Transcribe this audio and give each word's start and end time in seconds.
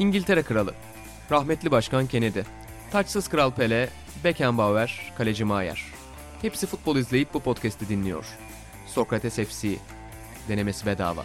İngiltere 0.00 0.42
Kralı, 0.42 0.74
rahmetli 1.30 1.70
Başkan 1.70 2.06
Kennedy, 2.06 2.40
taçsız 2.92 3.28
Kral 3.28 3.50
Pele, 3.50 3.88
Beckenbauer, 4.24 5.12
Kaleci 5.18 5.44
Maier. 5.44 5.84
Hepsi 6.42 6.66
futbol 6.66 6.96
izleyip 6.96 7.34
bu 7.34 7.40
podcast'i 7.40 7.88
dinliyor. 7.88 8.24
Sokrates 8.86 9.34
FC, 9.34 9.76
denemesi 10.48 10.86
bedava. 10.86 11.24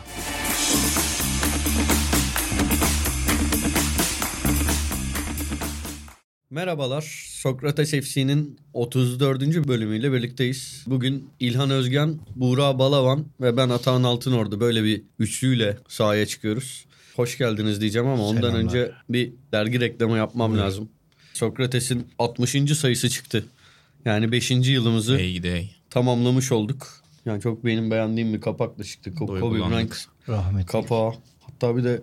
Merhabalar, 6.49 7.29
Sokrates 7.29 7.91
FC'nin 7.91 8.59
34. 8.73 9.67
bölümüyle 9.67 10.11
birlikteyiz. 10.11 10.83
Bugün 10.87 11.29
İlhan 11.39 11.69
Özgen, 11.69 12.19
Buğra 12.35 12.79
Balavan 12.79 13.25
ve 13.41 13.57
ben 13.57 13.69
Atahan 13.69 14.03
Altınordu 14.03 14.59
böyle 14.59 14.83
bir 14.83 15.03
üçlüyle 15.19 15.77
sahaya 15.87 16.25
çıkıyoruz. 16.25 16.85
Hoş 17.15 17.37
geldiniz 17.37 17.81
diyeceğim 17.81 18.07
ama 18.07 18.23
ondan 18.27 18.41
Selamlar. 18.41 18.59
önce 18.59 18.91
bir 19.09 19.33
dergi 19.51 19.79
reklamı 19.79 20.17
yapmam 20.17 20.57
lazım. 20.57 20.89
Sokrates'in 21.33 22.07
60. 22.19 22.77
sayısı 22.77 23.09
çıktı. 23.09 23.45
Yani 24.05 24.31
5. 24.31 24.51
yılımızı 24.51 25.17
Hey 25.17 25.43
day. 25.43 25.69
tamamlamış 25.89 26.51
olduk. 26.51 26.87
Yani 27.25 27.41
çok 27.41 27.65
benim 27.65 27.91
beğendiğim 27.91 28.33
bir 28.33 28.41
kapakla 28.41 28.83
çıktı. 28.83 29.09
Ko- 29.09 29.39
Kobe. 29.39 29.55
Bryant 29.59 30.05
Rahmetli. 30.29 30.65
kapağı. 30.65 31.13
Hatta 31.41 31.77
bir 31.77 31.83
de 31.83 32.01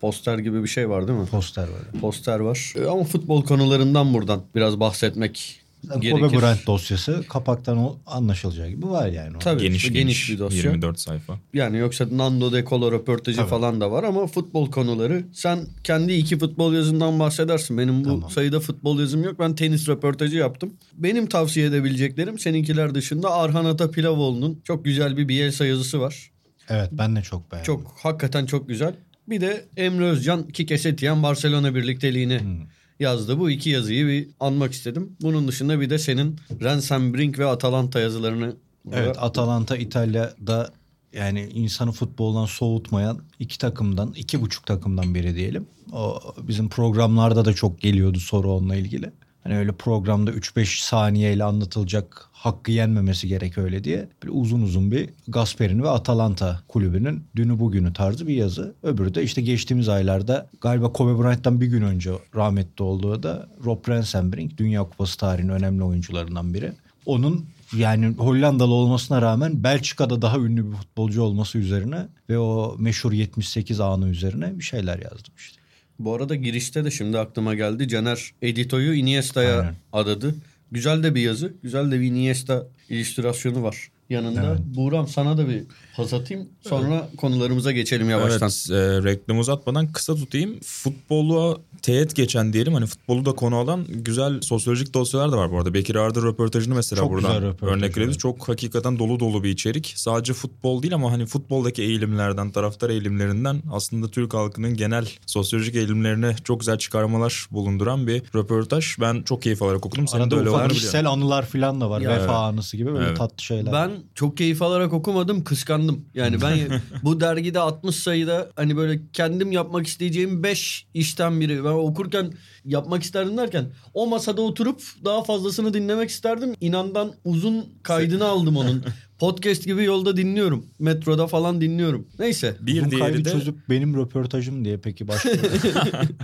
poster 0.00 0.38
gibi 0.38 0.62
bir 0.62 0.68
şey 0.68 0.88
var 0.90 1.08
değil 1.08 1.18
mi? 1.18 1.26
Poster 1.26 1.62
var. 1.62 2.00
poster 2.00 2.40
var. 2.40 2.74
E, 2.76 2.86
Ama 2.86 3.04
futbol 3.04 3.44
konularından 3.44 4.14
buradan 4.14 4.42
biraz 4.54 4.80
bahsetmek 4.80 5.61
gerekir. 6.00 6.10
Kobe 6.10 6.40
Bryant 6.40 6.66
dosyası 6.66 7.24
kapaktan 7.28 7.78
o 7.78 7.96
anlaşılacağı 8.06 8.68
gibi 8.68 8.86
var 8.90 9.06
yani. 9.06 9.36
Tabii 9.40 9.62
Geniş, 9.62 9.82
geniş, 9.82 10.00
geniş 10.00 10.30
bir 10.30 10.38
dosya. 10.38 10.70
24 10.70 11.00
sayfa. 11.00 11.38
Yani 11.54 11.78
yoksa 11.78 12.06
Nando 12.12 12.52
De 12.52 12.64
Colo 12.64 12.92
röportajı 12.92 13.38
Tabii. 13.38 13.48
falan 13.50 13.80
da 13.80 13.90
var 13.90 14.04
ama 14.04 14.26
futbol 14.26 14.70
konuları. 14.70 15.24
Sen 15.32 15.58
kendi 15.84 16.12
iki 16.12 16.38
futbol 16.38 16.74
yazından 16.74 17.18
bahsedersin. 17.18 17.78
Benim 17.78 18.00
bu 18.04 18.08
Tamam. 18.08 18.30
sayıda 18.30 18.60
futbol 18.60 19.00
yazım 19.00 19.22
yok. 19.24 19.38
Ben 19.38 19.54
tenis 19.54 19.88
röportajı 19.88 20.36
yaptım. 20.36 20.74
Benim 20.94 21.26
tavsiye 21.26 21.66
edebileceklerim 21.66 22.38
seninkiler 22.38 22.94
dışında 22.94 23.30
Arhan 23.30 23.64
Ata 23.64 23.90
Pilavoğlu'nun 23.90 24.60
çok 24.64 24.84
güzel 24.84 25.16
bir 25.16 25.28
Bielsa 25.28 25.66
yazısı 25.66 26.00
var. 26.00 26.30
Evet 26.68 26.88
ben 26.92 27.16
de 27.16 27.22
çok 27.22 27.52
beğendim. 27.52 27.66
Çok 27.66 27.94
hakikaten 28.02 28.46
çok 28.46 28.68
güzel. 28.68 28.94
Bir 29.28 29.40
de 29.40 29.64
Emre 29.76 30.04
Özcan 30.04 30.48
Kike 30.48 30.78
Setien 30.78 31.22
Barcelona 31.22 31.74
birlikteliğini 31.74 32.40
Hmm. 32.40 32.60
Yazdı. 33.00 33.38
Bu 33.38 33.50
iki 33.50 33.70
yazıyı 33.70 34.06
bir 34.06 34.28
anmak 34.40 34.72
istedim. 34.72 35.16
Bunun 35.22 35.48
dışında 35.48 35.80
bir 35.80 35.90
de 35.90 35.98
senin 35.98 36.36
Rensenbrink 36.60 37.38
ve 37.38 37.46
Atalanta 37.46 38.00
yazılarını 38.00 38.56
Evet 38.92 39.16
Atalanta 39.18 39.76
İtalya'da 39.76 40.70
yani 41.12 41.48
insanı 41.54 41.92
futboldan 41.92 42.46
soğutmayan 42.46 43.18
iki 43.38 43.58
takımdan, 43.58 44.12
iki 44.16 44.40
buçuk 44.40 44.66
takımdan 44.66 45.14
biri 45.14 45.36
diyelim. 45.36 45.66
O 45.92 46.20
bizim 46.48 46.68
programlarda 46.68 47.44
da 47.44 47.54
çok 47.54 47.80
geliyordu 47.80 48.20
soru 48.20 48.52
onunla 48.52 48.76
ilgili. 48.76 49.12
Hani 49.42 49.56
öyle 49.56 49.72
programda 49.72 50.30
3-5 50.30 50.84
saniyeyle 50.84 51.44
anlatılacak 51.44 52.28
hakkı 52.42 52.70
yenmemesi 52.70 53.28
gerek 53.28 53.58
öyle 53.58 53.84
diye. 53.84 54.08
Bir 54.24 54.30
uzun 54.32 54.62
uzun 54.62 54.90
bir 54.90 55.10
Gasperini 55.28 55.82
ve 55.82 55.90
Atalanta 55.90 56.60
kulübünün 56.68 57.24
dünü 57.36 57.60
bugünü 57.60 57.92
tarzı 57.92 58.26
bir 58.26 58.34
yazı. 58.34 58.74
Öbürü 58.82 59.14
de 59.14 59.22
işte 59.22 59.42
geçtiğimiz 59.42 59.88
aylarda 59.88 60.50
galiba 60.60 60.92
Kobe 60.92 61.22
Bryant'tan 61.22 61.60
bir 61.60 61.66
gün 61.66 61.82
önce 61.82 62.12
rahmetli 62.34 62.82
olduğu 62.82 63.22
da 63.22 63.48
Rob 63.64 63.88
Rensenbrink 63.88 64.58
Dünya 64.58 64.82
Kupası 64.82 65.18
tarihinin 65.18 65.52
önemli 65.52 65.84
oyuncularından 65.84 66.54
biri. 66.54 66.72
Onun 67.06 67.46
yani 67.76 68.06
Hollandalı 68.16 68.74
olmasına 68.74 69.22
rağmen 69.22 69.64
Belçika'da 69.64 70.22
daha 70.22 70.38
ünlü 70.38 70.70
bir 70.70 70.76
futbolcu 70.76 71.22
olması 71.22 71.58
üzerine 71.58 72.06
ve 72.28 72.38
o 72.38 72.76
meşhur 72.78 73.12
78 73.12 73.80
anı 73.80 74.08
üzerine 74.08 74.58
bir 74.58 74.64
şeyler 74.64 74.98
yazdım 74.98 75.34
işte. 75.38 75.62
Bu 75.98 76.14
arada 76.14 76.34
girişte 76.34 76.84
de 76.84 76.90
şimdi 76.90 77.18
aklıma 77.18 77.54
geldi. 77.54 77.88
Caner 77.88 78.30
Edito'yu 78.42 78.94
Iniesta'ya 78.94 79.74
adadı. 79.92 80.34
Güzel 80.72 81.02
de 81.02 81.14
bir 81.14 81.20
yazı. 81.20 81.52
Güzel 81.62 81.90
de 81.90 82.00
bir 82.00 82.06
Iniesta 82.06 82.66
illüstrasyonu 82.88 83.62
var 83.62 83.90
yanında. 84.12 84.46
Evet. 84.46 84.60
Buğram 84.64 85.08
sana 85.08 85.38
da 85.38 85.48
bir 85.48 85.62
pas 85.96 86.12
atayım. 86.12 86.48
Sonra 86.68 87.08
konularımıza 87.16 87.72
geçelim 87.72 88.10
yavaştan. 88.10 88.50
Evet, 88.70 88.70
e, 88.70 89.10
reklamı 89.10 89.40
uzatmadan 89.40 89.92
kısa 89.92 90.14
tutayım. 90.14 90.60
Futbolu 90.60 91.60
teğet 91.82 92.16
geçen 92.16 92.52
diyelim 92.52 92.74
hani 92.74 92.86
futbolu 92.86 93.24
da 93.24 93.32
konu 93.32 93.56
alan 93.56 93.84
güzel 93.88 94.40
sosyolojik 94.40 94.94
dosyalar 94.94 95.32
da 95.32 95.36
var 95.36 95.52
bu 95.52 95.58
arada. 95.58 95.74
Bekir 95.74 95.94
Arda 95.94 96.22
röportajını 96.22 96.74
mesela 96.74 97.00
Çok 97.00 97.10
buradan 97.10 97.34
güzel 97.34 97.48
röportaj, 97.48 97.76
örnek 97.76 97.98
evet. 97.98 98.18
Çok 98.18 98.48
hakikaten 98.48 98.98
dolu 98.98 99.20
dolu 99.20 99.44
bir 99.44 99.48
içerik. 99.48 99.92
Sadece 99.96 100.32
futbol 100.32 100.82
değil 100.82 100.94
ama 100.94 101.12
hani 101.12 101.26
futboldaki 101.26 101.82
eğilimlerden, 101.82 102.50
taraftar 102.50 102.90
eğilimlerinden 102.90 103.62
aslında 103.72 104.08
Türk 104.08 104.34
halkının 104.34 104.76
genel 104.76 105.08
sosyolojik 105.26 105.74
eğilimlerine 105.76 106.36
çok 106.44 106.60
güzel 106.60 106.78
çıkarmalar 106.78 107.46
bulunduran 107.50 108.06
bir 108.06 108.22
röportaj. 108.34 108.96
Ben 109.00 109.22
çok 109.22 109.42
keyif 109.42 109.62
alarak 109.62 109.86
okudum. 109.86 110.08
Senin 110.08 110.20
de 110.20 110.24
Arada 110.24 110.36
öyle 110.36 110.50
ufak 110.50 110.70
kişisel 110.70 111.06
anılar 111.06 111.46
falan 111.46 111.80
da 111.80 111.90
var. 111.90 112.00
Ya, 112.00 112.10
Vefa 112.10 112.22
evet. 112.22 112.30
anısı 112.30 112.76
gibi 112.76 112.94
böyle 112.94 113.06
Evet. 113.06 113.16
tatlı 113.16 113.42
şeyler. 113.42 113.72
Ben 113.72 113.90
çok 114.14 114.36
keyif 114.36 114.62
alarak 114.62 114.92
okumadım, 114.92 115.44
kıskandım. 115.44 116.04
Yani 116.14 116.42
ben 116.42 116.58
bu 117.02 117.20
dergide 117.20 117.58
60 117.58 117.96
sayıda 117.96 118.50
hani 118.56 118.76
böyle 118.76 119.00
kendim 119.12 119.52
yapmak 119.52 119.86
isteyeceğim 119.86 120.42
5 120.42 120.86
işten 120.94 121.40
biri. 121.40 121.64
Ben 121.64 121.70
okurken 121.70 122.32
yapmak 122.64 123.02
isterdim 123.02 123.36
derken 123.36 123.66
o 123.94 124.06
masada 124.06 124.42
oturup 124.42 124.82
daha 125.04 125.22
fazlasını 125.22 125.74
dinlemek 125.74 126.10
isterdim. 126.10 126.54
İnandan 126.60 127.12
uzun 127.24 127.66
kaydını 127.82 128.24
aldım 128.24 128.56
onun. 128.56 128.84
Podcast 129.22 129.64
gibi 129.64 129.84
yolda 129.84 130.16
dinliyorum. 130.16 130.66
Metroda 130.78 131.26
falan 131.26 131.60
dinliyorum. 131.60 132.06
Neyse. 132.18 132.56
Bir 132.60 132.80
Uzun 132.80 132.90
diğeri 132.90 133.24
de 133.24 133.32
çözüp 133.32 133.68
benim 133.70 133.96
röportajım 133.96 134.64
diye 134.64 134.78
peki 134.78 135.08
başlıyor. 135.08 135.38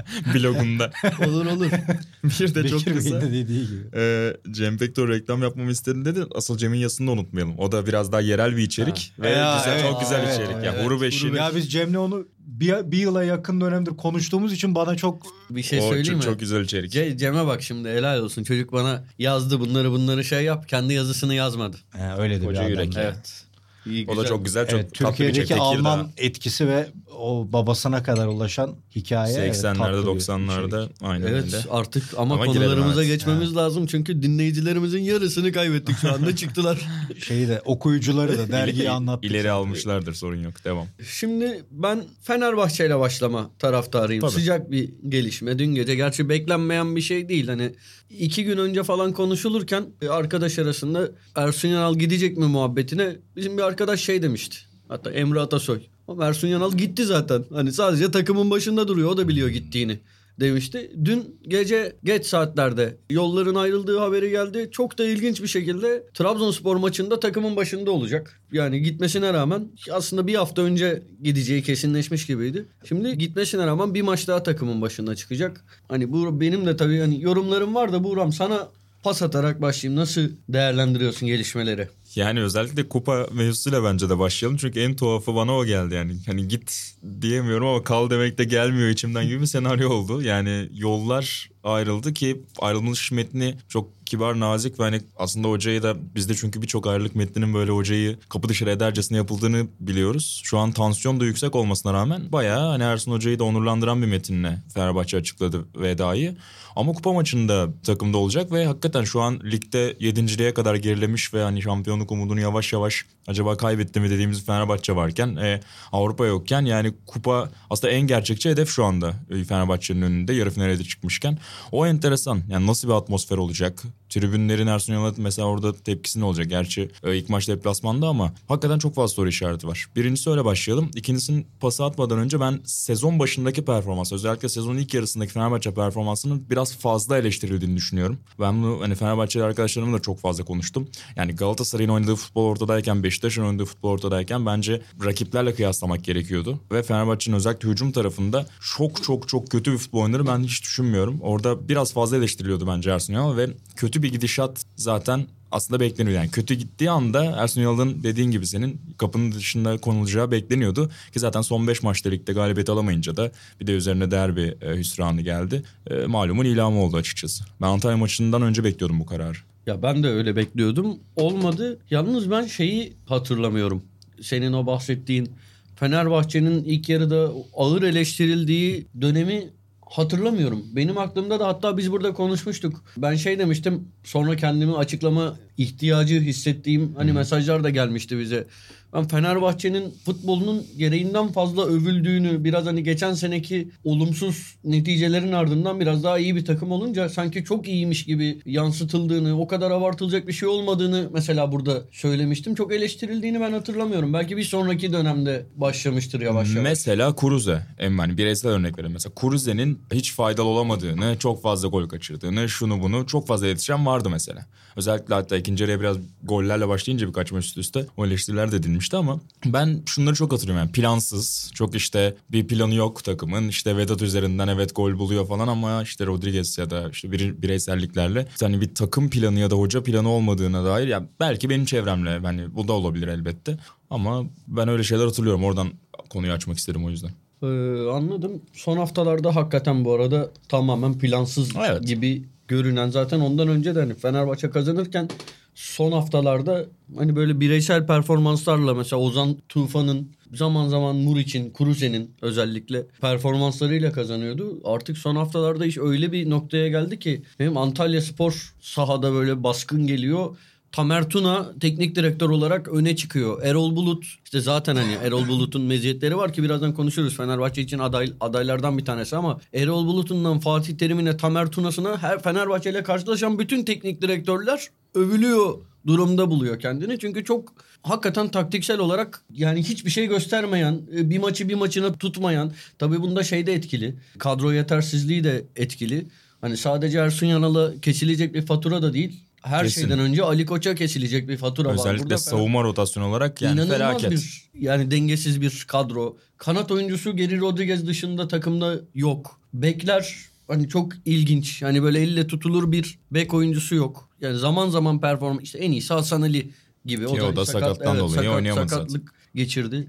blogunda. 0.35 0.91
Olur 1.27 1.47
olur. 1.47 1.71
bir 2.25 2.55
de 2.55 2.69
çok 2.69 2.85
kısa. 2.85 3.21
De 3.21 3.33
dediği 3.33 3.67
gibi. 3.67 3.81
Ee, 3.95 4.37
Cem 4.51 4.79
Pektor 4.79 5.09
reklam 5.09 5.43
yapmamı 5.43 5.71
istedi 5.71 6.05
dedi. 6.05 6.21
Asıl 6.35 6.59
Cem'in 6.59 6.79
yazısını 6.79 7.07
da 7.07 7.13
unutmayalım. 7.13 7.59
O 7.59 7.73
da 7.73 7.87
biraz 7.87 8.13
daha 8.13 8.21
yerel 8.21 8.57
bir 8.57 8.63
içerik. 8.63 9.13
Ve 9.19 9.31
Ya, 9.31 9.57
güzel, 9.59 9.73
evet, 9.73 9.91
çok 9.91 10.01
güzel 10.01 10.21
evet, 10.25 10.35
içerik. 10.35 10.51
evet, 10.55 10.65
ya 10.65 10.73
evet. 10.73 10.87
Huru 10.87 11.01
Beş'in 11.01 11.35
Ya 11.35 11.51
biz 11.57 11.73
Cem'le 11.73 11.95
onu 11.95 12.27
bir, 12.49 12.93
bir 12.93 12.99
yıla 12.99 13.25
yakın 13.25 13.61
dönemdir 13.61 13.91
konuştuğumuz 13.91 14.53
için 14.53 14.75
bana 14.75 14.97
çok 14.97 15.27
Bir 15.51 15.63
şey 15.63 15.79
o 15.79 15.83
söyleyeyim 15.83 16.05
çok, 16.07 16.17
mi? 16.17 16.23
çok 16.23 16.41
güzel 16.41 16.61
içerik. 16.65 16.95
Ce- 16.95 17.17
Cem'e 17.19 17.47
bak 17.47 17.63
şimdi 17.63 17.89
helal 17.89 18.21
olsun. 18.21 18.45
Çocuk 18.45 18.73
bana 18.73 19.05
yazdı 19.19 19.61
bunları 19.61 19.91
bunları 19.91 20.25
şey 20.25 20.45
yap. 20.45 20.69
Kendi 20.69 20.95
yazısını 20.95 21.35
yazmadı. 21.35 21.77
He, 21.91 22.13
öyle 22.19 22.41
de 22.41 22.45
Koca 22.45 22.65
bir 22.65 22.69
yürek 22.71 22.97
ya. 22.97 23.03
Evet. 23.03 23.45
İyi, 23.91 24.05
o 24.07 24.09
da 24.11 24.15
güzel. 24.15 24.29
çok 24.29 24.45
güzel, 24.45 24.67
çok 24.67 24.81
Evet, 24.81 24.95
tatlı 24.95 25.05
bir 25.05 25.09
Türkiye'deki 25.17 25.45
içerik. 25.45 25.63
Alman 25.63 26.07
Tekirdağ. 26.07 26.23
etkisi 26.27 26.69
ve 26.69 26.87
o 27.19 27.49
babasına 27.53 28.03
kadar 28.03 28.27
ulaşan 28.27 28.75
hikaye. 28.97 29.37
evet, 29.39 29.57
80'lerde 29.57 29.79
tatlı 29.79 30.15
bir 30.15 30.21
90'larda 30.21 30.67
içerik. 30.85 31.03
aynen 31.03 31.27
Evet 31.27 31.45
öyle. 31.45 31.57
artık 31.71 32.05
ama, 32.17 32.35
Ama 32.35 32.47
girelim, 32.47 32.63
konularımıza 32.63 33.05
evet. 33.05 33.13
geçmemiz 33.13 33.57
lazım. 33.57 33.87
Çünkü 33.87 34.23
dinleyicilerimizin 34.23 34.99
yarısını 35.03 35.53
kaybettik 35.53 35.97
şu 35.99 36.13
anda 36.13 36.37
çıktılar. 36.37 36.79
Şeyi 37.27 37.49
de 37.49 37.63
okuyucuları 37.65 38.39
da 38.39 38.49
dergiyi 38.53 38.91
anlattık. 38.91 39.31
İleri 39.31 39.51
almışlardır 39.51 40.15
sorun 40.15 40.43
yok. 40.43 40.65
Devam. 40.65 40.87
Şimdi 41.11 41.63
ben 41.71 42.05
Fenerbahçe 42.23 42.87
ile 42.87 42.99
başlama 42.99 43.51
taraftarıyım. 43.59 44.21
Tabii. 44.21 44.33
Sıcak 44.33 44.71
bir 44.71 44.91
gelişme 45.09 45.59
dün 45.59 45.75
gece. 45.75 45.95
Gerçi 45.95 46.29
beklenmeyen 46.29 46.97
bir 46.97 47.01
şey 47.01 47.29
değil. 47.29 47.49
Hani 47.49 47.73
iki 48.11 48.45
gün 48.45 48.59
önce 48.59 48.83
falan 48.83 49.13
konuşulurken 49.13 49.87
arkadaş 50.11 50.59
arasında 50.59 51.09
Ersun 51.35 51.69
Yanal 51.69 51.95
gidecek 51.95 52.37
mi 52.37 52.47
muhabbetine 52.47 53.17
bizim 53.37 53.59
bir 53.59 53.63
arkadaş 53.63 54.01
şey 54.01 54.23
demişti. 54.23 54.57
Hatta 54.89 55.11
Emre 55.11 55.41
Atasoy. 55.41 55.81
Ama 56.09 56.27
Ersun 56.27 56.49
Yanal 56.49 56.73
gitti 56.73 57.05
zaten. 57.05 57.45
Hani 57.53 57.73
sadece 57.73 58.11
takımın 58.11 58.51
başında 58.51 58.89
duruyor. 58.89 59.11
O 59.11 59.17
da 59.17 59.29
biliyor 59.29 59.49
gittiğini 59.49 59.99
demişti. 60.41 60.91
Dün 61.05 61.41
gece 61.49 61.97
geç 62.05 62.27
saatlerde 62.27 62.97
yolların 63.11 63.55
ayrıldığı 63.55 63.99
haberi 63.99 64.31
geldi. 64.31 64.69
Çok 64.73 64.99
da 64.99 65.05
ilginç 65.05 65.43
bir 65.43 65.49
şekilde 65.49 66.03
Trabzonspor 66.15 66.77
maçında 66.77 67.21
takımın 67.21 67.57
başında 67.57 67.91
olacak. 67.91 68.41
Yani 68.53 68.83
gitmesine 68.83 69.33
rağmen 69.33 69.69
aslında 69.93 70.27
bir 70.27 70.35
hafta 70.35 70.63
önce 70.63 71.03
gideceği 71.23 71.63
kesinleşmiş 71.63 72.27
gibiydi. 72.27 72.65
Şimdi 72.85 73.19
gitmesine 73.19 73.67
rağmen 73.67 73.95
bir 73.95 74.03
maç 74.03 74.29
daha 74.29 74.43
takımın 74.43 74.83
başında 74.83 75.17
çıkacak. 75.17 75.65
Hani 75.89 76.13
bu 76.13 76.41
benim 76.41 76.67
de 76.67 76.77
tabii 76.77 77.01
hani 77.01 77.23
yorumlarım 77.23 77.75
var 77.75 77.93
da 77.93 78.05
Buğram 78.05 78.33
sana 78.33 78.69
pas 79.03 79.23
atarak 79.23 79.63
başlayayım. 79.63 80.01
Nasıl 80.01 80.23
değerlendiriyorsun 80.49 81.29
gelişmeleri? 81.29 81.89
Yani 82.19 82.41
özellikle 82.41 82.89
kupa 82.89 83.27
mevzusuyla 83.33 83.85
bence 83.85 84.09
de 84.09 84.19
başlayalım. 84.19 84.57
Çünkü 84.57 84.81
en 84.81 84.97
tuhafı 84.97 85.35
bana 85.35 85.57
o 85.57 85.65
geldi 85.65 85.95
yani. 85.95 86.17
Hani 86.27 86.49
git 86.49 86.95
diyemiyorum 87.21 87.67
ama 87.67 87.85
kal 87.85 88.11
demek 88.11 88.39
de 88.39 88.45
gelmiyor 88.45 88.89
içimden 88.89 89.27
gibi 89.27 89.41
bir 89.41 89.47
senaryo 89.47 89.91
oldu. 89.91 90.23
Yani 90.23 90.69
yollar 90.75 91.51
ayrıldı 91.65 92.15
ki 92.15 92.43
ayrılmış 92.61 93.13
metni 93.13 93.55
çok 93.69 94.07
kibar, 94.07 94.41
nazik 94.41 94.81
ve 94.81 94.83
hani 94.83 95.01
aslında 95.17 95.49
hocayı 95.49 95.83
da 95.83 95.97
bizde 96.15 96.35
çünkü 96.35 96.63
birçok 96.63 96.87
ayrılık 96.87 97.15
metninin 97.15 97.55
böyle 97.55 97.73
hocayı 97.73 98.17
kapı 98.29 98.49
dışarı 98.49 98.71
edercesine 98.71 99.19
yapıldığını 99.19 99.67
biliyoruz. 99.81 100.41
Şu 100.45 100.59
an 100.59 100.73
tansiyon 100.73 101.21
da 101.21 101.25
yüksek 101.25 101.55
olmasına 101.55 101.93
rağmen 101.93 102.33
bayağı 102.33 102.69
hani 102.69 102.83
Ersun 102.83 103.13
Hoca'yı 103.13 103.39
da 103.39 103.45
onurlandıran 103.45 104.03
bir 104.03 104.07
metinle 104.07 104.59
Fenerbahçe 104.75 105.17
açıkladı 105.17 105.65
vedayı. 105.77 106.37
Ama 106.79 106.93
kupa 106.93 107.13
maçında 107.13 107.69
takımda 107.83 108.19
olacak 108.19 108.53
ve 108.53 108.67
hakikaten 108.67 109.05
şu 109.05 109.21
an 109.21 109.41
ligde 109.45 109.97
yedinciliğe 110.01 110.55
kadar 110.55 110.75
gerilemiş 110.75 111.35
ve 111.35 111.43
hani 111.43 111.63
şampiyonluk 111.63 112.13
umudunu 112.13 112.41
yavaş 112.41 112.73
yavaş 112.73 113.05
acaba 113.27 113.57
kaybetti 113.57 114.01
mi 114.01 114.11
dediğimiz 114.11 114.47
Fenerbahçe 114.47 114.97
varken 114.97 115.37
e, 115.37 115.61
Avrupa 115.93 116.27
yokken 116.27 116.65
yani 116.65 116.95
kupa 117.07 117.51
aslında 117.71 117.93
en 117.93 118.01
gerçekçi 118.07 118.51
hedef 118.51 118.69
şu 118.69 118.85
anda 118.85 119.15
e, 119.31 119.45
Fenerbahçe'nin 119.45 120.03
önünde 120.03 120.33
yarı 120.33 120.51
finale 120.51 120.79
de 120.79 120.85
çıkmışken. 120.85 121.39
O 121.73 121.87
enteresan 121.87 122.43
yani 122.49 122.67
nasıl 122.67 122.89
bir 122.89 122.95
atmosfer 122.95 123.37
olacak? 123.37 123.83
Tribünlerin 124.09 124.67
Ersun 124.67 124.93
Yanal'a 124.93 125.13
mesela 125.17 125.49
orada 125.49 125.73
tepkisi 125.77 126.21
ne 126.21 126.25
olacak? 126.25 126.51
Gerçi 126.51 126.91
e, 127.05 127.17
ilk 127.17 127.29
maç 127.29 127.49
deplasmanda 127.49 128.09
ama 128.09 128.33
hakikaten 128.49 128.79
çok 128.79 128.95
fazla 128.95 129.15
soru 129.15 129.29
işareti 129.29 129.67
var. 129.67 129.87
Birincisi 129.97 130.31
öyle 130.31 130.45
başlayalım. 130.45 130.91
İkincisinin 130.95 131.47
pası 131.61 131.85
atmadan 131.85 132.19
önce 132.19 132.41
ben 132.41 132.61
sezon 132.65 133.19
başındaki 133.19 133.65
performans 133.65 134.13
özellikle 134.13 134.49
sezonun 134.49 134.79
ilk 134.79 134.95
yarısındaki 134.95 135.33
Fenerbahçe 135.33 135.75
performansının 135.75 136.47
biraz 136.51 136.77
fazla 136.77 137.19
eleştirildiğini 137.19 137.77
düşünüyorum. 137.77 138.19
Ben 138.41 138.63
bunu 138.63 138.81
hani 138.81 138.95
Fenerbahçeli 138.95 139.45
arkadaşlarımla 139.45 139.99
da 139.99 140.03
çok 140.03 140.21
fazla 140.21 140.45
konuştum. 140.45 140.89
Yani 141.17 141.35
Galatasaray'ın 141.35 141.91
oynadığı 141.91 142.17
futbol 142.17 142.45
ortadayken 142.45 143.03
Beşiktaş'ın 143.03 143.43
oynadığı 143.43 143.65
futbol 143.65 143.91
ortadayken 143.91 144.47
bence 144.47 144.83
rakiplerle 145.05 145.55
kıyaslamak 145.55 146.05
gerekiyordu. 146.05 146.61
Ve 146.73 146.83
Fenerbahçe'nin 146.83 147.37
özellikle 147.37 147.69
hücum 147.69 147.93
tarafında 147.93 148.47
çok 148.77 149.03
çok 149.03 149.29
çok 149.29 149.51
kötü 149.51 149.73
bir 149.73 149.79
futbol 149.79 150.01
oyunları 150.01 150.27
ben 150.27 150.43
hiç 150.43 150.63
düşünmüyorum. 150.63 151.21
Orada 151.21 151.69
biraz 151.69 151.93
fazla 151.93 152.17
eleştiriliyordu 152.17 152.67
bence 152.67 152.91
Ersun 152.91 153.13
Yanal 153.13 153.37
ve 153.37 153.49
kötü 153.77 153.98
bir 154.03 154.13
gidişat 154.13 154.65
zaten 154.77 155.27
aslında 155.51 155.81
bekleniyor. 155.81 156.17
Yani 156.17 156.31
kötü 156.31 156.55
gittiği 156.55 156.91
anda 156.91 157.25
Ersun 157.25 157.61
Yanal'ın 157.61 158.03
dediğin 158.03 158.31
gibi 158.31 158.47
senin 158.47 158.81
kapının 158.99 159.33
dışında 159.33 159.79
konulacağı 159.79 160.31
bekleniyordu. 160.31 160.91
Ki 161.13 161.21
zaten 161.21 161.41
son 161.41 161.69
5 161.69 161.83
maçta 161.83 162.11
ligde 162.11 162.33
galibiyet 162.33 162.71
alamayınca 162.71 163.17
da 163.17 163.31
bir 163.61 163.67
de 163.67 163.73
üzerine 163.73 164.11
derbi 164.11 164.55
e, 164.63 164.77
hüsranı 164.77 165.21
geldi. 165.21 165.63
E, 165.91 166.07
malumun 166.07 166.45
ilamı 166.45 166.83
oldu 166.83 166.97
açıkçası. 166.97 167.45
Ben 167.61 167.67
Antalya 167.67 167.97
maçından 167.97 168.43
önce 168.43 168.65
bekliyordum 168.65 169.01
bu 169.01 169.07
kararı. 169.07 169.39
Ya 169.67 169.83
ben 169.83 170.03
de 170.03 170.09
öyle 170.09 170.37
bekliyordum. 170.37 170.99
Olmadı. 171.17 171.79
Yalnız 171.91 172.31
ben 172.31 172.47
şeyi 172.47 172.93
hatırlamıyorum. 173.07 173.83
Senin 174.21 174.53
o 174.53 174.67
bahsettiğin 174.67 175.31
Fenerbahçe'nin 175.77 176.65
ilk 176.65 176.89
yarıda 176.89 177.33
ağır 177.55 177.83
eleştirildiği 177.83 178.87
dönemi 179.01 179.49
hatırlamıyorum. 179.91 180.65
Benim 180.77 180.99
aklımda 180.99 181.41
da 181.41 181.47
hatta 181.47 181.77
biz 181.77 181.93
burada 181.93 182.13
konuşmuştuk. 182.13 182.85
Ben 182.97 183.15
şey 183.15 183.39
demiştim 183.39 183.89
sonra 184.05 184.37
kendimi 184.37 184.77
açıklama 184.77 185.37
ihtiyacı 185.59 186.21
hissettiğim 186.21 186.95
hani 186.95 187.13
mesajlar 187.13 187.65
da 187.65 187.71
gelmişti 187.71 188.19
bize. 188.19 188.47
Ben 188.93 189.09
Fenerbahçe'nin 189.09 189.95
futbolunun 190.05 190.67
gereğinden 190.79 191.29
fazla 191.29 191.67
övüldüğünü 191.67 192.45
biraz 192.45 192.67
hani 192.67 192.83
geçen 192.83 193.15
seneki 193.15 193.69
olumsuz 193.85 194.55
neticelerin 194.65 195.33
ardından 195.33 195.81
biraz 195.81 196.05
daha 196.05 196.19
iyi 196.19 196.37
bir 196.37 196.45
takım 196.45 196.73
olunca 196.73 197.09
sanki 197.09 197.45
çok 197.45 197.69
iyiymiş 197.69 198.05
gibi 198.05 198.41
yansıtıldığını, 198.47 199.41
o 199.41 199.47
kadar 199.47 199.71
abartılacak 199.71 200.29
bir 200.29 200.33
şey 200.33 200.49
olmadığını 200.49 201.09
mesela 201.13 201.53
burada 201.53 201.83
söylemiştim. 201.93 202.55
Çok 202.55 202.73
eleştirildiğini 202.73 203.41
ben 203.41 203.53
hatırlamıyorum. 203.53 204.13
Belki 204.13 204.37
bir 204.37 204.45
sonraki 204.45 204.93
dönemde 204.93 205.47
başlamıştır 205.57 206.21
yavaş 206.21 206.49
yavaş. 206.49 206.65
Mesela 206.65 207.15
Kuruze. 207.15 207.67
En 207.79 207.99
hani 207.99 208.19
bireysel 208.19 208.51
örnek 208.51 208.79
verelim. 208.79 208.93
Mesela 208.93 209.15
Kuruze'nin 209.15 209.79
hiç 209.93 210.15
faydalı 210.15 210.47
olamadığını, 210.49 211.17
çok 211.19 211.43
fazla 211.43 211.69
gol 211.69 211.89
kaçırdığını, 211.89 212.49
şunu 212.49 212.83
bunu 212.83 213.07
çok 213.07 213.27
fazla 213.27 213.47
yetişen 213.47 213.87
vardı 213.87 214.11
mesela. 214.11 214.47
Özellikle 214.77 215.15
hatta 215.15 215.37
ikinci 215.37 215.63
yarıya 215.63 215.81
biraz 215.81 215.97
gollerle 216.23 216.69
başlayınca 216.69 217.09
birkaç 217.09 217.33
maç 217.33 217.45
üst 217.45 217.59
üste 217.59 217.87
o 217.97 218.07
eleştiriler 218.07 218.53
de 218.53 218.63
edilmişti 218.79 218.97
ama 218.97 219.21
ben 219.47 219.83
şunları 219.87 220.15
çok 220.15 220.33
hatırlıyorum 220.33 220.63
yani 220.65 220.73
plansız 220.73 221.51
çok 221.55 221.75
işte 221.75 222.15
bir 222.31 222.47
planı 222.47 222.75
yok 222.75 223.05
takımın 223.05 223.49
işte 223.49 223.77
Vedat 223.77 224.03
üzerinden 224.03 224.49
evet 224.49 224.77
gol 224.77 224.99
buluyor 224.99 225.27
falan 225.27 225.49
ama 225.49 225.83
işte 225.83 226.07
Rodriguez 226.07 226.59
ya 226.59 226.71
da 226.71 226.89
işte 226.91 227.13
bir, 227.13 227.43
bireyselliklerle 227.43 228.27
hani 228.41 228.61
bir 228.61 228.75
takım 228.75 229.11
planı 229.11 229.39
ya 229.39 229.51
da 229.51 229.57
hoca 229.57 229.83
planı 229.83 230.09
olmadığına 230.09 230.65
dair 230.65 230.89
ya 230.89 231.03
belki 231.21 231.51
benim 231.51 231.65
çevremle 231.65 232.19
hani 232.19 232.55
bu 232.55 232.69
da 232.69 232.73
olabilir 232.73 233.09
elbette 233.09 233.59
ama 233.91 234.25
ben 234.49 234.69
öyle 234.69 234.83
şeyler 234.83 235.05
hatırlıyorum 235.05 235.45
oradan 235.45 235.69
konuyu 236.11 236.33
açmak 236.33 236.59
istedim 236.59 236.85
o 236.85 236.91
yüzden. 236.91 237.11
Ee, 237.43 237.47
anladım. 237.91 238.43
Son 238.53 238.77
haftalarda 238.77 239.37
hakikaten 239.37 239.85
bu 239.85 239.93
arada 239.95 240.31
tamamen 240.49 240.99
plansız 240.99 241.51
Evet. 241.69 241.87
gibi 241.87 242.25
görünen 242.49 242.91
zaten 242.91 243.21
ondan 243.21 243.49
önce 243.49 243.75
de 243.75 243.81
hani 243.81 243.95
Fenerbahçe 243.95 244.51
kazanırken 244.51 245.09
son 245.55 245.93
haftalarda 245.93 246.65
hani 246.97 247.17
böyle 247.17 247.41
bireysel 247.41 247.87
performanslarla 247.87 248.75
mesela 248.75 249.01
Ozan 249.01 249.37
Tufan'ın 249.49 250.13
zaman 250.35 250.69
zaman 250.69 250.97
Muriç'in, 250.97 251.51
Kuruse'nin 251.51 252.11
özellikle 252.23 252.87
performanslarıyla 253.01 253.93
kazanıyordu. 253.93 254.61
Artık 254.65 254.99
son 254.99 255.17
haftalarda 255.17 255.67
iş 255.67 255.79
öyle 255.79 256.13
bir 256.13 256.31
noktaya 256.31 256.69
geldi 256.69 256.99
ki 256.99 257.23
benim 257.39 257.57
Antalya 257.57 258.01
Spor 258.01 258.55
sahada 258.61 259.13
böyle 259.13 259.43
baskın 259.43 259.87
geliyor. 259.87 260.37
Tamer 260.73 261.09
Tuna 261.09 261.53
teknik 261.61 261.97
direktör 261.97 262.31
olarak 262.31 262.69
öne 262.69 262.97
çıkıyor. 262.97 263.43
Erol 263.43 263.77
Bulut 263.77 264.05
işte 264.25 264.41
zaten 264.41 264.77
hani 264.77 264.93
Erol 264.93 265.29
Bulut'un 265.29 265.63
meziyetleri 265.63 266.17
var 266.17 266.33
ki 266.33 266.43
birazdan 266.43 266.75
konuşuruz. 266.75 267.17
Fenerbahçe 267.17 267.63
için 267.63 267.79
aday, 267.79 268.13
adaylardan 268.21 268.79
bir 268.79 268.85
tanesi 268.85 269.17
ama 269.17 269.41
Erol 269.55 269.87
Bulut'undan 269.87 270.41
Fatih 270.41 270.79
Terim'ine 270.79 271.17
Tamer 271.17 271.47
Tuna'sına 271.47 272.03
her 272.03 272.23
Fenerbahçe 272.23 272.71
ile 272.71 272.83
karşılaşan 272.83 273.39
bütün 273.39 273.65
teknik 273.65 274.03
direktörler 274.03 274.69
övülüyor 274.95 275.55
durumda 275.87 276.31
buluyor 276.31 276.61
kendini. 276.61 276.99
Çünkü 276.99 277.25
çok 277.25 277.53
hakikaten 277.83 278.29
taktiksel 278.29 278.79
olarak 278.79 279.23
yani 279.33 279.63
hiçbir 279.63 279.91
şey 279.91 280.07
göstermeyen, 280.07 280.81
bir 280.91 281.19
maçı 281.19 281.49
bir 281.49 281.55
maçına 281.55 281.93
tutmayan. 281.93 282.53
Tabii 282.79 283.01
bunda 283.01 283.25
şey 283.25 283.47
de 283.47 283.55
etkili. 283.55 283.97
Kadro 284.19 284.53
yetersizliği 284.53 285.25
de 285.25 285.45
etkili. 285.57 286.07
Hani 286.41 286.57
sadece 286.57 286.99
Ersun 286.99 287.27
Yanal'a 287.27 287.81
kesilecek 287.81 288.35
bir 288.35 288.47
fatura 288.47 288.83
da 288.83 288.93
değil. 288.93 289.21
Her 289.43 289.65
Kesin. 289.65 289.81
şeyden 289.81 289.99
önce 289.99 290.23
Ali 290.23 290.47
Koç'a 290.47 290.75
kesilecek 290.75 291.29
bir 291.29 291.37
fatura 291.37 291.69
var. 291.69 291.75
Özellikle 291.75 292.19
savunma 292.19 292.63
rotasyonu 292.63 293.07
olarak 293.07 293.43
yani 293.43 293.55
İnanılmaz 293.55 293.77
felaket. 293.79 294.11
bir 294.11 294.51
yani 294.61 294.91
dengesiz 294.91 295.41
bir 295.41 295.65
kadro. 295.69 296.17
Kanat 296.37 296.71
oyuncusu 296.71 297.17
Geri 297.17 297.41
Rodriguez 297.41 297.87
dışında 297.87 298.29
takımda 298.29 298.81
yok. 298.95 299.41
Bekler 299.55 300.17
hani 300.49 300.69
çok 300.69 300.93
ilginç. 301.05 301.63
Yani 301.63 301.83
böyle 301.83 302.01
elle 302.01 302.27
tutulur 302.27 302.73
bir 302.73 302.99
bek 303.11 303.35
oyuncusu 303.35 303.75
yok. 303.75 304.09
Yani 304.21 304.39
zaman 304.39 304.71
zaman 304.71 305.01
performans 305.01 305.43
işte 305.43 305.59
en 305.59 305.73
iyisi 305.73 305.95
Hasan 305.95 306.23
Ali 306.23 306.51
gibi. 306.85 307.07
Ki 307.07 307.23
o 307.23 307.37
da 307.37 307.47
sakattan 307.47 307.99
dolayı 307.99 308.31
oynayamadı 308.31 308.69
zaten. 308.69 308.77
Sakatlık 308.77 309.15
geçirdi. 309.35 309.89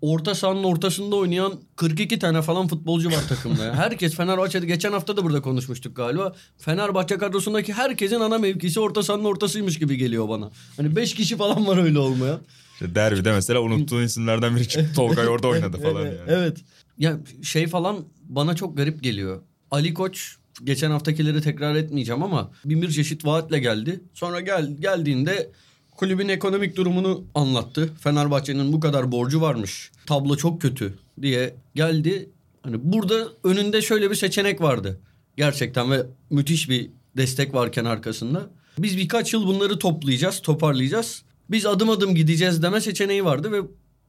Orta 0.00 0.34
sahanın 0.34 0.64
ortasında 0.64 1.16
oynayan 1.16 1.52
42 1.76 2.18
tane 2.18 2.42
falan 2.42 2.68
futbolcu 2.68 3.08
var 3.08 3.28
takımda. 3.28 3.64
ya. 3.64 3.74
Herkes 3.74 4.14
Fenerbahçe'de 4.14 4.66
geçen 4.66 4.92
hafta 4.92 5.16
da 5.16 5.24
burada 5.24 5.42
konuşmuştuk 5.42 5.96
galiba. 5.96 6.34
Fenerbahçe 6.58 7.18
kadrosundaki 7.18 7.72
herkesin 7.72 8.20
ana 8.20 8.38
mevkisi 8.38 8.80
orta 8.80 9.02
sahanın 9.02 9.24
ortasıymış 9.24 9.78
gibi 9.78 9.96
geliyor 9.96 10.28
bana. 10.28 10.50
Hani 10.76 10.96
5 10.96 11.14
kişi 11.14 11.36
falan 11.36 11.66
var 11.66 11.82
öyle 11.84 11.98
olmaya. 11.98 12.40
İşte 12.72 12.94
derbide 12.94 13.32
mesela 13.32 13.60
unuttuğun 13.60 14.02
isimlerden 14.02 14.56
biri 14.56 14.68
çıktı. 14.68 14.90
Tolgay 14.96 15.28
orada 15.28 15.48
oynadı 15.48 15.78
falan 15.82 16.04
yani. 16.06 16.18
Evet. 16.26 16.56
Ya 16.98 17.18
şey 17.42 17.66
falan 17.66 18.04
bana 18.22 18.56
çok 18.56 18.76
garip 18.76 19.02
geliyor. 19.02 19.42
Ali 19.70 19.94
Koç 19.94 20.36
geçen 20.64 20.90
haftakileri 20.90 21.42
tekrar 21.42 21.74
etmeyeceğim 21.74 22.22
ama 22.22 22.50
bin 22.64 22.82
bir 22.82 22.90
çeşit 22.90 23.24
vaatle 23.24 23.58
geldi. 23.58 24.00
Sonra 24.14 24.40
gel 24.40 24.76
geldiğinde 24.80 25.50
kulübün 25.98 26.28
ekonomik 26.28 26.76
durumunu 26.76 27.24
anlattı. 27.34 27.90
Fenerbahçe'nin 28.00 28.72
bu 28.72 28.80
kadar 28.80 29.12
borcu 29.12 29.40
varmış. 29.40 29.90
Tablo 30.06 30.36
çok 30.36 30.62
kötü 30.62 30.94
diye 31.22 31.54
geldi. 31.74 32.30
Hani 32.62 32.76
burada 32.92 33.28
önünde 33.44 33.82
şöyle 33.82 34.10
bir 34.10 34.14
seçenek 34.14 34.60
vardı. 34.60 35.00
Gerçekten 35.36 35.90
ve 35.90 36.06
müthiş 36.30 36.68
bir 36.68 36.90
destek 37.16 37.54
varken 37.54 37.84
arkasında. 37.84 38.50
Biz 38.78 38.96
birkaç 38.96 39.32
yıl 39.32 39.46
bunları 39.46 39.78
toplayacağız, 39.78 40.42
toparlayacağız. 40.42 41.22
Biz 41.50 41.66
adım 41.66 41.90
adım 41.90 42.14
gideceğiz 42.14 42.62
deme 42.62 42.80
seçeneği 42.80 43.24
vardı 43.24 43.52
ve 43.52 43.60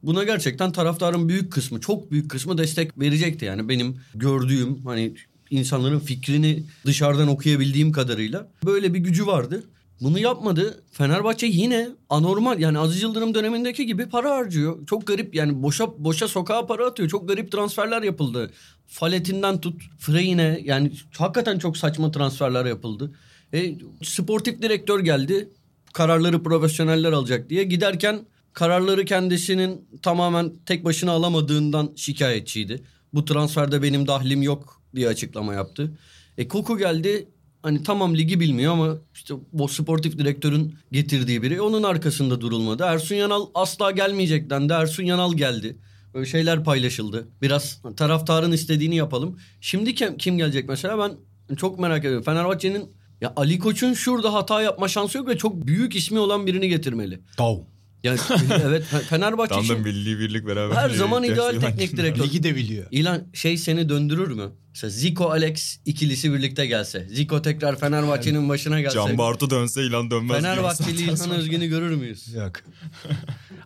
Buna 0.04 0.24
gerçekten 0.24 0.72
taraftarın 0.72 1.30
büyük 1.30 1.52
kısmı, 1.52 1.80
çok 1.80 2.12
büyük 2.12 2.32
kısmı 2.32 2.58
destek 2.58 3.00
verecekti. 3.00 3.46
Yani 3.46 3.70
benim 3.70 3.98
gördüğüm 4.16 4.86
hani 4.86 5.14
insanların 5.50 6.00
fikrini 6.00 6.64
dışarıdan 6.86 7.28
okuyabildiğim 7.28 7.92
kadarıyla 7.92 8.52
böyle 8.66 8.94
bir 8.94 9.00
gücü 9.00 9.28
vardı. 9.28 9.64
Bunu 10.02 10.20
yapmadı. 10.20 10.84
Fenerbahçe 10.92 11.48
yine 11.48 11.90
anormal 12.10 12.60
yani 12.60 12.80
Aziz 12.80 13.02
Yıldırım 13.02 13.34
dönemindeki 13.34 13.86
gibi 13.86 14.10
para 14.10 14.32
harcıyor. 14.32 14.86
Çok 14.88 15.08
garip 15.08 15.36
yani 15.36 15.64
boşa 15.64 16.04
boşa 16.04 16.28
sokağa 16.28 16.68
para 16.68 16.86
atıyor. 16.86 17.10
Çok 17.10 17.28
garip 17.28 17.52
transferler 17.52 18.04
yapıldı. 18.04 18.52
Faletinden 18.88 19.62
tut 19.62 19.82
Freyne 19.98 20.62
yani 20.64 20.92
hakikaten 21.18 21.60
çok 21.60 21.78
saçma 21.78 22.12
transferler 22.12 22.66
yapıldı. 22.66 23.12
E, 23.54 23.76
sportif 24.04 24.62
direktör 24.62 25.00
geldi. 25.00 25.50
Kararları 25.94 26.44
profesyoneller 26.44 27.12
alacak 27.12 27.50
diye. 27.50 27.64
Giderken 27.64 28.26
kararları 28.54 29.06
kendisinin 29.06 29.88
tamamen 30.02 30.54
tek 30.66 30.86
başına 30.86 31.12
alamadığından 31.12 31.92
şikayetçiydi. 31.96 32.84
Bu 33.14 33.26
transferde 33.26 33.82
benim 33.82 34.08
dahlim 34.08 34.42
yok 34.42 34.82
diye 34.96 35.08
açıklama 35.08 35.54
yaptı. 35.54 35.98
E 36.38 36.48
Koku 36.48 36.78
geldi 36.78 37.28
hani 37.64 37.84
tamam 37.84 38.16
ligi 38.16 38.40
bilmiyor 38.40 38.74
ama 38.74 38.98
işte 39.14 39.34
o 39.60 39.68
sportif 39.68 40.18
direktörün 40.18 40.76
getirdiği 40.92 41.42
biri 41.42 41.62
onun 41.62 41.84
arkasında 41.84 42.42
durulmadı. 42.42 42.84
Ersun 42.84 43.16
Yanal 43.16 43.46
asla 43.56 43.92
gelmeyecek 43.92 44.50
dendi. 44.50 44.74
Ersun 44.74 45.04
Yanal 45.04 45.34
geldi. 45.34 45.78
Böyle 46.14 46.26
şeyler 46.26 46.64
paylaşıldı. 46.64 47.28
Biraz 47.42 47.82
taraftarın 47.98 48.52
istediğini 48.52 48.96
yapalım. 48.96 49.40
Şimdi 49.62 49.96
kim, 49.96 50.38
gelecek 50.38 50.70
mesela 50.70 51.00
ben 51.00 51.12
çok 51.56 51.80
merak 51.80 52.00
ediyorum. 52.00 52.24
Fenerbahçe'nin 52.24 52.90
ya 53.22 53.34
Ali 53.36 53.60
Koç'un 53.60 53.94
şurada 53.94 54.34
hata 54.34 54.62
yapma 54.62 54.88
şansı 54.88 55.18
yok 55.18 55.28
ve 55.28 55.38
çok 55.38 55.68
büyük 55.68 55.96
ismi 55.96 56.20
olan 56.20 56.48
birini 56.48 56.70
getirmeli. 56.70 57.20
Daum. 57.38 57.66
Yani 58.04 58.20
evet 58.66 58.84
Fenerbahçe 59.10 59.50
Tam 59.50 59.60
da 59.60 59.64
için 59.64 59.80
milli 59.82 60.20
birlik 60.20 60.48
beraber. 60.48 60.76
her 60.76 60.90
zaman 60.90 61.24
ideal 61.24 61.60
teknik 61.60 61.98
direktör. 61.98 62.26
Ligi 62.26 62.44
de 62.44 62.56
biliyor. 62.56 62.86
İlan 62.92 63.22
şey 63.34 63.58
seni 63.58 63.90
döndürür 63.90 64.32
mü? 64.32 64.50
Mesela 64.70 64.92
Zico 64.92 65.26
Alex 65.30 65.80
ikilisi 65.86 66.34
birlikte 66.34 66.66
gelse. 66.66 67.08
Zico 67.10 67.42
tekrar 67.42 67.80
Fenerbahçe'nin 67.80 68.50
başına 68.50 68.82
gelse. 68.82 68.96
Can 68.96 69.18
Bartu 69.18 69.50
dönse 69.50 69.84
ilan 69.86 70.12
dönmez. 70.12 70.38
Fenerbahçeli. 70.38 71.02
İlhan 71.02 71.32
Özgen'i 71.32 71.68
görür 71.68 71.96
müyüz? 71.96 72.34
Yok. 72.34 72.52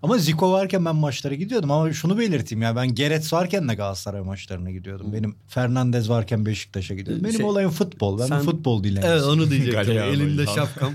ama 0.03 0.17
Zico 0.17 0.51
varken 0.51 0.85
ben 0.85 0.95
maçlara 0.95 1.35
gidiyordum 1.35 1.71
ama 1.71 1.93
şunu 1.93 2.17
belirteyim 2.17 2.61
ya 2.61 2.75
ben 2.75 2.95
Gerets 2.95 3.33
varken 3.33 3.69
de 3.69 3.73
Galatasaray 3.73 4.21
maçlarına 4.21 4.71
gidiyordum. 4.71 5.13
Benim 5.13 5.35
Fernandez 5.47 6.09
varken 6.09 6.45
Beşiktaş'a 6.45 6.95
gidiyordum. 6.95 7.23
Benim 7.25 7.37
Şey- 7.37 7.45
olayım 7.45 7.71
futbol. 7.71 8.19
Ben 8.19 8.25
Sen- 8.25 8.41
futbol 8.41 8.83
dilencisi. 8.83 9.07
Evet 9.13 9.23
onu 9.23 9.49
diyecektim. 9.49 9.83
Galea 9.83 10.05
Elinde 10.05 10.43
İlhan. 10.43 10.55
şapkam. 10.55 10.93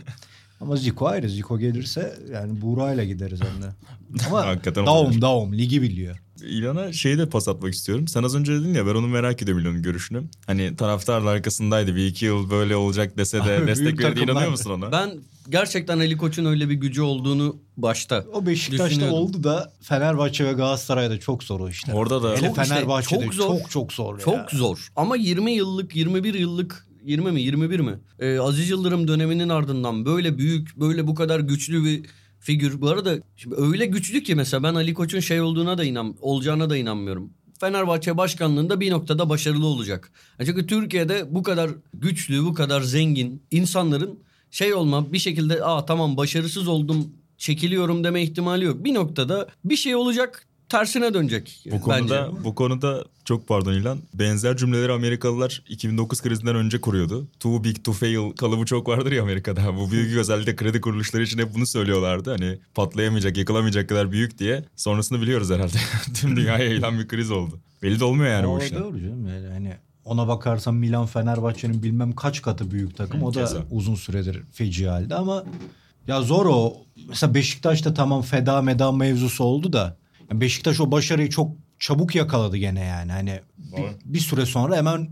Ama 0.61 0.77
Zico 0.77 1.07
ayrı. 1.07 1.29
Zico 1.29 1.59
gelirse 1.59 2.19
yani 2.33 2.61
Buğra'yla 2.61 3.05
gideriz 3.05 3.41
hem 3.41 3.63
de. 3.63 3.75
Ama 4.27 4.47
Hakikaten 4.47 4.87
Daum. 4.87 5.23
Daum 5.23 5.53
ligi 5.53 5.83
biliyor. 5.83 6.17
İlhan'a 6.43 6.93
şeyi 6.93 7.19
de 7.19 7.29
pas 7.29 7.49
atmak 7.49 7.75
istiyorum. 7.75 8.09
Sen 8.09 8.23
az 8.23 8.35
önce 8.35 8.53
dedin 8.53 8.75
ya 8.75 8.87
ben 8.87 8.95
onu 8.95 9.09
merak 9.09 9.43
ediyorum 9.43 9.63
İlhan'ın 9.63 9.83
görüşünü. 9.83 10.23
Hani 10.47 10.77
taraftarla 10.77 11.31
arkasındaydı. 11.31 11.97
Bir 11.97 12.07
iki 12.07 12.25
yıl 12.25 12.51
böyle 12.51 12.77
olacak 12.77 13.17
dese 13.17 13.45
de 13.45 13.57
Abi, 13.59 13.67
destek 13.67 14.01
verdi. 14.01 14.21
İnanıyor 14.21 14.51
musun 14.51 14.71
ona? 14.71 14.93
Ben 14.93 15.11
gerçekten 15.49 15.99
Ali 15.99 16.17
Koç'un 16.17 16.45
öyle 16.45 16.69
bir 16.69 16.75
gücü 16.75 17.03
olduğunu 17.03 17.57
başta 17.77 18.25
O 18.33 18.47
Beşiktaş'ta 18.47 19.11
oldu 19.11 19.45
da 19.45 19.73
Fenerbahçe 19.83 20.45
ve 20.45 20.53
Galatasaray'da 20.53 21.21
çok 21.21 21.45
zor 21.45 21.61
o 21.61 21.69
işte. 21.69 21.93
Orada 21.93 22.23
da 22.23 22.31
Hele 22.31 22.41
Çok 22.41 22.59
işte, 22.59 22.65
Fenerbahçe'de 22.65 23.25
çok 23.25 23.33
çok 23.33 23.35
zor. 23.35 23.69
çok, 23.69 23.93
zor 23.93 24.19
ya. 24.19 24.25
Çok 24.25 24.51
zor. 24.51 24.89
Ama 24.97 25.17
20 25.17 25.53
yıllık, 25.53 25.97
21 25.97 26.35
yıllık 26.35 26.88
20 27.09 27.33
mi 27.33 27.43
21 27.43 27.81
mi? 27.81 27.99
Ee, 28.19 28.39
Aziz 28.39 28.71
Yıldırım 28.71 29.09
döneminin 29.09 29.49
ardından 29.49 30.05
böyle 30.07 30.39
büyük, 30.39 30.77
böyle 30.77 31.07
bu 31.07 31.15
kadar 31.15 31.41
güçlü 31.41 31.85
bir 31.85 32.07
figür. 32.41 32.81
Bu 32.81 32.89
arada 32.89 33.19
şimdi 33.37 33.55
öyle 33.59 33.87
güçlü 33.87 34.23
ki 34.23 34.35
mesela 34.35 34.63
ben 34.63 34.75
Ali 34.75 34.95
Koç'un 34.95 35.21
şey 35.21 35.41
olduğuna 35.41 35.79
da 35.79 35.85
inan 35.85 36.17
olacağına 36.21 36.71
da 36.71 36.77
inanmıyorum. 36.77 37.31
Fenerbahçe 37.61 38.17
başkanlığında 38.17 38.81
bir 38.81 38.91
noktada 38.91 39.29
başarılı 39.29 39.67
olacak. 39.67 40.13
Çünkü 40.45 40.67
Türkiye'de 40.67 41.35
bu 41.35 41.43
kadar 41.43 41.71
güçlü, 41.95 42.45
bu 42.45 42.55
kadar 42.55 42.81
zengin 42.81 43.43
insanların 43.51 44.19
şey 44.51 44.75
olma 44.75 45.13
bir 45.13 45.19
şekilde 45.19 45.65
aa 45.65 45.85
tamam 45.85 46.17
başarısız 46.17 46.69
oldum 46.69 47.13
çekiliyorum 47.39 48.05
deme 48.05 48.23
ihtimali 48.23 48.65
yok. 48.65 48.85
Bir 48.85 48.95
noktada 48.95 49.49
bir 49.65 49.77
şey 49.77 49.97
olacak 49.97 50.48
tersine 50.69 51.15
dönecek. 51.15 51.65
Bu 51.73 51.81
konuda 51.81 52.29
bence. 52.31 52.45
bu 52.45 52.55
konuda 52.55 53.05
çok 53.25 53.49
pardon 53.49 53.73
İlhan. 53.73 53.99
Benzer 54.15 54.57
cümleleri 54.57 54.93
Amerikalılar 54.93 55.63
2009 55.69 56.23
krizinden 56.23 56.57
önce 56.57 56.81
kuruyordu. 56.81 57.29
Too 57.41 57.65
big 57.65 57.85
to 57.85 57.93
fail 57.93 58.33
kalıbı 58.33 58.65
çok 58.65 58.89
vardır 58.89 59.13
ya 59.13 59.23
Amerika'da. 59.23 59.77
Bu 59.77 59.91
büyük 59.91 60.19
özellikle 60.19 60.57
kredi 60.57 60.81
kuruluşları 60.81 61.23
için 61.23 61.39
hep 61.39 61.55
bunu 61.55 61.67
söylüyorlardı. 61.67 62.31
Hani 62.31 62.59
patlayamayacak, 62.75 63.37
yıkılamayacak 63.37 63.89
kadar 63.89 64.13
büyük 64.13 64.39
diye. 64.39 64.65
Sonrasını 64.77 65.21
biliyoruz 65.23 65.51
herhalde. 65.51 65.77
Tüm 66.15 66.37
dünyaya 66.37 66.65
yayılan 66.65 66.99
bir 66.99 67.09
kriz 67.09 67.31
oldu. 67.31 67.61
Belli 67.83 68.01
de 68.01 68.05
olmuyor 68.05 68.31
yani 68.31 68.47
bu 68.47 68.51
O 68.51 68.61
işler. 68.63 68.81
Doğru 68.81 69.01
canım 69.01 69.29
yani 69.29 69.47
hani 69.47 69.77
ona 70.05 70.29
bakarsan 70.29 70.75
Milan 70.75 71.07
Fenerbahçe'nin 71.07 71.83
bilmem 71.83 72.13
kaç 72.13 72.43
katı 72.43 72.71
büyük 72.71 72.97
takım. 72.97 73.23
O 73.23 73.35
da 73.35 73.41
Keza. 73.41 73.59
uzun 73.71 73.95
süredir 73.95 74.43
feci 74.53 74.89
halde 74.89 75.15
ama 75.15 75.45
ya 76.07 76.23
zor 76.23 76.47
o. 76.47 76.77
Mesela 77.09 77.35
Beşiktaş'ta 77.35 77.95
tamam 77.95 78.23
feda 78.23 78.63
meda 78.63 78.93
mevzusu 78.93 79.45
oldu 79.45 79.73
da 79.73 79.97
Beşiktaş 80.33 80.81
o 80.81 80.93
başarıyı 80.93 81.31
çok 81.31 81.53
çabuk 81.79 82.15
yakaladı 82.15 82.57
gene 82.57 82.85
yani. 82.85 83.13
Hani 83.13 83.41
bir, 83.59 83.85
bir 84.05 84.19
süre 84.21 84.47
sonra 84.47 84.77
hemen 84.77 85.09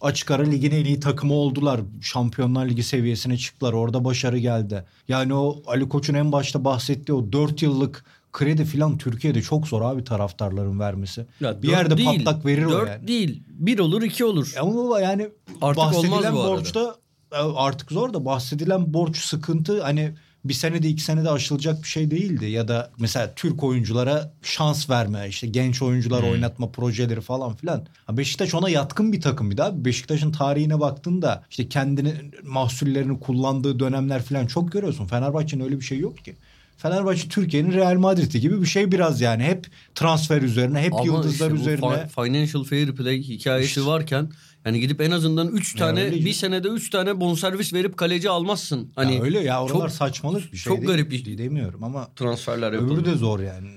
açık 0.00 0.30
ara 0.30 0.42
ligin 0.42 0.70
en 0.70 0.84
iyi 0.84 1.00
takımı 1.00 1.34
oldular. 1.34 1.80
Şampiyonlar 2.00 2.66
Ligi 2.66 2.82
seviyesine 2.82 3.38
çıktılar. 3.38 3.72
Orada 3.72 4.04
başarı 4.04 4.38
geldi. 4.38 4.84
Yani 5.08 5.34
o 5.34 5.62
Ali 5.66 5.88
Koç'un 5.88 6.14
en 6.14 6.32
başta 6.32 6.64
bahsettiği 6.64 7.16
o 7.16 7.32
4 7.32 7.62
yıllık 7.62 8.04
kredi 8.32 8.64
filan 8.64 8.98
Türkiye'de 8.98 9.42
çok 9.42 9.68
zor 9.68 9.82
abi 9.82 10.04
taraftarların 10.04 10.80
vermesi. 10.80 11.26
Ya 11.40 11.62
bir 11.62 11.68
yerde 11.68 11.96
değil, 11.96 12.24
patlak 12.24 12.46
verir 12.46 12.64
o 12.64 12.86
yani. 12.86 13.08
değil. 13.08 13.42
Bir 13.48 13.78
olur 13.78 14.02
iki 14.02 14.24
olur. 14.24 14.54
Ama 14.60 15.00
yani 15.00 15.28
Artık 15.62 15.76
bahsedilen 15.84 16.10
olmaz 16.10 16.34
bu 16.34 16.40
arada. 16.40 16.52
borçta 16.52 16.96
e, 17.32 17.36
artık 17.36 17.92
zor 17.92 18.14
da 18.14 18.24
bahsedilen 18.24 18.94
borç 18.94 19.18
sıkıntı 19.18 19.82
hani 19.82 20.14
bir 20.44 20.54
senede 20.54 20.88
iki 20.88 21.02
senede 21.02 21.30
aşılacak 21.30 21.82
bir 21.82 21.88
şey 21.88 22.10
değildi. 22.10 22.44
Ya 22.46 22.68
da 22.68 22.90
mesela 22.98 23.32
Türk 23.36 23.62
oyunculara 23.64 24.32
şans 24.42 24.90
verme 24.90 25.26
işte 25.28 25.46
genç 25.46 25.82
oyuncular 25.82 26.22
Hmm. 26.22 26.30
oynatma 26.30 26.68
projeleri 26.70 27.20
falan 27.20 27.54
filan. 27.54 27.86
Beşiktaş 28.12 28.54
ona 28.54 28.68
yatkın 28.68 29.12
bir 29.12 29.20
takım 29.20 29.50
bir 29.50 29.56
daha. 29.56 29.84
Beşiktaş'ın 29.84 30.32
tarihine 30.32 30.80
baktığında 30.80 31.44
işte 31.50 31.68
kendini 31.68 32.14
mahsullerini 32.42 33.20
kullandığı 33.20 33.78
dönemler 33.78 34.22
falan 34.22 34.46
çok 34.46 34.72
görüyorsun. 34.72 35.06
Fenerbahçe'nin 35.06 35.64
öyle 35.64 35.76
bir 35.80 35.84
şey 35.84 35.98
yok 35.98 36.24
ki. 36.24 36.34
Fenerbahçe 36.76 37.28
Türkiye'nin 37.28 37.72
Real 37.72 37.94
Madrid'i 37.94 38.40
gibi 38.40 38.60
bir 38.60 38.66
şey 38.66 38.92
biraz 38.92 39.20
yani. 39.20 39.42
Hep 39.44 39.66
transfer 39.94 40.42
üzerine, 40.42 40.80
hep 40.82 40.92
Ama 40.94 41.04
yıldızlar 41.04 41.50
işte 41.50 41.60
üzerine. 41.60 41.84
fi- 41.86 42.08
financial 42.08 42.64
fair 42.64 42.92
play 42.94 43.22
hikayesi 43.22 43.66
İşte. 43.68 43.86
varken 43.86 44.30
yani 44.64 44.80
gidip 44.80 45.00
en 45.00 45.10
azından 45.10 45.48
3 45.48 45.74
tane 45.76 46.02
öyle 46.02 46.24
bir 46.24 46.32
senede 46.32 46.68
3 46.68 46.90
tane 46.90 47.20
bonservis 47.20 47.72
verip 47.72 47.96
kaleci 47.96 48.30
almazsın. 48.30 48.90
Hani 48.96 49.14
ya 49.14 49.22
öyle 49.22 49.40
ya 49.40 49.62
oralar 49.62 49.88
çok- 49.88 49.90
saçmalık 49.90 50.52
bir 50.52 50.56
şey 50.58 50.70
çok 50.72 50.78
değil. 50.78 50.88
garip 50.88 51.10
bir- 51.10 51.24
şey 51.24 51.38
demiyorum 51.38 51.84
ama 51.84 52.08
transferler 52.16 52.72
öbürü 52.72 52.90
yapıldı. 52.90 53.04
de 53.10 53.14
zor 53.14 53.40
yani. 53.40 53.68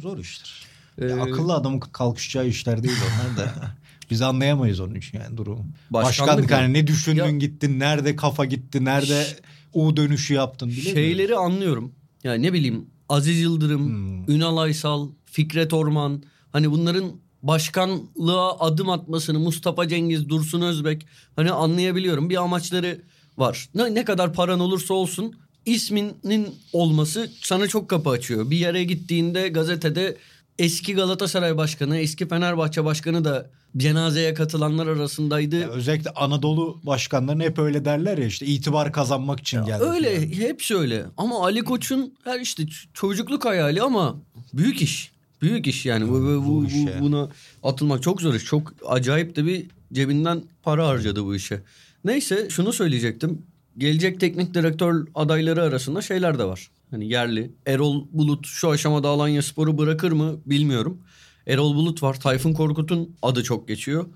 Zor 0.00 0.18
iştir. 0.18 0.64
Ya 1.00 1.08
Ee, 1.08 1.20
akıllı 1.20 1.54
adamın 1.54 1.80
kalkışacağı 1.80 2.46
işler 2.48 2.82
değil 2.82 2.94
onlar 3.04 3.36
da. 3.46 3.52
Biz 4.10 4.22
anlayamayız 4.22 4.80
onun 4.80 4.94
için 4.94 5.18
yani 5.18 5.36
durumu. 5.36 5.66
Başkanlık 5.90 6.50
hani 6.50 6.72
ne 6.72 6.86
düşündün 6.86 7.24
Ya- 7.24 7.30
gittin, 7.30 7.78
nerede 7.80 8.16
kafa 8.16 8.44
gitti, 8.44 8.84
nerede 8.84 9.26
U 9.72 9.96
dönüşü 9.96 10.34
yaptın 10.34 10.68
bilemiyorum. 10.68 10.94
Şeyleri 11.02 11.36
anlıyorum. 11.36 11.92
Yani 12.24 12.42
ne 12.42 12.52
bileyim 12.52 12.86
Aziz 13.08 13.40
Yıldırım, 13.40 13.86
Hmm. 13.88 14.30
Ünal 14.34 14.56
Aysal, 14.56 15.08
Fikret 15.26 15.72
Orman 15.72 16.22
hani 16.52 16.70
bunların 16.70 17.04
başkanlığa 17.44 18.58
adım 18.58 18.90
atmasını 18.90 19.38
Mustafa 19.38 19.88
Cengiz, 19.88 20.28
Dursun 20.28 20.60
Özbek 20.60 21.06
hani 21.36 21.50
anlayabiliyorum. 21.50 22.30
Bir 22.30 22.42
amaçları 22.42 23.00
var. 23.38 23.68
Ne, 23.74 23.94
ne 23.94 24.04
kadar 24.04 24.32
paran 24.32 24.60
olursa 24.60 24.94
olsun 24.94 25.34
isminin 25.66 26.54
olması 26.72 27.30
sana 27.42 27.68
çok 27.68 27.88
kapı 27.88 28.10
açıyor. 28.10 28.50
Bir 28.50 28.56
yere 28.56 28.84
gittiğinde 28.84 29.48
gazetede 29.48 30.16
eski 30.58 30.94
Galatasaray 30.94 31.56
Başkanı, 31.56 31.98
eski 31.98 32.28
Fenerbahçe 32.28 32.84
Başkanı 32.84 33.24
da 33.24 33.50
cenazeye 33.76 34.34
katılanlar 34.34 34.86
arasındaydı. 34.86 35.56
Ya 35.56 35.68
özellikle 35.68 36.10
Anadolu 36.10 36.80
başkanlarına 36.82 37.42
hep 37.42 37.58
öyle 37.58 37.84
derler 37.84 38.18
ya 38.18 38.26
işte 38.26 38.46
itibar 38.46 38.92
kazanmak 38.92 39.40
için 39.40 39.64
geldi. 39.64 39.84
Öyle 39.84 40.16
falan. 40.16 40.28
hepsi 40.28 40.76
öyle. 40.76 41.04
Ama 41.16 41.44
Ali 41.44 41.64
Koç'un 41.64 42.14
her 42.24 42.40
işte 42.40 42.62
çocukluk 42.94 43.44
hayali 43.44 43.82
ama 43.82 44.16
büyük 44.54 44.82
iş. 44.82 45.13
Büyük 45.44 45.66
iş 45.66 45.86
yani. 45.86 46.08
Bu, 46.08 46.12
bu, 46.12 46.44
bu- 46.46 46.64
bu- 46.64 47.00
buna 47.00 47.28
atılmak 47.62 48.02
çok 48.02 48.20
zor 48.22 48.34
iş. 48.34 48.44
Çok 48.44 48.72
acayip 48.88 49.36
de 49.36 49.46
bir 49.46 49.66
cebinden 49.92 50.42
para 50.62 50.86
harcadı 50.88 51.24
bu 51.24 51.34
işe. 51.34 51.62
Neyse 52.04 52.46
şunu 52.50 52.72
söyleyecektim. 52.72 53.42
Gelecek 53.78 54.20
teknik 54.20 54.54
direktör 54.54 55.06
adayları 55.14 55.62
arasında 55.62 56.02
şeyler 56.02 56.38
de 56.38 56.44
var. 56.44 56.70
Hani 56.90 57.08
yerli. 57.08 57.50
Erol 57.66 58.06
Bulut 58.12 58.46
şu 58.46 58.70
aşamada 58.70 59.08
Alanya 59.08 59.42
Spor'u 59.42 59.78
bırakır 59.78 60.12
mı 60.12 60.36
bilmiyorum. 60.46 60.98
Erol 61.46 61.74
Bulut 61.74 62.02
var. 62.02 62.20
Tayfun 62.20 62.52
Korkut'un 62.52 63.16
adı 63.22 63.42
çok 63.42 63.68
geçiyor. 63.68 64.06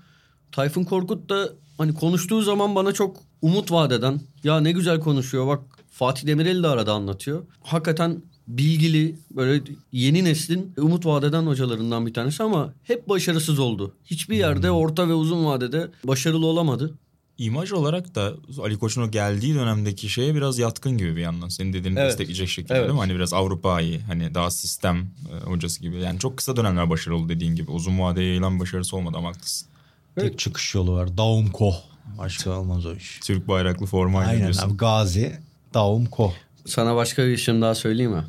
Tayfun 0.51 0.83
Korkut 0.83 1.29
da 1.29 1.49
hani 1.77 1.93
konuştuğu 1.93 2.41
zaman 2.41 2.75
bana 2.75 2.91
çok 2.91 3.17
umut 3.41 3.71
vaat 3.71 3.91
eden 3.91 4.21
ya 4.43 4.59
ne 4.59 4.71
güzel 4.71 4.99
konuşuyor 4.99 5.47
bak 5.47 5.61
Fatih 5.91 6.27
Demirel 6.27 6.63
de 6.63 6.67
arada 6.67 6.93
anlatıyor. 6.93 7.43
Hakikaten 7.63 8.21
bilgili 8.49 9.15
böyle 9.31 9.63
yeni 9.91 10.23
neslin 10.23 10.73
umut 10.77 11.05
vaat 11.05 11.23
eden 11.23 11.43
hocalarından 11.43 12.05
bir 12.05 12.13
tanesi 12.13 12.43
ama 12.43 12.73
hep 12.83 13.09
başarısız 13.09 13.59
oldu. 13.59 13.93
Hiçbir 14.05 14.35
yerde 14.37 14.71
orta 14.71 15.07
ve 15.09 15.13
uzun 15.13 15.45
vadede 15.45 15.87
başarılı 16.03 16.45
olamadı. 16.45 16.93
İmaj 17.37 17.71
olarak 17.71 18.15
da 18.15 18.33
Ali 18.61 18.77
Koç'un 18.79 19.01
o 19.01 19.11
geldiği 19.11 19.55
dönemdeki 19.55 20.09
şeye 20.09 20.35
biraz 20.35 20.59
yatkın 20.59 20.97
gibi 20.97 21.15
bir 21.15 21.21
yandan. 21.21 21.47
Senin 21.47 21.73
dediğini 21.73 21.99
Evet. 21.99 22.09
destekleyecek 22.09 22.49
şekilde 22.49 22.73
Evet. 22.73 22.83
değil 22.83 22.93
mi? 22.93 22.99
Hani 22.99 23.15
biraz 23.15 23.33
Avrupa'yı 23.33 23.99
hani 24.01 24.33
daha 24.33 24.51
sistem 24.51 24.97
e, 25.31 25.45
hocası 25.49 25.81
gibi. 25.81 25.97
Yani 26.01 26.19
çok 26.19 26.37
kısa 26.37 26.55
dönemler 26.55 26.89
başarılı 26.89 27.29
dediğin 27.29 27.55
gibi. 27.55 27.71
Uzun 27.71 27.99
vadeye 27.99 28.27
yayılan 28.27 28.59
başarısı 28.59 28.95
olmadı 28.97 29.17
ama 29.17 29.29
haklısın. 29.29 29.67
Tek 30.19 30.39
çıkış 30.39 30.75
yolu 30.75 30.93
var. 30.93 31.17
Daum 31.17 31.47
Koh. 31.51 31.75
Başka 32.17 32.59
olmaz 32.59 32.85
o 32.85 32.95
iş. 32.95 33.19
Türk 33.23 33.47
bayraklı 33.47 33.85
formayla 33.85 34.29
Aynen 34.29 34.41
diyorsun. 34.43 34.69
abi 34.69 34.77
Gazi, 34.77 35.39
Daum 35.73 36.05
Koh. 36.05 36.33
Sana 36.65 36.95
başka 36.95 37.25
bir 37.27 37.31
işim 37.31 37.61
daha 37.61 37.75
söyleyeyim 37.75 38.11
mi? 38.11 38.23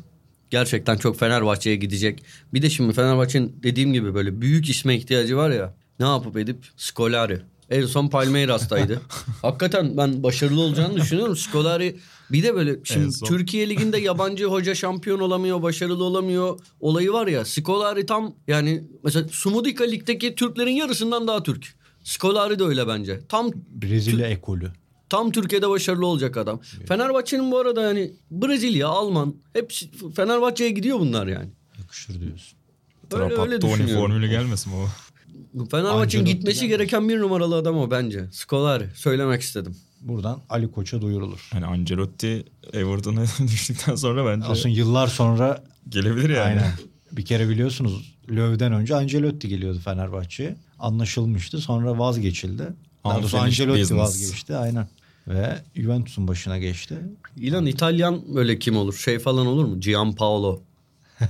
Gerçekten 0.51 0.97
çok 0.97 1.19
Fenerbahçe'ye 1.19 1.75
gidecek. 1.75 2.23
Bir 2.53 2.61
de 2.61 2.69
şimdi 2.69 2.93
Fenerbahçe'nin 2.93 3.55
dediğim 3.63 3.93
gibi 3.93 4.13
böyle 4.13 4.41
büyük 4.41 4.69
isme 4.69 4.95
ihtiyacı 4.95 5.37
var 5.37 5.49
ya. 5.49 5.73
Ne 5.99 6.05
yapıp 6.05 6.37
edip 6.37 6.57
Skolari. 6.77 7.41
En 7.69 7.85
son 7.85 8.07
Palmeiras'taydı. 8.07 9.01
Hakikaten 9.41 9.97
ben 9.97 10.23
başarılı 10.23 10.61
olacağını 10.61 10.95
düşünüyorum. 10.95 11.35
Scolari 11.35 11.95
bir 12.31 12.43
de 12.43 12.55
böyle 12.55 12.79
şimdi. 12.83 13.15
Türkiye 13.25 13.69
Ligi'nde 13.69 13.97
yabancı 14.01 14.45
hoca 14.45 14.75
şampiyon 14.75 15.19
olamıyor, 15.19 15.61
başarılı 15.61 16.03
olamıyor 16.03 16.59
olayı 16.79 17.13
var 17.13 17.27
ya. 17.27 17.45
Scolari 17.45 18.05
tam 18.05 18.35
yani 18.47 18.83
mesela 19.03 19.27
Sumudika 19.31 19.83
Lig'deki 19.83 20.35
Türklerin 20.35 20.71
yarısından 20.71 21.27
daha 21.27 21.43
Türk. 21.43 21.75
Scolari 22.03 22.59
de 22.59 22.63
öyle 22.63 22.87
bence. 22.87 23.19
Tam 23.29 23.51
Brezilya 23.81 24.27
ekolü. 24.27 24.71
Tam 25.11 25.31
Türkiye'de 25.31 25.69
başarılı 25.69 26.05
olacak 26.05 26.37
adam. 26.37 26.59
Fenerbahçe'nin 26.87 27.51
bu 27.51 27.59
arada 27.59 27.81
yani 27.81 28.11
Brezilya, 28.31 28.87
Alman 28.87 29.35
hepsi 29.53 29.89
Fenerbahçe'ye 30.15 30.69
gidiyor 30.69 30.99
bunlar 30.99 31.27
yani. 31.27 31.49
Yakışır 31.79 32.19
diyorsun. 32.21 32.57
Öyle, 33.13 33.23
öyle 33.23 33.35
Trapattoni 33.35 33.71
düşünüyorum. 33.73 34.05
formülü 34.07 34.27
gelmesin 34.29 34.71
o. 34.71 34.87
Fenerbahçe'nin 35.71 36.25
gitmesi 36.25 36.65
yani. 36.65 36.69
gereken 36.69 37.09
bir 37.09 37.19
numaralı 37.19 37.55
adam 37.55 37.77
o 37.77 37.91
bence. 37.91 38.25
Scolari. 38.31 38.89
Söylemek 38.95 39.41
istedim. 39.41 39.75
Buradan 40.01 40.39
Ali 40.49 40.71
Koç'a 40.71 41.01
duyurulur. 41.01 41.49
Hani 41.53 41.65
Ancelotti 41.65 42.45
Everton'a 42.73 43.23
düştükten 43.47 43.95
sonra 43.95 44.25
bence 44.25 44.45
Aslında 44.47 44.69
yıllar 44.69 45.07
sonra 45.07 45.63
gelebilir 45.89 46.29
yani. 46.29 46.41
aynen. 46.41 46.71
Bir 47.11 47.25
kere 47.25 47.49
biliyorsunuz 47.49 48.15
Löw'den 48.29 48.73
önce 48.73 48.95
Ancelotti 48.95 49.47
geliyordu 49.49 49.79
Fenerbahçe'ye. 49.85 50.55
Anlaşılmıştı. 50.79 51.57
Sonra 51.57 51.99
vazgeçildi. 51.99 52.63
Daha 53.05 53.19
doğrusu 53.19 53.37
Ancelotti 53.37 53.81
business. 53.81 53.99
vazgeçti. 54.01 54.55
Aynen. 54.55 54.87
Ve 55.31 55.61
Juventus'un 55.75 56.27
başına 56.27 56.57
geçti. 56.57 56.97
İlan 57.37 57.65
İtalyan 57.65 58.35
böyle 58.35 58.59
kim 58.59 58.77
olur? 58.77 58.93
Şey 58.93 59.19
falan 59.19 59.47
olur 59.47 59.65
mu? 59.65 59.79
Gianpaolo. 59.79 60.61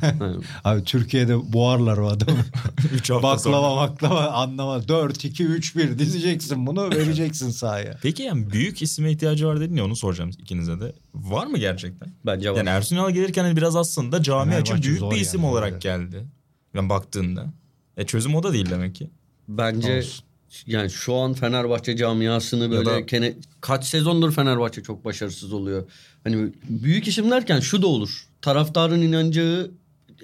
Yani 0.02 0.36
Abi 0.64 0.84
Türkiye'de 0.84 1.54
boğarlar 1.54 1.98
o 1.98 2.08
adamı. 2.08 2.38
Baklava 3.10 3.38
sonra. 3.38 3.76
baklava 3.76 4.28
anlamaz. 4.28 4.88
4 4.88 5.26
2 5.26 5.46
3 5.46 5.76
1 5.76 6.00
dizeceksin 6.00 6.68
bunu 6.68 6.92
vereceksin 6.92 7.50
sahaya. 7.50 7.98
Peki 8.02 8.24
yani 8.24 8.52
büyük 8.52 8.82
isime 8.82 9.12
ihtiyacı 9.12 9.48
var 9.48 9.60
dedin 9.60 9.76
ya 9.76 9.86
onu 9.86 9.96
soracağım 9.96 10.30
ikinize 10.30 10.80
de. 10.80 10.94
Var 11.16 11.48
mı 11.48 11.58
gerçekten? 11.58 12.10
bence 12.26 12.52
var. 12.52 12.58
Yani 12.58 12.70
Ersun 12.70 12.96
Yanal 12.96 13.12
gelirken 13.12 13.44
hani 13.44 13.58
biraz 13.58 13.76
aslında 13.76 14.24
cami 14.24 14.52
için 14.52 14.64
Fenerbahçe 14.64 14.90
büyük 14.90 15.02
bir 15.02 15.06
yani, 15.06 15.20
isim 15.20 15.42
zor 15.42 15.50
olarak 15.50 15.72
evet. 15.72 15.82
geldi. 15.82 16.26
Yani 16.74 16.90
baktığında. 16.90 17.46
E 17.98 18.06
çözüm 18.06 18.36
o 18.36 18.44
da 18.44 18.54
değil 18.54 18.70
demek 18.70 18.96
ki. 18.96 19.10
bence 19.48 19.98
Olsun. 19.98 20.26
Yani 20.68 20.90
şu 20.90 21.16
an 21.16 21.34
Fenerbahçe 21.34 21.98
camiasını 21.98 22.72
böyle 22.72 22.86
da- 22.90 23.06
kene, 23.06 23.34
kaç 23.62 23.86
sezondur 23.86 24.32
Fenerbahçe 24.32 24.84
çok 24.84 25.06
başarısız 25.06 25.54
oluyor. 25.54 25.84
Hani 26.24 26.50
büyük 26.70 27.08
isim 27.08 27.32
derken 27.32 27.60
şu 27.60 27.82
da 27.82 27.88
olur. 27.88 28.26
Taraftarın 28.42 29.02
inanacağı 29.02 29.72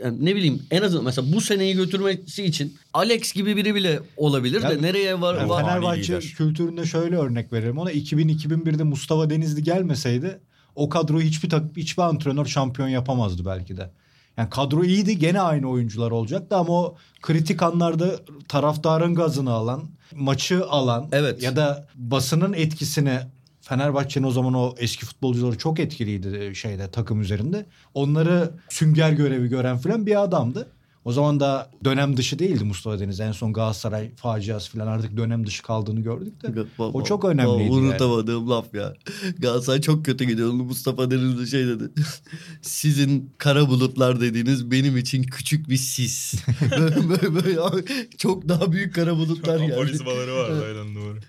yani 0.03 0.25
ne 0.25 0.35
bileyim 0.35 0.63
en 0.71 0.81
azından 0.81 1.05
mesela 1.05 1.33
bu 1.33 1.41
seneyi 1.41 1.73
götürmesi 1.75 2.43
için 2.43 2.75
Alex 2.93 3.33
gibi 3.33 3.55
biri 3.57 3.75
bile 3.75 3.99
olabilir 4.17 4.61
de 4.61 4.65
Yani- 4.65 4.81
nereye 4.81 5.21
var, 5.21 5.35
Yani 5.37 5.49
var- 5.49 5.65
Fenerbahçe 5.65 6.01
lider. 6.13 6.21
kültüründe 6.37 6.85
şöyle 6.85 7.17
örnek 7.17 7.53
veririm 7.53 7.77
ona 7.77 7.91
2000-2001'de 7.91 8.83
Mustafa 8.83 9.29
Denizli 9.29 9.63
gelmeseydi 9.63 10.39
o 10.75 10.89
kadroyu 10.89 11.25
hiçbir 11.25 11.49
tak- 11.49 11.77
hiçbir 11.77 12.03
antrenör 12.03 12.45
şampiyon 12.45 12.87
yapamazdı 12.87 13.45
belki 13.45 13.77
de. 13.77 13.89
Yani 14.37 14.49
kadro 14.49 14.83
iyiydi 14.83 15.19
gene 15.19 15.41
aynı 15.41 15.69
oyuncular 15.69 16.11
olacaktı 16.11 16.55
ama 16.55 16.73
o 16.73 16.95
kritik 17.21 17.63
anlarda 17.63 18.11
taraftarın 18.47 19.15
gazını 19.15 19.51
alan, 19.51 19.83
maçı 20.15 20.65
alan 20.65 21.09
Evet. 21.11 21.43
ya 21.43 21.55
da 21.55 21.87
basının 21.95 22.53
etkisini 22.53 23.19
Fenerbahçe'nin 23.61 24.25
o 24.27 24.31
zaman 24.31 24.53
o 24.53 24.75
eski 24.77 25.05
futbolcuları 25.05 25.57
çok 25.57 25.79
etkiliydi 25.79 26.55
şeyde 26.55 26.91
takım 26.91 27.21
üzerinde. 27.21 27.65
Onları 27.93 28.51
sünger 28.69 29.11
görevi 29.11 29.47
gören 29.47 29.77
filan 29.77 30.05
bir 30.05 30.23
adamdı. 30.23 30.67
O 31.07 31.11
zaman 31.11 31.39
da 31.39 31.71
dönem 31.85 32.17
dışı 32.17 32.39
değildi 32.39 32.63
Mustafa 32.63 32.99
Deniz. 32.99 33.19
En 33.19 33.31
son 33.31 33.53
Galatasaray 33.53 34.15
faciası 34.15 34.71
falan 34.71 34.87
artık 34.87 35.17
dönem 35.17 35.47
dışı 35.47 35.63
kaldığını 35.63 36.01
gördük 36.01 36.43
de. 36.43 36.63
O 36.79 37.03
çok 37.03 37.25
önemliydi 37.25 37.63
yani. 37.63 37.71
Unutamadığım 37.71 38.49
laf 38.49 38.73
ya. 38.73 38.93
Galatasaray 39.39 39.81
çok 39.81 40.05
kötü 40.05 40.25
gidiyor. 40.25 40.51
Mustafa 40.51 41.11
Denizli 41.11 41.47
şey 41.47 41.67
dedi. 41.67 41.83
Sizin 42.61 43.31
kara 43.37 43.69
bulutlar 43.69 44.21
dediğiniz 44.21 44.71
benim 44.71 44.97
için 44.97 45.23
küçük 45.23 45.69
bir 45.69 45.77
sis. 45.77 46.33
böyle, 46.71 47.09
böyle, 47.09 47.35
böyle 47.35 47.85
çok 48.17 48.49
daha 48.49 48.71
büyük 48.71 48.95
kara 48.95 49.15
bulutlar 49.15 49.59
geldi. 49.59 49.73
Aforizmaları 49.73 50.33
var 50.33 50.49
aynen 50.49 50.95
doğru. 50.95 51.19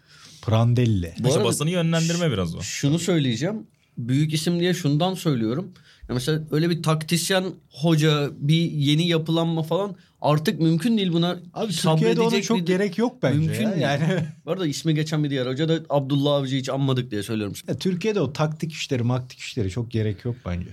Prandelli. 0.43 1.15
Bu 1.19 1.29
İşte 1.29 1.39
arada 1.39 1.49
basını 1.49 1.71
yönlendirme 1.71 2.31
biraz 2.33 2.55
o. 2.55 2.61
Şunu 2.63 2.99
söyleyeceğim. 2.99 3.67
Büyük 3.99 4.35
isim 4.35 4.61
diye 4.61 4.75
şundan 4.75 5.15
söylüyorum. 5.15 5.73
Ya 6.09 6.15
mesela 6.15 6.41
öyle 6.51 6.71
bir 6.71 6.83
taktisyen 6.83 7.45
hoca, 7.71 8.31
bir 8.39 8.71
yeni 8.71 9.09
yapılanma 9.09 9.63
falan 9.63 9.97
artık 10.21 10.61
mümkün 10.61 10.99
değil 10.99 11.13
buna. 11.13 11.37
Abi 11.55 11.73
Türkiye'de 11.73 12.21
ona 12.21 12.43
çok 12.43 12.59
bir- 12.59 12.67
gerek 12.67 12.99
yok 12.99 13.17
bence 13.23 13.39
Mümkün 13.39 13.63
ya. 13.63 13.77
Yani 13.77 14.05
Bu 14.47 14.51
arada 14.51 14.67
ismi 14.67 14.95
geçen 14.95 15.25
bir 15.25 15.31
diğer 15.31 15.47
hoca 15.47 15.69
da 15.69 15.81
Abdullah 15.91 16.33
Avcı 16.33 16.57
hiç 16.57 16.69
anmadık 16.69 17.11
diye 17.11 17.23
söylüyorum. 17.23 17.55
ya 17.69 17.79
Türkiye'de 17.79 18.21
o 18.21 18.33
taktik 18.33 18.73
işleri, 18.73 19.03
maktik 19.03 19.39
işleri 19.39 19.71
çok 19.71 19.91
gerek 19.91 20.25
yok 20.25 20.37
bence. 20.47 20.71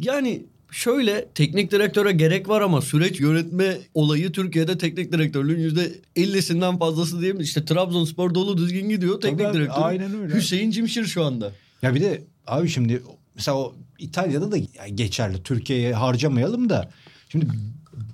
Yani 0.00 0.42
şöyle 0.70 1.28
teknik 1.34 1.70
direktöre 1.72 2.12
gerek 2.12 2.48
var 2.48 2.60
ama 2.60 2.80
süreç 2.82 3.20
yönetme 3.20 3.78
olayı 3.94 4.32
Türkiye'de 4.32 4.78
teknik 4.78 5.12
direktörlüğün 5.12 5.58
yüzde 5.58 5.92
50'sinden 6.16 6.78
fazlası 6.78 7.20
diyeyim. 7.20 7.40
İşte 7.40 7.64
Trabzonspor 7.64 8.34
dolu 8.34 8.56
düzgün 8.58 8.88
gidiyor. 8.88 9.20
Teknik 9.20 9.38
Tabii 9.46 9.56
direktör 9.58 9.82
aynen 9.82 10.20
öyle. 10.20 10.34
Hüseyin 10.34 10.70
Cimşir 10.70 11.04
şu 11.04 11.24
anda. 11.24 11.52
Ya 11.82 11.94
bir 11.94 12.00
de 12.00 12.22
abi 12.46 12.68
şimdi 12.68 13.02
mesela 13.38 13.58
o 13.58 13.74
İtalya'da 13.98 14.52
da 14.52 14.58
geçerli. 14.94 15.42
Türkiye'ye 15.42 15.94
harcamayalım 15.94 16.68
da 16.68 16.90
şimdi 17.28 17.48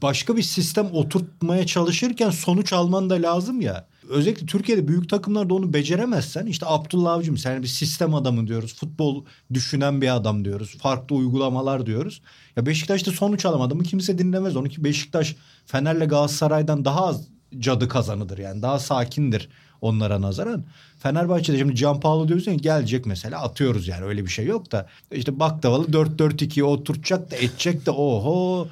başka 0.03 0.37
bir 0.37 0.43
sistem 0.43 0.87
oturtmaya 0.93 1.67
çalışırken 1.67 2.31
sonuç 2.31 2.73
alman 2.73 3.11
da 3.11 3.15
lazım 3.15 3.61
ya. 3.61 3.87
Özellikle 4.09 4.47
Türkiye'de 4.47 4.89
büyük 4.89 5.09
takımlarda 5.09 5.55
onu 5.55 5.73
beceremezsen 5.73 6.47
işte 6.47 6.67
Abdullah 6.69 7.13
Avcı 7.13 7.37
sen 7.37 7.63
bir 7.63 7.69
sistem 7.69 8.15
adamı 8.15 8.47
diyoruz. 8.47 8.75
Futbol 8.75 9.25
düşünen 9.55 10.01
bir 10.01 10.17
adam 10.17 10.45
diyoruz. 10.45 10.77
Farklı 10.79 11.17
uygulamalar 11.17 11.87
diyoruz. 11.87 12.23
Ya 12.57 12.67
Beşiktaş'ta 12.67 13.13
sonuç 13.13 13.47
alamadı 13.47 13.75
mı 13.75 13.83
kimse 13.83 14.19
dinlemez 14.19 14.57
onu 14.57 14.69
ki 14.69 14.85
Beşiktaş 14.85 15.37
Fener'le 15.67 16.09
Galatasaray'dan 16.09 16.85
daha 16.85 17.07
az 17.07 17.29
cadı 17.61 17.89
kazanıdır 17.89 18.39
yani. 18.39 18.63
Daha 18.63 18.79
sakindir 18.79 19.49
onlara 19.81 20.21
nazaran. 20.21 20.65
Fenerbahçe'de 20.99 21.59
şimdi 21.59 21.75
Gianpaolo 21.75 22.29
diyorsun 22.29 22.51
ya 22.51 22.57
gelecek 22.57 23.07
mesela 23.07 23.43
atıyoruz 23.43 23.89
yani 23.89 24.05
öyle 24.05 24.25
bir 24.25 24.31
şey 24.31 24.47
yok 24.47 24.73
da. 24.73 24.87
İşte 25.13 25.39
baklavalı 25.41 25.87
4-4-2'ye 25.87 26.65
oturtacak 26.65 27.31
da 27.31 27.37
edecek 27.37 27.87
de 27.87 27.91
oho. 27.91 28.69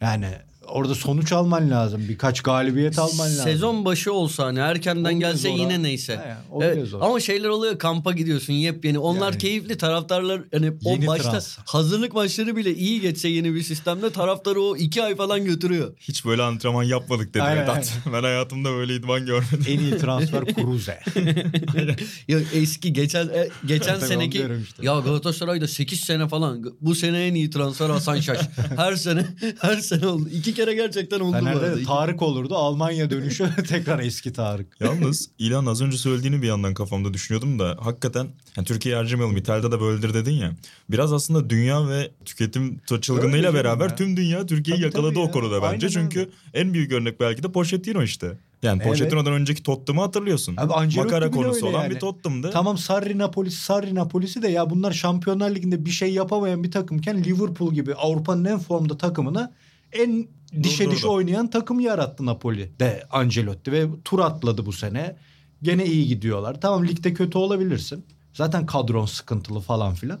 Yani 0.00 0.28
orada 0.68 0.94
sonuç 0.94 1.32
alman 1.32 1.70
lazım 1.70 2.02
birkaç 2.08 2.40
galibiyet 2.40 2.98
alman 2.98 3.26
lazım. 3.26 3.44
Sezon 3.44 3.84
başı 3.84 4.12
olsa 4.12 4.44
hani 4.46 4.58
erkenden 4.58 5.04
O 5.04 5.10
bile 5.10 5.18
gelse 5.18 5.48
zor 5.48 5.56
yine 5.58 5.72
ha. 5.72 5.78
neyse. 5.78 6.16
He, 6.16 6.64
Evet, 6.64 6.88
zor. 6.88 7.00
ama 7.00 7.20
şeyler 7.20 7.48
oluyor 7.48 7.78
kampa 7.78 8.12
gidiyorsun 8.12 8.52
yepyeni. 8.52 8.98
Onlar 8.98 9.30
Yani. 9.32 9.38
keyifli 9.38 9.78
taraftarlar 9.78 10.42
hani 10.52 10.72
o 10.84 11.06
başta 11.06 11.30
transfer. 11.30 11.64
hazırlık 11.66 12.14
maçları 12.14 12.56
bile 12.56 12.74
iyi 12.74 13.00
geçse 13.00 13.28
yeni 13.28 13.54
bir 13.54 13.62
sistemde 13.62 14.10
taraftarı 14.10 14.60
o 14.60 14.76
iki 14.76 15.02
ay 15.02 15.16
falan 15.16 15.44
götürüyor. 15.44 15.94
Hiç 15.98 16.24
böyle 16.24 16.42
antrenman 16.42 16.82
yapmadık 16.84 17.34
dedi 17.34 17.42
Aynen, 17.42 17.62
Vedat. 17.62 17.92
Ben 18.12 18.22
hayatımda 18.22 18.72
böyle 18.72 18.94
idman 18.94 19.26
görmedim. 19.26 19.64
en 19.68 19.78
iyi 19.78 19.98
transfer 19.98 20.44
Kuruze. 20.54 21.00
Ya 22.28 22.38
eski 22.54 22.92
geçen 22.92 23.28
e, 23.28 23.48
geçen 23.66 23.98
seneki 23.98 24.38
işte. 24.62 24.86
ya 24.86 24.98
Galatasaray'da 24.98 25.68
8 25.68 26.00
sene 26.00 26.28
falan 26.28 26.64
bu 26.80 26.94
sene 26.94 27.26
en 27.26 27.34
iyi 27.34 27.50
transfer 27.50 27.90
Hasan 27.90 28.20
Şaş. 28.20 28.38
her 28.76 28.96
sene 28.96 29.26
her 29.60 29.76
sene 29.76 30.06
oldu. 30.06 30.28
İki 30.32 30.54
kere 30.56 30.74
gerçekten 30.74 31.20
oldu 31.20 31.32
bu 31.32 31.36
arada. 31.46 31.50
Fener'de 31.60 31.76
de 31.76 31.80
İki- 31.80 31.86
Tarık 31.86 32.22
olurdu 32.22 32.54
Almanya 32.56 33.10
dönüşü 33.10 33.48
tekrar 33.68 33.98
eski 33.98 34.32
Tarık. 34.32 34.66
Yalnız 34.80 35.30
İlhan 35.38 35.66
az 35.66 35.82
önce 35.82 35.96
söylediğini 35.98 36.42
bir 36.42 36.46
yandan 36.46 36.74
kafamda 36.74 37.14
düşünüyordum 37.14 37.58
da 37.58 37.76
hakikaten 37.80 38.26
yani 38.56 38.66
Türkiye'yi 38.66 38.96
harcamayalım 38.98 39.36
İtalya'da 39.36 39.72
da 39.72 39.80
böyledir 39.80 40.14
dedin 40.14 40.32
ya. 40.32 40.52
Biraz 40.90 41.12
aslında 41.12 41.50
dünya 41.50 41.88
ve 41.88 42.10
tüketim 42.24 42.80
çılgınlığıyla 43.00 43.54
beraber 43.54 43.88
ya. 43.88 43.96
tüm 43.96 44.16
dünya 44.16 44.46
Türkiye'yi 44.46 44.80
Tabii, 44.82 44.86
yakaladı 44.86 45.10
tabii 45.14 45.18
o 45.22 45.26
ya. 45.26 45.30
konuda 45.30 45.62
bence. 45.62 45.86
Aynen 45.86 45.88
Çünkü 46.02 46.18
öyle. 46.20 46.30
en 46.54 46.74
büyük 46.74 46.92
örnek 46.92 47.20
belki 47.20 47.42
de 47.42 47.52
Pochettino 47.52 48.02
işte. 48.02 48.38
Yani 48.62 48.76
Evet. 48.82 48.88
Pochettino'dan 48.92 49.32
önceki 49.32 49.62
Tottenham'ı 49.62 50.06
hatırlıyorsun. 50.06 50.54
Abi 50.56 50.72
Ancelotti 50.74 51.06
Makara 51.12 51.30
konusu 51.30 51.66
olan 51.66 51.82
yani. 51.82 51.94
bir 51.94 52.00
Tottenham'dı. 52.00 52.50
Tamam 52.50 52.78
Sarri 52.78 53.18
Napolisi 53.18 53.64
Sarri 53.64 53.94
Napolisi 53.94 54.42
de 54.42 54.48
ya 54.48 54.70
bunlar 54.70 54.92
Şampiyonlar 54.92 55.50
Ligi'nde 55.54 55.84
bir 55.84 55.90
şey 55.90 56.12
yapamayan 56.12 56.64
bir 56.64 56.70
takımken 56.70 57.24
Liverpool 57.24 57.74
gibi 57.74 57.94
Avrupa'nın 57.94 58.44
en 58.44 58.58
formda 58.58 58.98
takımına 58.98 59.52
en 59.98 60.28
dişe 60.62 60.84
Durdurdu. 60.84 60.96
dişe 60.96 61.08
oynayan 61.08 61.50
takım 61.50 61.80
yarattı 61.80 62.26
Napoli 62.26 62.70
de 62.80 63.02
Ancelotti 63.10 63.72
ve 63.72 63.86
tur 64.04 64.18
atladı 64.18 64.66
bu 64.66 64.72
sene. 64.72 65.16
Gene 65.62 65.86
iyi 65.86 66.06
gidiyorlar. 66.08 66.60
Tamam 66.60 66.86
ligde 66.86 67.14
kötü 67.14 67.38
olabilirsin. 67.38 68.04
Zaten 68.32 68.66
kadron 68.66 69.06
sıkıntılı 69.06 69.60
falan 69.60 69.94
filan. 69.94 70.18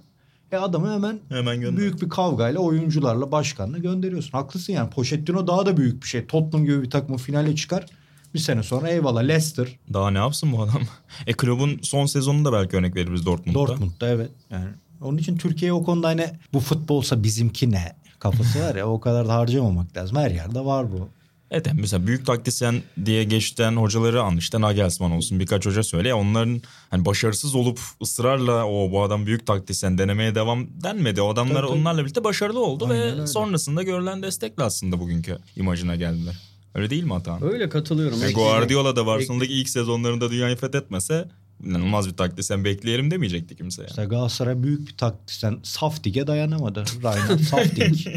E 0.52 0.56
adamı 0.56 0.94
hemen 0.94 1.20
Hemen 1.28 1.60
gönder. 1.60 1.76
büyük 1.76 2.02
bir 2.02 2.08
kavgayla 2.08 2.60
oyuncularla 2.60 3.32
başkanla 3.32 3.78
gönderiyorsun. 3.78 4.30
Haklısın 4.32 4.72
yani. 4.72 4.90
Pochettino 4.90 5.46
daha 5.46 5.66
da 5.66 5.76
büyük 5.76 6.02
bir 6.02 6.08
şey. 6.08 6.26
Tottenham 6.26 6.64
gibi 6.66 6.82
bir 6.82 6.90
takımı 6.90 7.18
finale 7.18 7.54
çıkar. 7.56 7.86
Bir 8.34 8.38
sene 8.38 8.62
sonra 8.62 8.88
eyvallah 8.88 9.22
Leicester, 9.22 9.78
Daha 9.92 10.10
ne 10.10 10.18
yapsın 10.18 10.52
bu 10.52 10.62
adam? 10.62 10.82
E 11.26 11.32
kulübün 11.32 11.78
son 11.82 12.06
sezonunda 12.06 12.52
belki 12.52 12.76
örnek 12.76 12.96
veririz 12.96 13.26
Dortmund'da. 13.26 13.58
Dortmund'da 13.58 14.08
evet. 14.08 14.30
Yani 14.50 14.68
onun 15.00 15.18
için 15.18 15.36
Türkiye 15.38 15.72
o 15.72 15.84
konuda 15.84 16.08
hani 16.08 16.26
bu 16.52 16.60
futbolsa 16.60 17.22
bizimki 17.22 17.70
ne 17.70 17.92
kafası 18.30 18.60
var 18.60 18.74
ya 18.74 18.88
o 18.88 19.00
kadar 19.00 19.28
da 19.28 19.34
harcamamak 19.34 19.96
lazım. 19.96 20.16
Her 20.16 20.30
yerde 20.30 20.64
var 20.64 20.92
bu. 20.92 21.08
Evet 21.50 21.66
yani 21.66 21.80
mesela 21.80 22.06
büyük 22.06 22.26
taktisyen 22.26 22.82
diye 23.04 23.24
geçten 23.24 23.76
hocaları 23.76 24.22
an 24.22 24.36
işte 24.36 24.60
Nagelsmann 24.60 25.10
olsun 25.10 25.40
birkaç 25.40 25.66
hoca 25.66 25.82
söyle 25.82 26.08
ya 26.08 26.16
onların 26.16 26.62
hani 26.90 27.04
başarısız 27.04 27.54
olup 27.54 27.80
ısrarla 28.02 28.66
o 28.66 28.90
bu 28.90 29.02
adam 29.02 29.26
büyük 29.26 29.46
taktisyen 29.46 29.98
denemeye 29.98 30.34
devam 30.34 30.66
denmedi. 30.82 31.22
O 31.22 31.28
adamlar 31.28 31.62
Tabii, 31.62 31.66
onlarla 31.66 32.02
birlikte 32.02 32.24
başarılı 32.24 32.64
oldu 32.64 32.84
Aynen 32.90 32.98
ve 32.98 33.12
öyle. 33.12 33.26
sonrasında 33.26 33.82
görülen 33.82 34.22
destekle 34.22 34.62
aslında 34.62 35.00
bugünkü 35.00 35.38
imajına 35.56 35.96
geldiler. 35.96 36.38
Öyle 36.74 36.90
değil 36.90 37.04
mi 37.04 37.14
Atan? 37.14 37.52
Öyle 37.52 37.68
katılıyorum. 37.68 38.18
Yani 38.22 38.32
Guardiola 38.32 38.96
da 38.96 39.06
Barcelona'daki 39.06 39.52
ilk 39.52 39.68
sezonlarında 39.68 40.30
dünyayı 40.30 40.56
fethetmese 40.56 41.28
inanılmaz 41.64 42.08
bir 42.08 42.16
taktisyen 42.16 42.64
bekleyelim 42.64 43.10
demeyecekti 43.10 43.56
kimse. 43.56 43.82
Yani. 43.82 43.90
Mesela 43.90 44.08
Galatasaray 44.08 44.62
büyük 44.62 44.88
bir 44.88 44.96
taktisyen 44.96 45.58
Saftik'e 45.62 46.26
dayanamadı. 46.26 46.84
Reinhard 47.02 47.40
Saftik. 47.40 48.08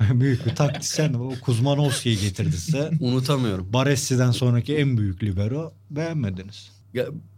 büyük 0.20 0.46
bir 0.46 0.54
taktisyen. 0.54 1.14
O 1.14 1.34
Kuzmanovski'yi 1.40 2.20
getirdi 2.20 2.56
size. 2.56 2.90
Unutamıyorum. 3.00 3.72
Baresi'den 3.72 4.30
sonraki 4.30 4.76
en 4.76 4.98
büyük 4.98 5.22
libero 5.22 5.74
beğenmediniz. 5.90 6.79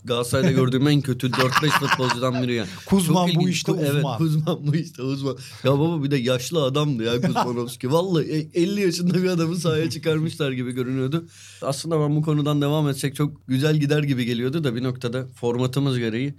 Galatasaray'da 0.05 0.53
gördüğüm 0.53 0.89
en 0.89 1.01
kötü 1.01 1.27
4-5 1.27 1.69
futbolcudan 1.69 2.43
biri 2.43 2.55
yani. 2.55 2.69
Kuzman 2.87 3.27
Çok 3.27 3.37
bu 3.37 3.41
ilginç. 3.41 3.57
işte 3.57 3.73
Ku- 3.73 3.81
Evet 3.81 3.95
uzman. 3.95 4.19
Kuzman 4.19 4.67
bu 4.67 4.77
işte 4.77 5.03
uzman. 5.03 5.37
Ya 5.65 5.73
baba 5.73 6.05
bir 6.05 6.11
de 6.11 6.17
yaşlı 6.17 6.65
adamdı 6.65 7.05
ya 7.05 7.21
Kuzmanovski. 7.21 7.93
Vallahi 7.93 8.25
e- 8.25 8.63
50 8.63 8.81
yaşında 8.81 9.23
bir 9.23 9.29
adamı 9.29 9.57
sahaya 9.57 9.91
çıkarmışlar 9.91 10.53
gibi 10.53 10.73
görünüyordu. 10.73 11.25
Aslında 11.63 12.01
ben 12.01 12.17
bu 12.17 12.23
konudan 12.23 12.63
devam 12.63 12.89
etsek 12.89 13.15
çok 13.17 13.49
güzel 13.49 13.77
gider 13.77 14.03
gibi 14.03 14.25
geliyordu 14.25 14.65
da 14.65 14.75
bir 14.75 14.83
noktada 14.83 15.27
formatımız 15.27 15.99
gereği 15.99 16.35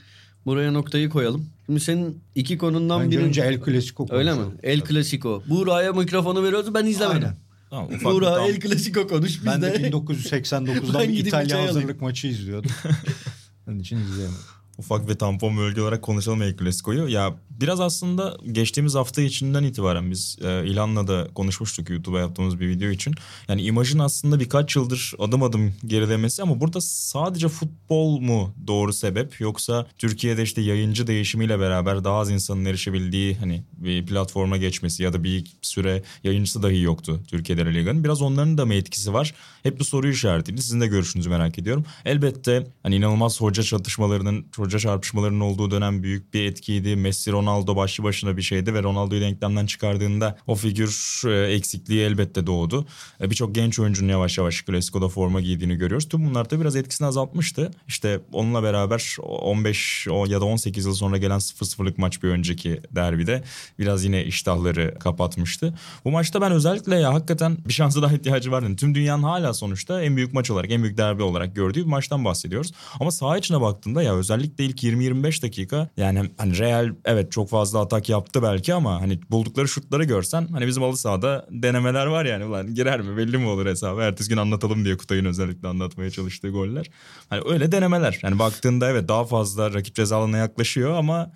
buraya 0.46 0.72
noktayı 0.72 1.10
koyalım. 1.10 1.50
Şimdi 1.66 1.80
senin 1.80 2.22
iki 2.36 2.58
konundan 2.58 3.12
biri... 3.12 3.20
önce 3.20 3.42
El 3.42 3.62
Clasico 3.66 4.08
Öyle 4.10 4.34
mi? 4.34 4.46
El 4.64 4.82
Clasico. 4.82 5.44
Buğra'ya 5.50 5.94
mikrofonu 5.94 6.44
veriyoruz 6.44 6.74
ben 6.74 6.86
izlemedim. 6.86 7.24
Aynen. 7.24 7.38
Tamam, 7.74 7.90
ufak 7.94 8.14
Buğra 8.14 8.36
tam- 8.36 8.46
El 8.50 8.60
Clasico 8.60 9.08
konuş 9.08 9.30
biz 9.40 9.46
Ben 9.46 9.62
de 9.62 9.74
de. 9.74 9.90
1989'dan 9.90 10.66
Ben 11.02 11.08
bir 11.10 11.14
gidip 11.14 11.24
bir 11.26 11.28
İtalya 11.28 11.48
çay 11.48 11.60
alayım. 11.60 11.76
hazırlık 11.76 12.02
maçı 12.02 12.28
izliyordum. 12.28 12.72
Onun 13.68 13.80
için 13.80 13.98
izleyemedim. 13.98 14.40
Ufak 14.78 15.10
ve 15.10 15.16
tampon 15.16 15.58
bölge 15.58 15.82
olarak 15.82 16.02
konuşalım 16.02 16.42
El 16.42 16.58
Clasico'yu. 16.58 17.08
Ya 17.08 17.36
biraz 17.50 17.80
aslında 17.80 18.38
geçtiğimiz 18.52 18.96
hafta 18.96 19.22
içinden 19.22 19.64
itibaren 19.64 20.12
biz 20.12 20.38
e, 20.44 20.66
İlhan'la 20.66 21.08
da 21.08 21.28
konuşmuştuk 21.36 21.90
YouTube'a 21.90 22.20
yaptığımız 22.20 22.60
bir 22.60 22.68
video 22.68 22.90
için. 22.90 23.14
Yani 23.48 23.62
imajın 23.62 24.00
aslında 24.00 24.40
birkaç 24.40 24.76
yıldır 24.76 25.14
adım 25.20 25.44
adım 25.44 25.74
gerilemesi 25.86 26.42
ama 26.42 26.60
burada 26.60 26.82
sadece 26.82 27.48
futbol 27.48 28.20
mu 28.20 28.54
doğru 28.68 28.94
sebep 28.94 29.40
yoksa 29.40 29.88
Türkiye'de 29.98 30.44
işte 30.44 30.62
yayıncı 30.62 31.08
değişimiyle 31.08 31.60
beraber 31.60 32.04
daha 32.04 32.18
az 32.18 32.32
insanın 32.32 32.66
erişebildiği 32.66 33.36
hani 33.36 33.64
bir 33.78 34.06
platforma 34.06 34.58
geçmesi 34.58 35.04
ya 35.04 35.14
da 35.14 35.24
bir 35.24 35.44
süre 35.62 36.04
yayıncısı 36.24 36.64
dahi 36.64 36.82
yoktu 36.82 37.20
Türkiye'de 37.28 37.74
Liga'nın. 37.74 38.04
Biraz 38.04 38.22
onların 38.22 38.58
da 38.58 38.66
mı 38.66 38.74
etkisi 38.74 39.14
var? 39.14 39.34
Hep 39.64 39.80
bu 39.80 39.86
soru 39.86 40.10
işaretiydi. 40.10 40.62
Sizin 40.62 40.82
de 40.82 40.88
görüşünüzü 40.88 41.30
merak 41.30 41.60
ediyorum. 41.60 41.86
Elbette 42.06 42.68
hani 42.84 42.96
inanılmaz 42.96 43.42
hoca 43.42 43.64
çatışmalarının, 43.64 44.46
hoca 44.56 44.73
çarpışmalarının 44.80 45.40
olduğu 45.40 45.72
dönem 45.72 46.04
büyük 46.04 46.34
bir 46.34 46.44
etkiydi. 46.44 46.96
Messi, 46.96 47.32
Ronaldo 47.32 47.76
başlı 47.76 48.04
başına 48.04 48.38
bir 48.38 48.42
şeydi 48.42 48.74
ve 48.74 48.84
Ronaldo'yu 48.84 49.22
denklemden 49.22 49.66
çıkardığında 49.66 50.38
o 50.48 50.56
figür 50.56 51.22
e, 51.28 51.54
eksikliği 51.54 52.02
elbette 52.02 52.48
doğdu. 52.48 52.86
E, 53.22 53.30
Birçok 53.30 53.56
genç 53.56 53.80
oyuncunun 53.80 54.10
yavaş 54.10 54.38
yavaş 54.38 54.62
Klasiko'da 54.62 55.08
forma 55.08 55.42
giydiğini 55.42 55.76
görüyoruz. 55.76 56.10
Tüm 56.10 56.30
bunlar 56.30 56.50
da 56.50 56.60
biraz 56.62 56.76
etkisini 56.76 57.08
azaltmıştı. 57.08 57.72
İşte 57.88 58.20
onunla 58.32 58.64
beraber 58.64 59.16
15 59.22 60.08
o 60.10 60.26
ya 60.26 60.42
da 60.42 60.46
18 60.46 60.86
yıl 60.86 60.94
sonra 60.94 61.18
gelen 61.18 61.40
0-0'lık 61.40 61.98
maç 61.98 62.24
bir 62.24 62.30
önceki 62.30 62.82
derbide 62.92 63.44
biraz 63.80 64.04
yine 64.04 64.26
iştahları 64.26 65.00
kapatmıştı. 65.00 65.74
Bu 66.06 66.12
maçta 66.12 66.42
ben 66.42 66.52
özellikle 66.52 66.96
ya 66.96 67.14
hakikaten 67.14 67.58
bir 67.68 67.74
şansa 67.74 68.02
daha 68.02 68.14
ihtiyacı 68.14 68.52
vardı. 68.52 68.76
Tüm 68.76 68.96
dünyanın 68.96 69.24
hala 69.24 69.54
sonuçta 69.54 70.02
en 70.02 70.16
büyük 70.16 70.34
maç 70.34 70.52
olarak, 70.52 70.72
en 70.72 70.84
büyük 70.84 70.98
derbi 70.98 71.24
olarak 71.24 71.56
gördüğü 71.56 71.80
bir 71.80 71.90
maçtan 71.90 72.26
bahsediyoruz. 72.26 72.72
Ama 73.00 73.12
saha 73.12 73.38
içine 73.38 73.62
baktığında 73.62 74.04
ya 74.04 74.16
özellikle 74.16 74.53
ilk 74.60 74.84
20-25 74.84 75.44
dakika 75.44 75.90
yani 75.98 76.32
hani 76.38 76.60
Real 76.60 76.90
evet 77.06 77.32
çok 77.32 77.50
fazla 77.50 77.80
atak 77.80 78.10
yaptı 78.10 78.44
belki 78.44 78.74
ama 78.74 79.02
hani 79.02 79.20
buldukları 79.32 79.68
şutları 79.68 80.04
görsen 80.04 80.48
hani 80.52 80.68
bizim 80.68 80.84
halı 80.84 80.98
sahada 80.98 81.48
denemeler 81.52 82.06
var 82.06 82.26
yani 82.26 82.46
ulan 82.46 82.74
girer 82.76 83.02
mi 83.02 83.18
belli 83.18 83.38
mi 83.38 83.48
olur 83.48 83.66
hesabı. 83.66 84.02
Ertesi 84.02 84.30
gün 84.30 84.38
anlatalım 84.38 84.86
diye 84.86 84.98
Kutay'ın 84.98 85.26
özellikle 85.26 85.68
anlatmaya 85.68 86.12
çalıştığı 86.12 86.50
goller. 86.50 86.90
Hani 87.30 87.42
öyle 87.46 87.72
denemeler. 87.72 88.20
Yani 88.24 88.40
baktığında 88.40 88.90
evet 88.90 89.08
daha 89.08 89.26
fazla 89.26 89.74
rakip 89.74 89.96
ceza 89.96 90.18
alanına 90.18 90.38
yaklaşıyor 90.38 90.94
ama 90.94 91.32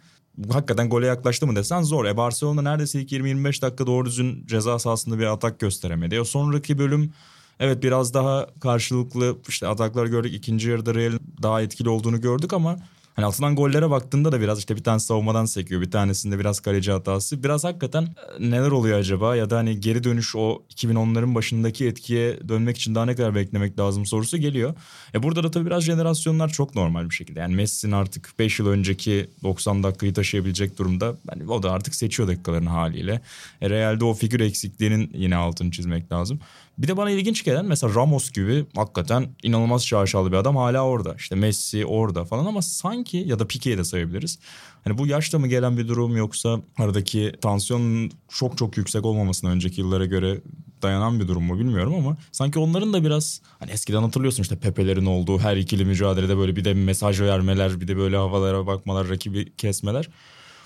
hakikaten 0.51 0.89
gole 0.89 1.05
yaklaştı 1.05 1.47
mı 1.47 1.55
desen 1.55 1.81
zor. 1.81 2.05
E 2.05 2.17
Barcelona 2.17 2.61
neredeyse 2.61 3.01
ilk 3.01 3.11
20-25 3.11 3.61
dakika 3.61 3.87
doğru 3.87 4.05
düzgün 4.05 4.45
ceza 4.45 4.79
sahasında 4.79 5.19
bir 5.19 5.25
atak 5.25 5.59
gösteremedi. 5.59 6.21
O 6.21 6.23
sonraki 6.23 6.79
bölüm 6.79 7.13
evet 7.59 7.83
biraz 7.83 8.13
daha 8.13 8.47
karşılıklı 8.59 9.37
işte 9.47 9.67
ataklar 9.67 10.05
gördük. 10.05 10.33
İkinci 10.33 10.69
yarıda 10.69 10.95
Real'in 10.95 11.21
daha 11.41 11.61
etkili 11.61 11.89
olduğunu 11.89 12.21
gördük 12.21 12.53
ama 12.53 12.79
hani 13.17 13.25
atılan 13.25 13.55
gollere 13.55 13.89
baktığında 13.89 14.31
da 14.31 14.41
biraz 14.41 14.59
işte 14.59 14.75
bir 14.75 14.83
tanesi 14.83 15.05
savunmadan 15.05 15.45
sekiyor. 15.45 15.81
Bir 15.81 15.91
tanesinde 15.91 16.39
biraz 16.39 16.59
kaleci 16.59 16.91
hatası. 16.91 17.43
Biraz 17.43 17.63
hakikaten 17.63 18.03
e, 18.03 18.51
neler 18.51 18.71
oluyor 18.71 18.99
acaba 18.99 19.35
ya 19.35 19.49
da 19.49 19.57
hani 19.57 19.79
geri 19.79 20.03
dönüş 20.03 20.35
o 20.35 20.63
2010'ların 20.75 21.35
başındaki 21.35 21.87
etkiye 21.87 22.49
dönmek 22.49 22.77
için 22.77 22.95
daha 22.95 23.05
ne 23.05 23.15
kadar 23.15 23.35
beklemek 23.35 23.79
lazım 23.79 24.05
sorusu 24.05 24.37
geliyor. 24.37 24.73
E 25.13 25.23
burada 25.23 25.43
da 25.43 25.51
tabii 25.51 25.65
biraz 25.65 25.83
jenerasyonlar 25.83 26.49
çok 26.49 26.75
normal 26.75 27.09
bir 27.09 27.15
şekilde. 27.15 27.39
Yani 27.39 27.55
Messi'nin 27.55 27.91
artık 27.91 28.33
5 28.39 28.59
yıl 28.59 28.67
önceki 28.67 29.29
90 29.43 29.83
dakikayı 29.83 30.13
taşıyabilecek 30.13 30.79
durumda. 30.79 31.17
Yani 31.31 31.51
o 31.51 31.63
da 31.63 31.71
artık 31.71 31.95
seçiyor 31.95 32.29
dakikalarını 32.29 32.69
haliyle. 32.69 33.21
E 33.61 33.69
Real'de 33.69 34.05
o 34.05 34.13
figür 34.13 34.39
eksikliğinin 34.39 35.11
yine 35.13 35.35
altını 35.35 35.71
çizmek 35.71 36.11
lazım. 36.11 36.39
Bir 36.77 36.87
de 36.87 36.97
bana 36.97 37.09
ilginç 37.09 37.43
gelen 37.43 37.65
mesela 37.65 37.95
Ramos 37.95 38.31
gibi 38.31 38.65
hakikaten 38.75 39.35
inanılmaz 39.43 39.85
şaşalı 39.85 40.31
bir 40.31 40.37
adam 40.37 40.55
hala 40.55 40.81
orada. 40.85 41.15
İşte 41.15 41.35
Messi 41.35 41.85
orada 41.85 42.25
falan 42.25 42.45
ama 42.45 42.61
sanki 42.61 43.17
ya 43.17 43.39
da 43.39 43.47
Pique'yi 43.47 43.77
de 43.77 43.83
sayabiliriz. 43.83 44.39
Hani 44.83 44.97
bu 44.97 45.07
yaşta 45.07 45.39
mı 45.39 45.47
gelen 45.47 45.77
bir 45.77 45.87
durum 45.87 46.17
yoksa 46.17 46.59
aradaki 46.77 47.31
tansiyonun 47.41 48.11
çok 48.29 48.57
çok 48.57 48.77
yüksek 48.77 49.05
olmamasına 49.05 49.49
önceki 49.49 49.81
yıllara 49.81 50.05
göre 50.05 50.41
dayanan 50.81 51.19
bir 51.19 51.27
durum 51.27 51.43
mu 51.43 51.59
bilmiyorum 51.59 51.95
ama 51.95 52.17
sanki 52.31 52.59
onların 52.59 52.93
da 52.93 53.03
biraz 53.03 53.41
hani 53.59 53.71
eskiden 53.71 54.01
hatırlıyorsun 54.01 54.43
işte 54.43 54.55
Pepe'lerin 54.55 55.05
olduğu 55.05 55.39
her 55.39 55.57
ikili 55.57 55.85
mücadelede 55.85 56.37
böyle 56.37 56.55
bir 56.55 56.65
de 56.65 56.73
mesaj 56.73 57.21
vermeler 57.21 57.81
bir 57.81 57.87
de 57.87 57.97
böyle 57.97 58.17
havalara 58.17 58.67
bakmalar 58.67 59.09
rakibi 59.09 59.53
kesmeler. 59.55 60.09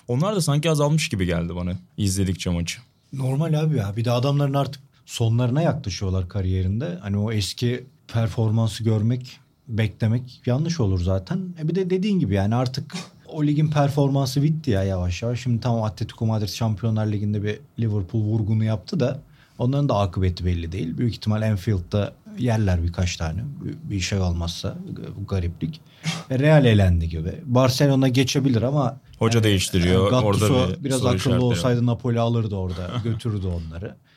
Onlar 0.07 0.35
da 0.35 0.41
sanki 0.41 0.69
azalmış 0.69 1.09
gibi 1.09 1.25
geldi 1.25 1.55
bana 1.55 1.71
izledikçe 1.97 2.49
maçı. 2.49 2.79
Normal 3.13 3.53
abi 3.53 3.77
ya. 3.77 3.93
Bir 3.97 4.05
de 4.05 4.11
adamların 4.11 4.53
artık 4.53 4.90
sonlarına 5.11 5.61
yaklaşıyorlar 5.61 6.29
kariyerinde. 6.29 6.97
Hani 7.01 7.17
o 7.17 7.31
eski 7.31 7.85
performansı 8.13 8.83
görmek, 8.83 9.39
beklemek 9.67 10.41
yanlış 10.45 10.79
olur 10.79 11.01
zaten. 11.01 11.39
E 11.59 11.67
bir 11.67 11.75
de 11.75 11.89
dediğin 11.89 12.19
gibi 12.19 12.33
yani 12.33 12.55
artık 12.55 12.93
o 13.27 13.43
ligin 13.43 13.71
performansı 13.71 14.43
bitti 14.43 14.71
ya 14.71 14.83
yavaş 14.83 15.21
yavaş. 15.21 15.39
Şimdi 15.39 15.61
tamam 15.61 15.83
Atletico 15.83 16.25
Madrid 16.25 16.47
Şampiyonlar 16.47 17.07
Ligi'nde 17.07 17.43
bir 17.43 17.59
Liverpool 17.79 18.21
vurgunu 18.23 18.63
yaptı 18.63 18.99
da 18.99 19.19
onların 19.59 19.89
da 19.89 19.99
akıbeti 19.99 20.45
belli 20.45 20.71
değil. 20.71 20.97
Büyük 20.97 21.13
ihtimal 21.13 21.41
Anfield'da 21.41 22.13
yerler 22.37 22.83
birkaç 22.83 23.17
tane. 23.17 23.43
Bir 23.83 23.99
şey 23.99 24.19
olmazsa 24.19 24.75
bu 25.17 25.27
gariplik. 25.27 25.81
E 26.29 26.39
Real 26.39 26.65
elendi 26.65 27.09
gibi. 27.09 27.33
Barcelona 27.45 28.07
geçebilir 28.07 28.61
ama 28.61 28.97
Hoca 29.19 29.43
değiştiriyor. 29.43 30.09
Gattuso 30.09 30.53
Orada 30.53 30.79
bir 30.79 30.83
biraz 30.83 31.05
akıllı 31.05 31.43
olsaydı 31.45 31.85
Napoli 31.85 32.19
alırdı 32.19 32.55
orada. 32.55 32.87
götürürdü 33.03 33.47
onları. 33.47 33.95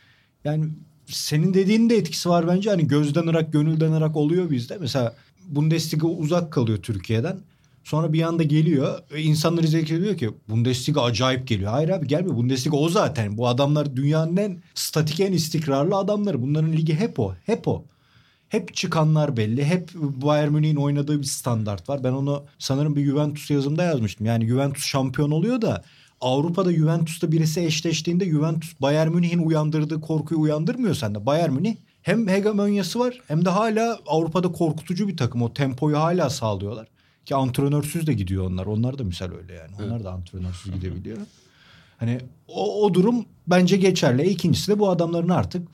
Yani 0.45 0.65
senin 1.07 1.55
dediğin 1.55 1.91
de 1.91 1.97
etkisi 1.97 2.29
var 2.29 2.49
bence. 2.49 2.71
Hani 2.71 2.89
gözden 2.89 3.27
ırak, 3.27 3.53
gönülden 3.53 3.93
ırak 3.93 4.17
oluyor 4.17 4.51
bizde. 4.51 4.79
Mesela 4.81 5.15
Bundesliga 5.49 6.09
uzak 6.09 6.53
kalıyor 6.53 6.83
Türkiye'den. 6.83 7.39
Sonra 7.85 8.13
bir 8.13 8.23
anda 8.23 8.43
geliyor. 8.43 8.99
E, 9.11 9.23
insanlar 9.23 9.63
izlerken 9.63 10.03
diyor 10.03 10.17
ki 10.17 10.31
Bundesliga 10.49 11.03
acayip 11.03 11.47
geliyor. 11.49 11.71
Hayır 11.71 11.89
abi 11.89 12.07
gelmiyor. 12.07 12.37
Bundesliga 12.37 12.77
o 12.77 12.89
zaten. 12.89 13.39
Bu 13.39 13.49
adamlar 13.49 13.97
dünyanın 13.97 14.37
en 14.37 14.63
statik 14.75 15.21
en 15.21 15.33
istikrarlı 15.33 15.97
adamları. 15.97 16.43
Bunların 16.43 16.73
ligi 16.73 16.95
hep 16.95 17.21
o. 17.21 17.35
Hep 17.47 17.69
o. 17.69 17.85
Hep 18.49 18.75
çıkanlar 18.75 19.37
belli. 19.37 19.65
Hep 19.65 19.95
Bayern 19.95 20.53
Münih'in 20.53 20.77
oynadığı 20.77 21.21
bir 21.21 21.27
standart 21.27 21.89
var. 21.89 22.05
Ben 22.05 22.13
onu 22.13 22.45
sanırım 22.59 22.97
bir 22.97 23.05
Juventus 23.05 23.51
yazımda 23.51 23.83
yazmıştım. 23.83 24.27
Yani 24.27 24.47
Juventus 24.47 24.85
şampiyon 24.85 25.31
oluyor 25.31 25.61
da 25.63 25.85
Avrupa'da 26.25 26.73
Juventus'ta 26.73 27.33
birisi 27.33 27.61
eşleştiğinde 27.61 28.31
Juventus 28.31 28.81
Bayern 28.81 29.13
Münih'in 29.13 29.39
uyandırdığı 29.39 30.01
korkuyu 30.01 30.41
uyandırmıyor 30.41 30.95
sende. 30.95 31.27
Bayern 31.27 31.53
Münih 31.53 31.77
hem 32.03 32.29
hegemonyası 32.29 32.99
var 32.99 33.21
hem 33.29 33.45
de 33.45 33.51
hala 33.51 33.99
Avrupa'da 34.07 34.53
korkutucu 34.53 35.09
bir 35.09 35.17
takım. 35.17 35.43
O 35.43 35.53
tempoyu 35.53 35.99
hala 35.99 36.31
sağlıyorlar. 36.31 36.89
Ki 37.27 37.35
antrenörsüz 37.35 38.07
de 38.07 38.13
gidiyor 38.13 38.51
onlar. 38.51 38.67
Onlar 38.67 38.99
da 38.99 39.05
misal 39.05 39.33
öyle 39.33 39.55
yani. 39.55 39.71
Onlar 39.87 40.05
da 40.05 40.11
antrenörsüz 40.13 40.73
gidebiliyor. 40.73 41.19
Hani 41.99 42.21
o, 42.49 42.85
o 42.85 42.95
durum 42.95 43.25
bence 43.47 43.77
geçerli. 43.77 44.23
E, 44.23 44.31
İkincisi 44.31 44.73
de 44.73 44.79
bu 44.79 44.91
adamların 44.91 45.29
artık 45.29 45.69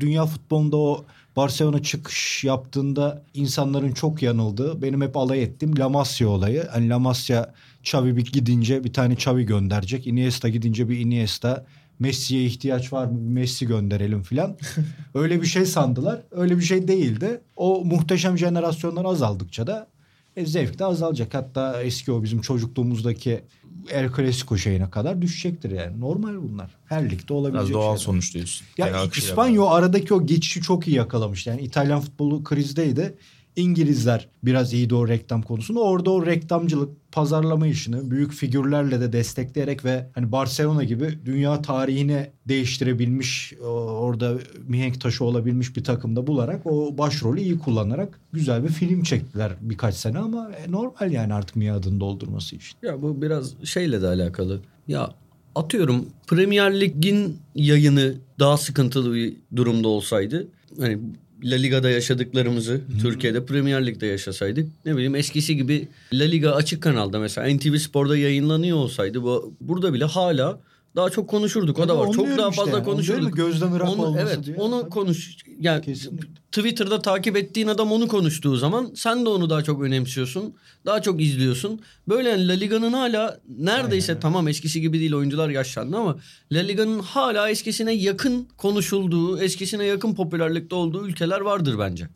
dünya 0.00 0.26
futbolunda 0.26 0.76
o 0.76 1.04
Barcelona 1.36 1.82
çıkış 1.82 2.44
yaptığında 2.44 3.22
insanların 3.34 3.92
çok 3.92 4.22
yanıldığı 4.22 4.82
benim 4.82 5.02
hep 5.02 5.16
alay 5.16 5.42
ettiğim 5.42 5.78
La 5.78 5.88
Masia 5.88 6.28
olayı. 6.28 6.68
Hani 6.72 6.88
La 6.88 6.98
Masia 6.98 7.54
Xavi 7.84 8.16
bir 8.16 8.24
gidince 8.24 8.84
bir 8.84 8.92
tane 8.92 9.14
Xavi 9.14 9.46
gönderecek. 9.46 10.06
Iniesta 10.06 10.48
gidince 10.48 10.88
bir 10.88 10.98
Iniesta. 10.98 11.66
Messi'ye 11.98 12.44
ihtiyaç 12.44 12.92
var 12.92 13.06
mı? 13.06 13.20
Messi 13.20 13.66
gönderelim 13.66 14.22
filan. 14.22 14.56
Öyle 15.14 15.42
bir 15.42 15.46
şey 15.46 15.64
sandılar. 15.66 16.22
Öyle 16.30 16.58
bir 16.58 16.62
şey 16.64 16.88
değildi. 16.88 17.40
O 17.56 17.84
muhteşem 17.84 18.38
jenerasyonlar 18.38 19.04
azaldıkça 19.04 19.66
da 19.66 19.88
e, 20.36 20.46
zevk 20.46 20.78
de 20.78 20.84
azalacak. 20.84 21.34
Hatta 21.34 21.82
eski 21.82 22.12
o 22.12 22.22
bizim 22.22 22.40
çocukluğumuzdaki 22.40 23.44
El 23.90 24.10
Clasico 24.16 24.56
şeyine 24.56 24.90
kadar 24.90 25.22
düşecektir 25.22 25.70
yani. 25.70 26.00
Normal 26.00 26.34
bunlar. 26.42 26.70
Her 26.86 27.10
ligde 27.10 27.32
olabilecek 27.34 27.68
Biraz 27.68 27.74
doğal 27.74 27.96
şeyler. 27.96 28.04
sonuç 28.04 28.34
diyorsun. 28.34 28.66
Ya 28.78 29.04
İspanya 29.16 29.64
aradaki 29.64 30.14
o 30.14 30.26
geçişi 30.26 30.62
çok 30.62 30.88
iyi 30.88 30.96
yakalamıştı. 30.96 31.50
Yani 31.50 31.60
İtalyan 31.60 32.00
futbolu 32.00 32.44
krizdeydi. 32.44 33.14
İngilizler 33.56 34.28
biraz 34.42 34.72
iyiydi 34.72 34.94
o 34.94 35.08
reklam 35.08 35.42
konusunda. 35.42 35.80
Orada 35.80 36.10
o 36.10 36.26
reklamcılık, 36.26 37.12
pazarlama 37.12 37.66
işini 37.66 38.10
büyük 38.10 38.32
figürlerle 38.32 39.00
de 39.00 39.12
destekleyerek 39.12 39.84
ve 39.84 40.10
hani 40.14 40.32
Barcelona 40.32 40.84
gibi 40.84 41.18
dünya 41.24 41.62
tarihine 41.62 42.30
değiştirebilmiş, 42.48 43.54
orada 44.00 44.38
mihenk 44.68 45.00
taşı 45.00 45.24
olabilmiş 45.24 45.76
bir 45.76 45.84
takımda 45.84 46.26
bularak 46.26 46.66
o 46.66 46.98
başrolü 46.98 47.40
iyi 47.40 47.58
kullanarak 47.58 48.20
güzel 48.32 48.64
bir 48.64 48.68
film 48.68 49.02
çektiler 49.02 49.52
birkaç 49.60 49.94
sene 49.94 50.18
ama 50.18 50.50
e, 50.52 50.72
normal 50.72 51.12
yani 51.12 51.34
artık 51.34 51.56
miadını 51.56 52.00
doldurması 52.00 52.56
için. 52.56 52.78
Ya 52.82 53.02
bu 53.02 53.22
biraz 53.22 53.64
şeyle 53.64 54.02
de 54.02 54.06
alakalı. 54.06 54.60
Ya 54.88 55.10
atıyorum 55.54 56.06
Premier 56.26 56.80
Lig'in 56.80 57.38
yayını 57.54 58.14
daha 58.38 58.56
sıkıntılı 58.56 59.14
bir 59.14 59.36
durumda 59.56 59.88
olsaydı 59.88 60.48
hani 60.80 60.98
La 61.44 61.56
Liga'da 61.56 61.90
yaşadıklarımızı 61.90 62.80
Türkiye'de 63.02 63.46
Premier 63.46 63.86
Lig'de 63.86 64.06
yaşasaydık 64.06 64.68
ne 64.86 64.94
bileyim 64.94 65.14
eskisi 65.14 65.56
gibi 65.56 65.88
La 66.12 66.24
Liga 66.24 66.50
açık 66.50 66.82
kanalda 66.82 67.18
mesela 67.18 67.54
NTV 67.56 67.76
Spor'da 67.76 68.16
yayınlanıyor 68.16 68.76
olsaydı 68.76 69.22
bu 69.22 69.54
burada 69.60 69.94
bile 69.94 70.04
hala 70.04 70.60
daha 70.96 71.10
çok 71.10 71.28
konuşurduk. 71.30 71.78
O 71.78 71.88
da 71.88 71.98
var. 71.98 72.06
Onu 72.06 72.12
Çok 72.12 72.26
daha 72.26 72.48
işte 72.48 72.62
fazla. 72.62 72.62
Onu 72.62 72.70
diyorum 72.70 72.84
konuşurduk. 72.84 73.38
ya, 73.38 73.44
gözden 73.44 73.72
ırak 73.72 73.88
onu, 73.88 74.02
olması 74.02 74.34
evet, 74.34 74.46
diye. 74.46 74.56
onu 74.56 74.90
konuş 74.90 75.36
yani 75.60 75.82
Kesinlikle. 75.84 76.28
Twitter'da 76.52 77.02
takip 77.02 77.36
ettiğin 77.36 77.66
adam 77.66 77.92
onu 77.92 78.08
konuştuğu 78.08 78.56
zaman 78.56 78.90
sen 78.94 79.24
de 79.24 79.28
onu 79.28 79.50
daha 79.50 79.62
çok 79.62 79.82
önemsiyorsun. 79.82 80.54
Daha 80.86 81.02
çok 81.02 81.22
izliyorsun. 81.22 81.80
Böyle 82.08 82.28
yani 82.28 82.48
La 82.48 82.52
Liga'nın 82.52 82.92
hala 82.92 83.40
neredeyse 83.58 84.20
tamam 84.20 84.48
eskisi 84.48 84.80
gibi 84.80 85.00
değil 85.00 85.14
oyuncular 85.14 85.48
yaşlandı 85.48 85.96
ama 85.96 86.16
La 86.52 86.60
Liga'nın 86.60 86.98
hala 86.98 87.50
eskisine 87.50 87.92
yakın 87.92 88.48
konuşulduğu, 88.56 89.38
eskisine 89.38 89.84
yakın 89.84 90.14
popülerlikte 90.14 90.74
olduğu 90.74 91.08
ülkeler 91.08 91.40
vardır 91.40 91.78
bence. 91.78 92.08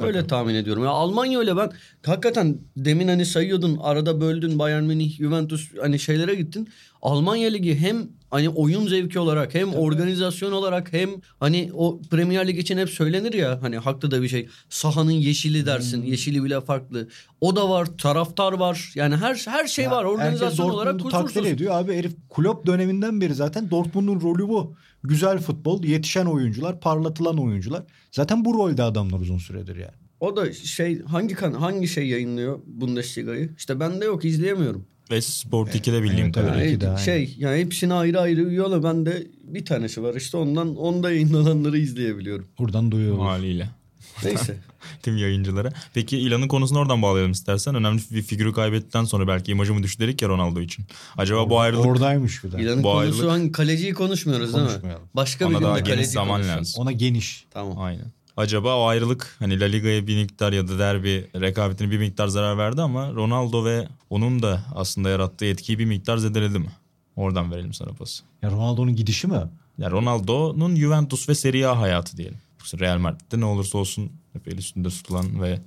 Öyle 0.00 0.26
tahmin 0.26 0.54
ediyorum. 0.54 0.84
Ya 0.84 0.90
Almanya 0.90 1.38
öyle 1.38 1.56
ben 1.56 1.70
hakikaten 2.06 2.58
demin 2.76 3.08
hani 3.08 3.26
sayıyordun 3.26 3.78
arada 3.82 4.20
böldün 4.20 4.58
Bayern 4.58 4.84
Münih, 4.84 5.16
Juventus 5.18 5.68
hani 5.80 5.98
şeylere 5.98 6.34
gittin. 6.34 6.68
Almanya 7.02 7.50
Ligi 7.50 7.78
hem 7.78 8.08
hani 8.30 8.48
oyun 8.48 8.86
zevki 8.86 9.18
olarak 9.18 9.54
hem 9.54 9.74
organizasyon 9.74 10.52
olarak 10.52 10.92
hem 10.92 11.10
hani 11.40 11.70
o 11.74 12.00
Premier 12.10 12.48
Lig 12.48 12.58
için 12.58 12.78
hep 12.78 12.90
söylenir 12.90 13.32
ya 13.32 13.62
hani 13.62 13.78
haklı 13.78 14.10
da 14.10 14.22
bir 14.22 14.28
şey. 14.28 14.48
Sahanın 14.68 15.10
yeşili 15.10 15.66
dersin. 15.66 16.02
Yeşili 16.02 16.44
bile 16.44 16.60
farklı. 16.60 17.08
O 17.40 17.56
da 17.56 17.70
var, 17.70 17.86
taraftar 17.98 18.52
var. 18.52 18.92
Yani 18.94 19.16
her 19.16 19.34
her 19.34 19.66
şey 19.66 19.84
Ya 19.84 19.90
var 19.90 20.04
organizasyon 20.04 20.70
olarak 20.70 20.94
Dortmund'u 20.94 21.12
takdir 21.12 21.26
kusursuz. 21.26 21.52
ediyor 21.52 21.74
abi 21.74 21.94
herif 21.94 22.12
Klopp 22.34 22.66
döneminden 22.66 23.20
beri 23.20 23.34
zaten 23.34 23.70
Dortmund'un 23.70 24.20
rolü 24.20 24.48
bu. 24.48 24.74
Güzel 25.04 25.38
futbol, 25.38 25.84
yetişen 25.84 26.26
oyuncular, 26.26 26.80
parlatılan 26.80 27.38
oyuncular. 27.38 27.82
Zaten 28.12 28.44
bu 28.44 28.54
rolde 28.54 28.82
adamlar 28.82 29.20
uzun 29.20 29.38
süredir 29.38 29.76
yani. 29.76 29.94
O 30.20 30.36
da 30.36 30.52
şey 30.52 31.02
hangi 31.02 31.34
kan 31.34 31.52
hangi 31.52 31.88
şey 31.88 32.08
yayınlıyor 32.08 32.58
Bundesliga'yı? 32.66 33.50
İşte 33.56 33.80
bende 33.80 34.04
yok 34.04 34.24
izleyemiyorum. 34.24 34.86
Ve 35.10 35.20
Sport 35.22 35.74
2'de 35.74 36.02
bildiğim 36.02 36.24
evet, 36.24 36.34
kadarıyla. 36.34 36.64
evet. 36.64 36.82
Yani 36.82 37.00
şey 37.00 37.34
yani 37.38 37.60
hepsine 37.60 37.94
ayrı 37.94 38.20
ayrı 38.20 38.40
üyüyorlar. 38.40 38.82
Ben 38.82 39.06
de 39.06 39.26
bir 39.42 39.64
tanesi 39.64 40.02
var 40.02 40.14
işte 40.14 40.36
ondan 40.36 40.76
onda 40.76 41.10
yayınlananları 41.10 41.78
izleyebiliyorum. 41.78 42.46
Buradan 42.58 42.90
duyuyoruz. 42.90 43.20
Haliyle. 43.24 43.68
Neyse. 44.24 44.56
Tüm 45.02 45.16
yayıncılara. 45.16 45.72
Peki 45.94 46.18
İlan'ın 46.18 46.48
konusunu 46.48 46.78
oradan 46.78 47.02
bağlayalım 47.02 47.32
istersen. 47.32 47.74
Önemli 47.74 48.00
bir 48.10 48.22
figürü 48.22 48.52
kaybettikten 48.52 49.04
sonra 49.04 49.28
belki 49.28 49.50
imajımı 49.52 49.82
düştü 49.82 50.02
dedik 50.02 50.22
ya 50.22 50.28
Ronaldo 50.28 50.60
için. 50.60 50.84
Acaba 51.16 51.50
bu 51.50 51.60
ayrılık 51.60 51.86
Oradaymış 51.86 52.44
bir 52.44 52.52
de. 52.52 52.62
İlan'ın 52.62 52.78
Bu 52.82 52.92
konusu 52.92 52.98
ayrılık- 53.00 53.30
hangi 53.30 53.52
kaleciyi 53.52 53.94
konuşmuyoruz 53.94 54.54
değil 54.54 54.64
mi? 54.64 54.70
Konuşmayalım. 54.70 55.02
Başka 55.14 55.44
bir 55.44 55.50
ona 55.50 55.58
günde 55.58 55.68
daha 55.68 55.78
geniş 55.78 55.94
kaleci 55.94 56.10
zaman 56.10 56.34
konuşuruz. 56.40 56.58
lazım. 56.58 56.82
Ona 56.82 56.92
geniş. 56.92 57.46
Tamam. 57.50 57.78
Aynen. 57.78 58.12
Acaba 58.38 58.76
o 58.76 58.86
ayrılık 58.86 59.36
hani 59.38 59.60
La 59.60 59.64
Liga'ya 59.64 60.06
bir 60.06 60.22
miktar 60.22 60.52
ya 60.52 60.68
da 60.68 60.78
derbi 60.78 61.26
rekabetine 61.40 61.90
bir 61.90 61.98
miktar 61.98 62.28
zarar 62.28 62.58
verdi 62.58 62.82
ama 62.82 63.12
Ronaldo 63.12 63.64
ve 63.64 63.88
onun 64.10 64.42
da 64.42 64.64
aslında 64.74 65.08
yarattığı 65.08 65.44
etkiyi 65.44 65.78
bir 65.78 65.84
miktar 65.84 66.16
zedeledi 66.16 66.58
mi? 66.58 66.70
Oradan 67.16 67.52
verelim 67.52 67.72
sana 67.74 67.88
pası. 67.88 68.22
Ya 68.42 68.50
Ronaldo'nun 68.50 68.96
gidişi 68.96 69.26
mi? 69.26 69.40
Ya 69.78 69.90
Ronaldo'nun 69.90 70.76
Juventus 70.76 71.28
ve 71.28 71.34
Serie 71.34 71.66
A 71.66 71.80
hayatı 71.80 72.16
diyelim. 72.16 72.38
Real 72.80 72.98
Madrid'de 72.98 73.40
ne 73.40 73.44
olursa 73.44 73.78
olsun 73.78 74.10
hep 74.32 74.48
el 74.48 74.58
üstünde 74.58 74.88
tutulan 74.88 75.42
ve 75.42 75.58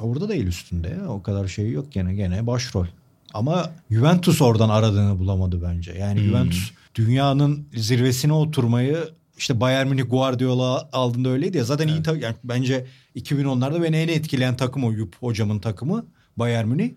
Orada 0.00 0.28
da 0.28 0.34
el 0.34 0.46
üstünde 0.46 0.88
ya. 0.88 1.08
O 1.08 1.22
kadar 1.22 1.48
şey 1.48 1.70
yok 1.70 1.92
gene 1.92 2.14
gene 2.14 2.46
başrol. 2.46 2.86
Ama 3.34 3.72
Juventus 3.90 4.42
oradan 4.42 4.68
aradığını 4.68 5.18
bulamadı 5.18 5.62
bence. 5.62 5.92
Yani 5.92 6.20
Juventus 6.20 6.70
dünyanın 6.94 7.66
zirvesine 7.74 8.32
oturmayı 8.32 9.08
işte 9.38 9.60
Bayern 9.60 9.86
Münih 9.88 10.04
Guardiola 10.10 10.88
aldığında 10.92 11.28
öyleydi 11.28 11.56
ya. 11.58 11.64
Zaten 11.64 11.88
iyi 11.88 12.02
ta- 12.02 12.16
yani 12.16 12.34
bence 12.44 12.86
2010'larda 13.16 13.82
beni 13.82 13.96
en 13.96 14.08
etkileyen 14.08 14.56
takım 14.56 14.84
o 14.84 14.92
Jupp 14.92 15.16
hocamın 15.22 15.58
takımı 15.58 16.06
Bayern 16.36 16.68
Münih. 16.68 16.90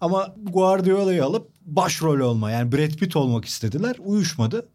Ama 0.00 0.34
Guardiola'yı 0.42 1.24
alıp 1.24 1.48
başrol 1.66 2.20
olma 2.20 2.50
yani 2.50 2.72
Brad 2.72 2.90
Pitt 2.90 3.16
olmak 3.16 3.44
istediler. 3.44 3.96
Uyuşmadı. 3.98 4.66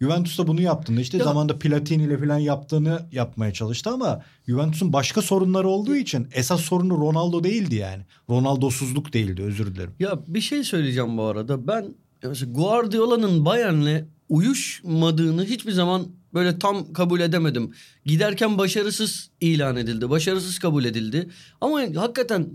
Juventus 0.00 0.38
da 0.38 0.46
bunu 0.46 0.60
yaptığında 0.60 1.00
işte 1.00 1.18
Ya- 1.18 1.24
zamanda 1.24 1.58
Platini 1.58 2.02
ile 2.02 2.18
falan 2.18 2.38
yaptığını 2.38 3.06
yapmaya 3.12 3.52
çalıştı 3.52 3.90
ama 3.90 4.22
Juventus'un 4.48 4.92
başka 4.92 5.22
sorunları 5.22 5.68
olduğu 5.68 5.96
için 5.96 6.28
esas 6.32 6.60
sorunu 6.60 6.98
Ronaldo 6.98 7.44
değildi 7.44 7.74
yani. 7.74 8.02
Ronaldo'suzluk 8.30 9.12
değildi 9.12 9.42
özür 9.42 9.74
dilerim. 9.74 9.90
Ya 10.00 10.18
bir 10.26 10.40
şey 10.40 10.64
söyleyeceğim 10.64 11.18
bu 11.18 11.22
arada. 11.22 11.66
Ben 11.66 11.94
mesela 12.22 12.52
Guardiola'nın 12.52 13.44
Bayern'le 13.44 14.04
uyuşmadığını 14.28 15.44
hiçbir 15.44 15.72
zaman 15.72 16.06
böyle 16.34 16.58
tam 16.58 16.92
kabul 16.92 17.20
edemedim. 17.20 17.70
Giderken 18.06 18.58
başarısız 18.58 19.30
ilan 19.40 19.76
edildi. 19.76 20.10
Başarısız 20.10 20.58
kabul 20.58 20.84
edildi. 20.84 21.28
Ama 21.60 21.80
hakikaten 21.96 22.48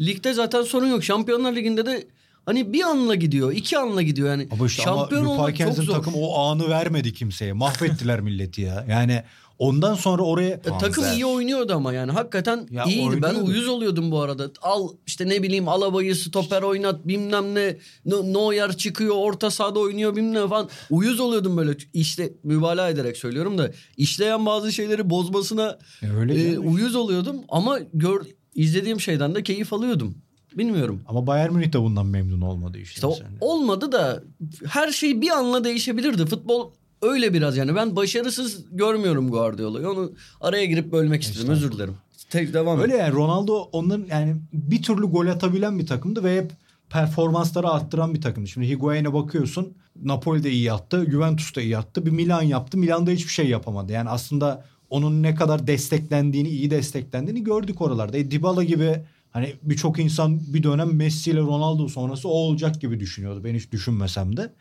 ligde 0.00 0.32
zaten 0.32 0.62
sorun 0.62 0.86
yok. 0.86 1.04
Şampiyonlar 1.04 1.56
Ligi'nde 1.56 1.86
de 1.86 2.06
hani 2.46 2.72
bir 2.72 2.82
anla 2.82 3.14
gidiyor, 3.14 3.52
iki 3.52 3.78
anla 3.78 4.02
gidiyor 4.02 4.28
yani. 4.28 4.48
Ama 4.50 4.66
işte 4.66 4.82
Şampiyon 4.82 5.22
ama 5.22 5.32
olmak 5.32 5.56
çok 5.56 5.74
zor. 5.74 5.94
takım 5.94 6.12
o 6.16 6.38
anı 6.38 6.68
vermedi 6.68 7.12
kimseye. 7.12 7.52
Mahvettiler 7.52 8.20
milleti 8.28 8.60
ya. 8.62 8.86
Yani 8.88 9.22
ondan 9.58 9.94
sonra 9.94 10.22
oraya 10.22 10.48
E, 10.50 10.60
takım 10.80 11.04
iyi 11.14 11.26
oynuyordu 11.26 11.72
ama 11.74 11.92
yani 11.92 12.12
hakikaten 12.12 12.66
Ya 12.70 12.84
iyiydi. 12.84 13.22
Ben 13.22 13.28
oynuyordu. 13.28 13.50
uyuz 13.50 13.68
oluyordum 13.68 14.10
bu 14.10 14.20
arada. 14.20 14.50
Al 14.62 14.88
işte 15.06 15.28
ne 15.28 15.42
bileyim 15.42 15.68
Alaba'yı 15.68 16.16
stoper 16.16 16.62
oynat 16.62 17.06
bilmem 17.08 17.54
ne. 17.54 17.76
No- 18.06 18.32
Neuer 18.32 18.76
çıkıyor 18.76 19.14
orta 19.18 19.50
sahada 19.50 19.78
oynuyor 19.78 20.16
bilmem 20.16 20.44
ne 20.44 20.48
falan. 20.48 20.68
Uyuz 20.90 21.20
oluyordum 21.20 21.56
böyle 21.56 21.76
işte 21.94 22.32
mübalağa 22.42 22.88
ederek 22.90 23.16
söylüyorum 23.16 23.58
da 23.58 23.70
işleyen 23.96 24.46
bazı 24.46 24.72
şeyleri 24.72 25.10
bozmasına 25.10 25.78
E, 26.02 26.10
öyle 26.10 26.52
e, 26.52 26.58
uyuz 26.58 26.94
oluyordum 26.94 27.36
ama 27.48 27.78
gör 27.94 28.20
izlediğim 28.54 29.00
şeyden 29.00 29.34
de 29.34 29.42
keyif 29.42 29.72
alıyordum. 29.72 30.14
Bilmiyorum. 30.54 31.02
ama 31.06 31.26
Bayern 31.26 31.52
Münih 31.52 31.72
de 31.72 31.80
bundan 31.80 32.06
memnun 32.06 32.40
olmadı 32.40 32.78
işte. 32.78 32.94
İşte 32.94 33.06
o- 33.06 33.18
olmadı 33.40 33.92
da 33.92 34.22
her 34.66 34.90
şey 34.92 35.20
bir 35.20 35.30
anla 35.30 35.64
değişebilirdi. 35.64 36.26
Futbol 36.26 36.70
öyle 37.04 37.34
biraz 37.34 37.56
yani. 37.56 37.74
Ben 37.74 37.96
başarısız 37.96 38.64
görmüyorum 38.72 39.30
Guardiola'yı. 39.30 39.88
Onu 39.88 40.12
araya 40.40 40.64
girip 40.64 40.92
bölmek 40.92 41.22
istedim. 41.22 41.48
Özür 41.48 41.72
dilerim. 41.72 41.94
Tek 42.30 42.54
devam 42.54 42.78
et. 42.78 42.84
Öyle 42.84 42.96
yani 42.96 43.14
Ronaldo 43.14 43.68
onların 43.72 44.06
yani 44.10 44.36
bir 44.52 44.82
türlü 44.82 45.06
gol 45.06 45.26
atabilen 45.26 45.78
bir 45.78 45.86
takımdı 45.86 46.24
ve 46.24 46.36
hep 46.36 46.52
performansları 46.90 47.68
arttıran 47.68 48.14
bir 48.14 48.20
takımdı. 48.20 48.48
Şimdi 48.48 48.68
Higuain'e 48.68 49.12
bakıyorsun 49.12 49.74
Napoli 50.02 50.44
de 50.44 50.50
iyi 50.50 50.72
attı, 50.72 51.06
Juventus 51.10 51.56
da 51.56 51.60
iyi 51.60 51.78
attı. 51.78 52.06
Bir 52.06 52.10
Milan 52.10 52.42
yaptı. 52.42 52.78
Milan'da 52.78 53.10
hiçbir 53.10 53.32
şey 53.32 53.48
yapamadı. 53.48 53.92
Yani 53.92 54.08
aslında 54.08 54.64
onun 54.90 55.22
ne 55.22 55.34
kadar 55.34 55.66
desteklendiğini, 55.66 56.48
iyi 56.48 56.70
desteklendiğini 56.70 57.44
gördük 57.44 57.80
oralarda. 57.80 58.18
E, 58.18 58.30
Dybala 58.30 58.64
gibi 58.64 59.04
hani 59.30 59.54
birçok 59.62 59.98
insan 59.98 60.40
bir 60.54 60.62
dönem 60.62 60.96
Messi 60.96 61.30
ile 61.30 61.40
Ronaldo 61.40 61.88
sonrası 61.88 62.28
o 62.28 62.32
olacak 62.32 62.80
gibi 62.80 63.00
düşünüyordu. 63.00 63.44
Ben 63.44 63.54
hiç 63.54 63.72
düşünmesem 63.72 64.36
de. 64.36 64.52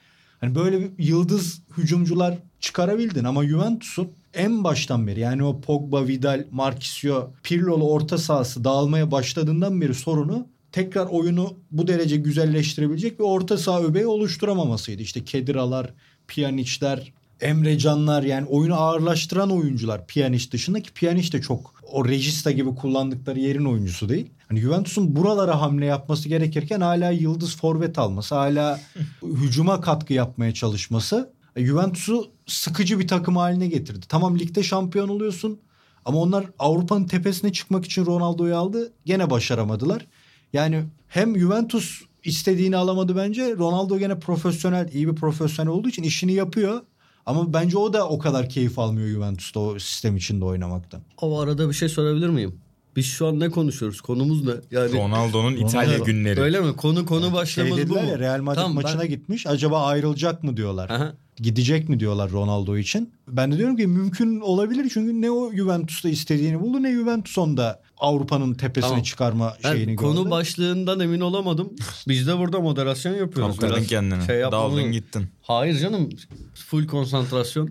Hani 0.43 0.55
böyle 0.55 0.79
bir 0.79 1.03
yıldız 1.03 1.61
hücumcular 1.77 2.37
çıkarabildin 2.59 3.23
ama 3.23 3.45
Juventus'un 3.45 4.09
en 4.33 4.63
baştan 4.63 5.07
beri 5.07 5.19
yani 5.19 5.43
o 5.43 5.61
Pogba, 5.61 6.07
Vidal, 6.07 6.45
Marquisio, 6.51 7.31
Pirlo'lu 7.43 7.89
orta 7.89 8.17
sahası 8.17 8.63
dağılmaya 8.63 9.11
başladığından 9.11 9.81
beri 9.81 9.93
sorunu 9.93 10.47
tekrar 10.71 11.05
oyunu 11.05 11.53
bu 11.71 11.87
derece 11.87 12.17
güzelleştirebilecek 12.17 13.19
bir 13.19 13.23
orta 13.23 13.57
saha 13.57 13.83
öbeği 13.83 14.05
oluşturamamasıydı. 14.05 15.01
İşte 15.01 15.23
Kediralar, 15.23 15.93
Pjanic'ler, 16.27 17.13
Emre 17.41 17.77
Canlar 17.77 18.23
yani 18.23 18.47
oyunu 18.47 18.75
ağırlaştıran 18.75 19.51
oyuncular 19.51 20.07
Pjanic 20.07 20.51
dışında 20.51 20.81
ki 20.81 20.93
Pjanic 20.93 21.31
de 21.31 21.41
çok 21.41 21.73
o 21.91 22.07
Regista 22.07 22.51
gibi 22.51 22.75
kullandıkları 22.75 23.39
yerin 23.39 23.65
oyuncusu 23.65 24.09
değil. 24.09 24.29
Hani 24.53 24.61
Juventus'un 24.61 25.15
buralara 25.15 25.61
hamle 25.61 25.85
yapması 25.85 26.29
gerekirken 26.29 26.81
hala 26.81 27.11
yıldız 27.11 27.57
forvet 27.57 27.99
alması, 27.99 28.35
hala 28.35 28.79
hücuma 29.23 29.81
katkı 29.81 30.13
yapmaya 30.13 30.53
çalışması 30.53 31.33
E, 31.55 31.65
Juventus'u 31.65 32.31
sıkıcı 32.47 32.99
bir 32.99 33.07
takım 33.07 33.37
haline 33.37 33.67
getirdi. 33.67 34.05
Tamam 34.09 34.39
ligde 34.39 34.63
şampiyon 34.63 35.09
oluyorsun 35.09 35.59
ama 36.05 36.19
onlar 36.19 36.45
Avrupa'nın 36.59 37.05
tepesine 37.05 37.51
çıkmak 37.53 37.85
için 37.85 38.05
Ronaldo'yu 38.05 38.57
aldı. 38.57 38.93
Gene 39.05 39.29
başaramadılar. 39.29 40.07
Yani 40.53 40.83
hem 41.07 41.39
Juventus 41.39 42.01
istediğini 42.23 42.77
alamadı 42.77 43.15
bence. 43.15 43.55
Ronaldo 43.57 43.99
gene 43.99 44.19
profesyonel, 44.19 44.89
iyi 44.93 45.07
bir 45.07 45.15
profesyonel 45.15 45.71
olduğu 45.71 45.89
için 45.89 46.03
işini 46.03 46.33
yapıyor. 46.33 46.81
Ama 47.25 47.53
bence 47.53 47.77
o 47.77 47.93
da 47.93 48.09
o 48.09 48.19
kadar 48.19 48.49
keyif 48.49 48.79
almıyor 48.79 49.07
Juventus'ta 49.07 49.59
o 49.59 49.79
sistem 49.79 50.15
içinde 50.15 50.45
oynamaktan. 50.45 51.01
Ama 51.17 51.41
arada 51.41 51.69
bir 51.69 51.73
şey 51.73 51.89
sorabilir 51.89 52.29
miyim? 52.29 52.62
Biz 52.95 53.05
şu 53.05 53.27
an 53.27 53.39
ne 53.39 53.49
konuşuyoruz? 53.49 54.01
Konumuz 54.01 54.45
ne? 54.45 54.51
Yani 54.71 54.93
Ronaldo'nun 54.93 55.55
İtalya 55.55 55.97
Ronaldo- 55.97 56.05
günleri. 56.05 56.41
öyle 56.41 56.59
mi? 56.61 56.75
Konu 56.75 57.05
konu 57.05 57.33
başlamamız 57.33 57.77
Şey 57.77 57.89
bu 57.89 57.93
mu? 57.93 57.99
ya 58.09 58.19
Real 58.19 58.41
Madrid 58.41 58.61
Tamam, 58.61 58.77
ben- 58.77 58.83
maçına 58.83 59.05
gitmiş. 59.05 59.47
Acaba 59.47 59.85
ayrılacak 59.85 60.43
mı 60.43 60.57
diyorlar. 60.57 60.89
Aha. 60.89 61.13
Gidecek 61.37 61.89
mi 61.89 61.99
diyorlar 61.99 62.31
Ronaldo 62.31 62.77
için. 62.77 63.13
Ben 63.27 63.51
de 63.51 63.57
diyorum 63.57 63.77
ki 63.77 63.87
mümkün 63.87 64.39
olabilir. 64.39 64.89
Çünkü 64.93 65.21
ne 65.21 65.31
o 65.31 65.53
Juventus'ta 65.53 66.09
istediğini 66.09 66.59
buldu 66.61 66.83
ne 66.83 66.91
Juventus 66.93 67.37
onda 67.37 67.81
Avrupa'nın 67.97 68.53
tepesine 68.53 68.89
Tamam. 68.89 69.03
çıkarma 69.03 69.53
Ben 69.63 69.71
şeyini 69.73 69.95
konu 69.95 70.15
gördü. 70.19 70.29
başlığından 70.31 70.99
emin 70.99 71.19
olamadım. 71.19 71.73
Biz 72.07 72.27
de 72.27 72.37
burada 72.37 72.59
moderasyon 72.59 73.13
yapıyoruz. 73.15 73.57
Kaptırdın 73.59 73.83
kendini. 73.83 74.25
şey 74.25 74.39
yapmamız- 74.39 74.77
Daldın 74.77 74.91
gittin. 74.91 75.27
Hayır 75.41 75.79
canım. 75.79 76.09
Full 76.55 76.87
konsantrasyon. 76.87 77.69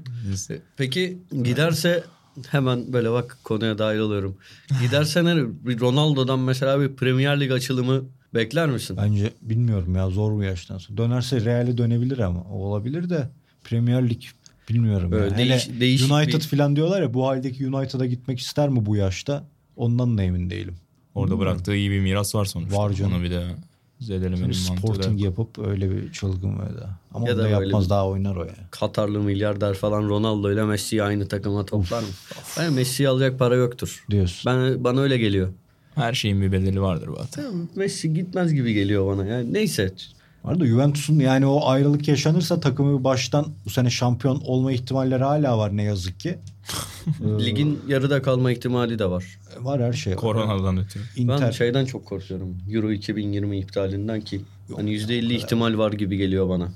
Peki 0.76 1.18
giderse 1.42 2.04
hemen 2.50 2.92
böyle 2.92 3.10
bak 3.12 3.38
konuya 3.44 3.78
dahil 3.78 3.98
oluyorum. 3.98 4.36
Giderse 4.82 5.24
ne? 5.24 5.36
Bir 5.36 5.80
Ronaldo'dan 5.80 6.38
mesela 6.38 6.80
bir 6.80 6.88
Premier 6.96 7.40
Lig 7.40 7.52
açılımı 7.52 8.02
bekler 8.34 8.68
misin? 8.70 8.96
Bence 8.96 9.30
bilmiyorum 9.42 9.94
ya 9.94 10.10
zor 10.10 10.32
bu 10.32 10.42
yaştan 10.42 10.78
sonra. 10.78 10.96
Dönerse 10.98 11.40
Real'e 11.44 11.78
dönebilir 11.78 12.18
ama 12.18 12.40
o 12.40 12.54
olabilir 12.58 13.10
de 13.10 13.28
Premier 13.64 14.08
Lig 14.10 14.22
bilmiyorum. 14.68 15.10
Böyle 15.10 15.24
ya. 15.42 15.48
değiş- 15.48 15.68
Hele 15.68 15.80
değişik 15.80 16.12
United 16.12 16.32
bir- 16.40 16.40
falan 16.40 16.76
diyorlar 16.76 17.02
ya 17.02 17.14
bu 17.14 17.26
haldeki 17.26 17.68
United'a 17.68 18.06
gitmek 18.06 18.38
ister 18.38 18.68
mi 18.68 18.86
bu 18.86 18.96
yaşta? 18.96 19.44
Ondan 19.76 20.18
da 20.18 20.22
emin 20.22 20.50
değilim. 20.50 20.74
Orada 21.14 21.38
bıraktığı 21.38 21.74
iyi 21.74 21.90
bir 21.90 22.00
miras 22.00 22.34
var 22.34 22.44
sonuçta. 22.44 22.76
Var 22.76 22.92
canım. 22.92 23.12
Onu 23.14 23.22
bir 23.22 23.30
de 23.30 23.46
zedelemenin 24.02 24.48
Bir 24.50 24.68
mantığı 24.68 24.82
da 24.82 24.92
Sporting 24.94 25.12
yok. 25.12 25.20
yapıp 25.38 25.58
öyle 25.66 25.90
bir 25.90 26.12
çılgın 26.12 26.58
böyle. 26.58 26.80
Ama 27.14 27.26
Ya 27.28 27.32
onu 27.34 27.38
da 27.38 27.42
da 27.44 27.48
yapmaz 27.48 27.84
bir- 27.84 27.90
daha 27.90 28.08
oynar 28.08 28.36
o 28.36 28.44
ya. 28.44 28.54
Katarlı 28.70 29.20
milyarder 29.20 29.74
falan 29.74 30.08
Ronaldo 30.08 30.52
ile 30.52 30.64
Messi'yi 30.64 31.02
aynı 31.02 31.28
takıma 31.28 31.66
toplar 31.66 32.00
mı? 32.00 32.08
Ben 32.58 32.72
Messi'yi 32.72 33.08
alacak 33.08 33.38
para 33.38 33.54
yoktur. 33.56 34.04
Diyorsun. 34.10 34.52
Ben 34.52 34.84
bana 34.84 35.00
öyle 35.00 35.18
geliyor. 35.18 35.48
Her 35.94 36.12
şeyin 36.12 36.40
bir 36.42 36.52
bedeli 36.52 36.80
vardır 36.80 37.08
zaten. 37.18 37.42
Tamam, 37.44 37.68
Messi 37.76 38.14
gitmez 38.14 38.54
gibi 38.54 38.74
geliyor 38.74 39.06
bana. 39.16 39.26
Yani 39.26 39.52
neyse. 39.52 39.92
Var 40.44 40.60
da 40.60 40.66
Juventus'un 40.66 41.18
yani 41.18 41.46
o 41.46 41.66
ayrılık 41.66 42.08
yaşanırsa 42.08 42.60
takımı 42.60 42.98
bir 42.98 43.04
baştan 43.04 43.46
bu 43.64 43.70
sene 43.70 43.90
şampiyon 43.90 44.40
olma 44.44 44.72
ihtimalleri 44.72 45.24
hala 45.24 45.58
var 45.58 45.76
ne 45.76 45.82
yazık 45.82 46.20
ki. 46.20 46.38
Ligin 47.20 47.80
yarıda 47.88 48.22
kalma 48.22 48.52
ihtimali 48.52 48.98
de 48.98 49.10
var. 49.10 49.24
var 49.60 49.82
her 49.82 49.92
şey. 49.92 50.14
Koronadan 50.14 50.78
ötürü. 50.78 51.02
Ben 51.16 51.22
Inter 51.22 51.52
şeyden 51.52 51.84
çok 51.84 52.06
korkuyorum. 52.06 52.56
Euro 52.70 52.92
2020 52.92 53.58
iptalinden 53.58 54.20
ki 54.20 54.40
hani 54.76 54.90
%50 54.90 55.32
ihtimal 55.32 55.78
var 55.78 55.92
gibi 55.92 56.16
geliyor 56.16 56.48
bana. 56.48 56.68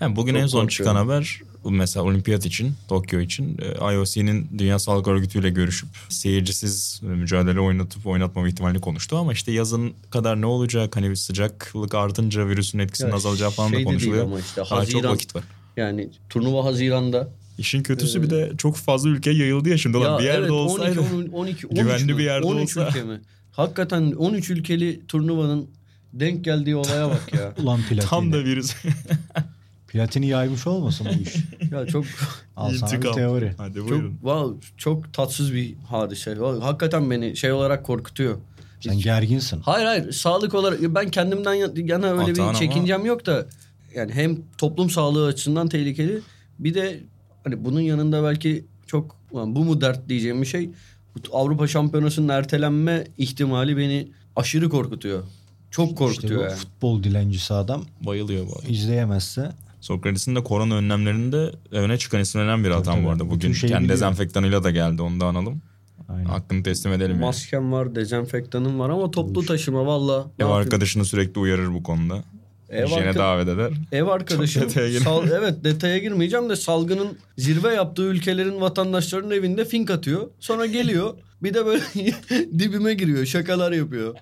Yani 0.00 0.16
bugün 0.16 0.32
Çok 0.32 0.42
en 0.42 0.46
son 0.46 0.60
korkuyorum. 0.60 0.68
çıkan 0.68 0.96
haber 0.96 1.40
mesela 1.70 2.04
olimpiyat 2.04 2.46
için, 2.46 2.72
Tokyo 2.88 3.20
için 3.20 3.58
e, 3.58 3.94
IOC'nin 3.94 4.48
Dünya 4.58 4.78
Sağlık 4.78 5.08
Örgütü 5.08 5.40
ile 5.40 5.50
görüşüp 5.50 5.88
seyircisiz 6.08 7.00
e, 7.02 7.06
mücadele 7.06 7.60
oynatıp 7.60 8.06
oynatmama 8.06 8.48
ihtimalini 8.48 8.80
konuştu 8.80 9.16
ama 9.16 9.32
işte 9.32 9.52
yazın 9.52 9.92
kadar 10.10 10.40
ne 10.40 10.46
olacak 10.46 10.96
hani 10.96 11.10
bir 11.10 11.16
sıcaklık 11.16 11.94
artınca 11.94 12.48
virüsün 12.48 12.78
etkisinin 12.78 13.10
Ya 13.10 13.16
azalacağı 13.16 13.50
falan 13.50 13.68
şey 13.68 13.74
da 13.74 13.76
değil 13.78 13.86
konuşuluyor. 13.86 14.24
ama 14.24 14.40
işte 14.40 14.56
Daha 14.56 14.64
çok 14.64 14.78
Haziran- 14.78 15.12
vakit 15.12 15.36
var. 15.36 15.44
Yani 15.76 16.10
turnuva 16.30 16.64
Haziranda. 16.64 17.28
İşin 17.58 17.82
kötüsü 17.82 18.22
bir 18.22 18.30
de 18.30 18.52
çok 18.58 18.76
fazla 18.76 19.08
ülkeye 19.08 19.36
yayıldı 19.36 19.68
ya 19.68 19.78
şimdi. 19.78 19.96
Ulan 19.96 20.18
bir 20.18 20.24
yerde 20.24 20.38
evet, 20.40 20.50
olsaydı 20.50 21.00
12, 21.00 21.14
12, 21.14 21.32
12, 21.32 21.66
13 21.66 21.78
güvenli 21.80 22.12
mü? 22.12 22.18
bir 22.18 22.24
yerde 22.24 22.46
13 22.46 22.76
olsa. 22.76 22.88
ülke 22.88 23.02
mi? 23.02 23.20
Hakikaten 23.52 24.12
13 24.12 24.50
ülkeli 24.50 25.06
turnuvanın 25.06 25.70
denk 26.12 26.44
geldiği 26.44 26.76
olaya 26.76 27.08
bak 27.10 27.34
ya. 27.34 27.52
ulan 27.62 27.80
tam 28.10 28.32
da 28.32 28.44
virüs. 28.44 28.74
Platini 29.94 30.26
yaymış 30.26 30.66
olmasın 30.66 31.06
bu 31.18 31.22
iş. 31.22 31.34
ya 31.72 31.86
çok 31.86 32.04
Al 32.56 32.70
sana 32.74 32.90
bir 32.90 32.96
İntikam. 32.96 33.14
teori. 33.14 33.52
Hadi 33.58 33.74
çok 33.74 33.88
wow, 34.12 34.68
çok 34.76 35.12
tatsız 35.12 35.54
bir 35.54 35.74
hadise. 35.88 36.40
Vallahi 36.40 36.62
Hakikaten 36.64 37.10
beni 37.10 37.36
şey 37.36 37.52
olarak 37.52 37.84
korkutuyor. 37.86 38.38
Sen 38.80 38.98
gerginsin. 38.98 39.60
Hayır 39.60 39.86
hayır 39.86 40.12
sağlık 40.12 40.54
olarak 40.54 40.80
ben 40.80 41.10
kendimden 41.10 41.54
ya- 41.54 41.70
yana 41.76 42.06
öyle 42.06 42.22
Atan 42.22 42.34
bir 42.34 42.40
ama- 42.40 42.54
çekincem 42.54 43.04
yok 43.04 43.26
da 43.26 43.46
yani 43.94 44.12
hem 44.12 44.38
toplum 44.58 44.90
sağlığı 44.90 45.26
açısından 45.26 45.68
tehlikeli 45.68 46.20
bir 46.58 46.74
de 46.74 47.00
hani 47.44 47.64
bunun 47.64 47.80
yanında 47.80 48.22
belki 48.24 48.64
çok 48.86 49.16
bu 49.32 49.64
mu 49.64 49.80
dert 49.80 50.08
diyeceğim 50.08 50.42
bir 50.42 50.46
şey 50.46 50.70
Avrupa 51.32 51.66
Şampiyonası'nın 51.66 52.28
ertelenme 52.28 53.06
ihtimali 53.18 53.76
beni 53.76 54.08
aşırı 54.36 54.68
korkutuyor. 54.68 55.22
Çok 55.70 55.86
İşte 55.86 55.98
korkutuyor 55.98 56.40
bu 56.40 56.44
yani. 56.44 56.54
futbol 56.54 57.02
dilencisi 57.02 57.54
adam 57.54 57.84
Bayılıyor 58.00 58.46
bu 58.46 58.68
izleyemezse 58.68 59.52
Sokrates'in 59.88 60.36
de 60.36 60.42
korona 60.44 60.74
önlemlerinde 60.74 61.50
öne 61.70 61.98
çıkan 61.98 62.20
isimlerden 62.20 62.64
biri 62.64 62.74
atan 62.74 63.04
bu 63.04 63.10
arada. 63.10 63.30
Bugün 63.30 63.52
şeyi 63.52 63.68
kendi 63.68 63.82
biliyor. 63.84 63.94
dezenfektanıyla 63.96 64.64
da 64.64 64.70
geldi 64.70 65.02
onu 65.02 65.20
da 65.20 65.26
analım. 65.26 65.62
aynen. 66.08 66.24
Hakkını 66.24 66.62
teslim 66.62 66.92
edelim 66.92 67.10
yani. 67.10 67.20
Maskem 67.20 67.72
var, 67.72 67.94
dezenfektanım 67.94 68.78
var 68.78 68.90
ama 68.90 69.10
toplu 69.10 69.46
taşıma 69.46 69.86
valla. 69.86 70.26
Ev 70.38 70.46
arkadaşını 70.46 71.04
sürekli 71.04 71.38
uyarır 71.40 71.74
bu 71.74 71.82
konuda. 71.82 72.24
Ev, 72.68 72.84
arka- 72.86 73.14
davet 73.18 73.48
eder. 73.48 73.72
ev 73.92 74.04
arkadaşım 74.06 74.62
detaya 74.62 75.00
sal- 75.00 75.28
evet 75.30 75.64
detaya 75.64 75.98
girmeyeceğim 75.98 76.48
de 76.50 76.56
salgının 76.56 77.18
zirve 77.38 77.74
yaptığı 77.74 78.02
ülkelerin 78.02 78.60
vatandaşlarının 78.60 79.30
evinde 79.30 79.64
fink 79.64 79.90
atıyor. 79.90 80.30
Sonra 80.40 80.66
geliyor 80.66 81.14
bir 81.42 81.54
de 81.54 81.66
böyle 81.66 81.82
dibime 82.58 82.94
giriyor 82.94 83.26
şakalar 83.26 83.72
yapıyor. 83.72 84.14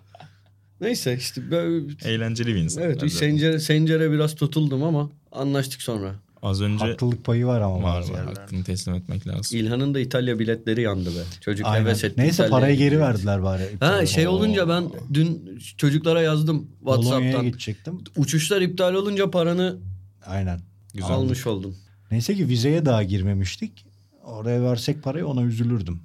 Neyse 0.83 1.17
işte 1.19 1.51
böyle, 1.51 1.87
Eğlenceli 2.05 2.55
bir 2.55 2.61
insan. 2.61 2.83
evet 2.83 3.13
sencere, 3.13 3.59
sencere 3.59 4.13
biraz 4.13 4.35
tutuldum 4.35 4.83
ama 4.83 5.11
anlaştık 5.33 5.83
sonra. 5.83 6.15
Az 6.43 6.61
önce 6.63 6.85
Haklılık 6.85 7.25
payı 7.25 7.47
var 7.47 7.61
ama 7.61 7.83
var 7.83 8.01
var. 8.11 8.25
Hakkını 8.27 8.65
teslim 8.65 8.95
etmek 8.95 9.27
lazım. 9.27 9.59
İlhan'ın 9.59 9.95
da 9.95 10.01
İtalya 10.01 10.39
biletleri 10.39 10.81
yandı 10.83 11.11
be. 11.11 11.21
Çocuk 11.41 11.67
Aynen. 11.67 11.85
heves 11.85 12.05
etti. 12.05 12.15
Neyse 12.21 12.33
İtalya'ya 12.33 12.51
parayı 12.51 12.77
geri 12.77 12.87
gidiyor. 12.91 13.03
verdiler 13.03 13.43
bari. 13.43 13.63
Ha 13.81 14.07
şey 14.07 14.29
Oo. 14.29 14.31
olunca 14.31 14.69
ben 14.69 14.85
dün 15.15 15.59
çocuklara 15.77 16.23
yazdım 16.23 16.67
WhatsApp'tan. 16.79 17.45
gidecektim. 17.45 17.99
Uçuşlar 18.17 18.61
iptal 18.61 18.95
olunca 18.95 19.31
paranı 19.31 19.77
Aynen. 20.27 20.61
Güzel. 20.95 21.11
almış 21.11 21.47
oldum. 21.47 21.77
Neyse 22.11 22.35
ki 22.35 22.49
vizeye 22.49 22.85
daha 22.87 23.03
girmemiştik. 23.03 23.87
Oraya 24.25 24.63
versek 24.63 25.03
parayı 25.03 25.27
ona 25.27 25.43
üzülürdüm. 25.43 26.01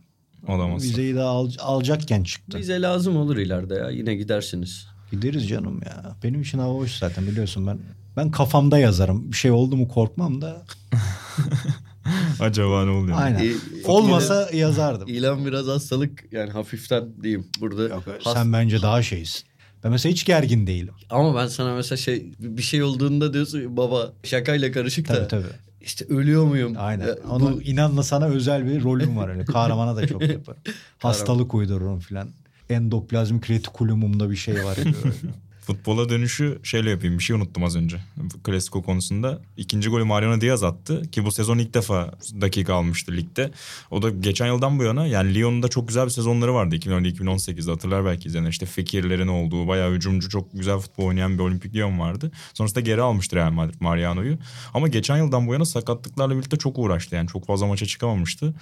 Olamaz. 0.47 0.83
Vizeyi 0.83 1.15
daha 1.15 1.29
al- 1.29 1.51
alacakken 1.59 2.23
çıktı. 2.23 2.57
Bize 2.59 2.81
lazım 2.81 3.17
olur 3.17 3.37
ileride 3.37 3.73
ya. 3.75 3.89
Yine 3.89 4.15
gidersiniz. 4.15 4.87
Gideriz 5.11 5.49
canım 5.49 5.79
ya. 5.85 6.15
Benim 6.23 6.41
için 6.41 6.59
hava 6.59 6.73
hoş 6.73 6.91
zaten 6.97 7.27
biliyorsun 7.27 7.67
ben. 7.67 7.79
Ben 8.17 8.31
kafamda 8.31 8.77
yazarım. 8.79 9.31
Bir 9.31 9.37
şey 9.37 9.51
oldu 9.51 9.77
mu 9.77 9.87
korkmam 9.87 10.41
da. 10.41 10.65
Acaba 12.39 12.85
ne 12.85 12.91
oluyor? 12.91 13.17
Aynen. 13.21 13.39
İyi- 13.39 13.57
Olmasa 13.85 14.49
yazardım. 14.53 15.07
İlan 15.07 15.45
biraz 15.45 15.67
hastalık 15.67 16.23
yani 16.33 16.51
hafiften 16.51 17.23
diyeyim 17.23 17.47
burada. 17.59 17.83
Yok, 17.87 18.03
Has- 18.23 18.33
sen 18.33 18.53
bence 18.53 18.81
daha 18.81 19.03
şeysin. 19.03 19.43
Ben 19.83 19.91
mesela 19.91 20.11
hiç 20.13 20.25
gergin 20.25 20.67
değilim. 20.67 20.93
Ama 21.09 21.35
ben 21.35 21.47
sana 21.47 21.75
mesela 21.75 21.97
şey 21.97 22.31
bir 22.39 22.61
şey 22.61 22.83
olduğunda 22.83 23.33
diyorsun 23.33 23.77
baba 23.77 24.13
şakayla 24.23 24.71
karışık 24.71 25.09
da 25.09 25.13
Tabii 25.13 25.27
tabii. 25.27 25.53
İşte 25.81 26.05
ölüyor 26.05 26.45
muyum? 26.45 26.73
Aynen. 26.77 27.07
Ya, 27.07 27.15
Onu 27.29 27.53
bu- 27.57 27.61
inanla 27.61 28.03
sana 28.03 28.25
özel 28.25 28.65
bir 28.65 28.83
rolüm 28.83 29.17
var 29.17 29.29
öyle. 29.29 29.45
Kahramana 29.45 29.95
da 29.95 30.07
çok 30.07 30.21
yaparım. 30.29 30.61
Hastalık 30.99 31.53
uydururum 31.53 31.99
filan. 31.99 32.29
Endoplazmik 32.69 33.49
retikulumumda 33.49 34.29
bir 34.31 34.35
şey 34.35 34.63
var. 34.65 34.77
Futbola 35.67 36.09
dönüşü 36.09 36.59
şeyle 36.63 36.89
yapayım. 36.89 37.17
Bir 37.17 37.23
şey 37.23 37.35
unuttum 37.35 37.63
az 37.63 37.75
önce. 37.75 37.97
Klasiko 38.43 38.83
konusunda. 38.83 39.41
İkinci 39.57 39.89
golü 39.89 40.03
Mariano 40.03 40.41
Diaz 40.41 40.63
attı. 40.63 41.01
Ki 41.11 41.25
bu 41.25 41.31
sezon 41.31 41.57
ilk 41.57 41.73
defa 41.73 42.11
dakika 42.41 42.73
almıştı 42.73 43.11
ligde. 43.11 43.51
O 43.91 44.01
da 44.01 44.09
geçen 44.09 44.47
yıldan 44.47 44.79
bu 44.79 44.83
yana 44.83 45.07
yani 45.07 45.35
Lyon'un 45.35 45.63
da 45.63 45.67
çok 45.67 45.87
güzel 45.87 46.05
bir 46.05 46.09
sezonları 46.09 46.53
vardı. 46.53 46.75
2017-2018'de 46.75 47.71
hatırlar 47.71 48.05
belki 48.05 48.27
izleyenler. 48.27 48.49
İşte 48.49 48.65
Fekirlerin 48.65 49.27
olduğu 49.27 49.67
bayağı 49.67 49.91
hücumcu 49.91 50.29
çok 50.29 50.53
güzel 50.53 50.77
futbol 50.77 51.05
oynayan 51.05 51.37
bir 51.37 51.43
olimpik 51.43 51.75
Lyon 51.75 51.99
vardı. 51.99 52.31
Sonrasında 52.53 52.79
geri 52.79 53.01
almıştı 53.01 53.35
Real 53.35 53.51
Madrid 53.51 53.75
Mariano'yu. 53.79 54.37
Ama 54.73 54.87
geçen 54.87 55.17
yıldan 55.17 55.47
bu 55.47 55.53
yana 55.53 55.65
sakatlıklarla 55.65 56.35
birlikte 56.35 56.57
çok 56.57 56.77
uğraştı. 56.77 57.15
Yani 57.15 57.27
çok 57.27 57.47
fazla 57.47 57.67
maça 57.67 57.85
çıkamamıştı. 57.85 58.53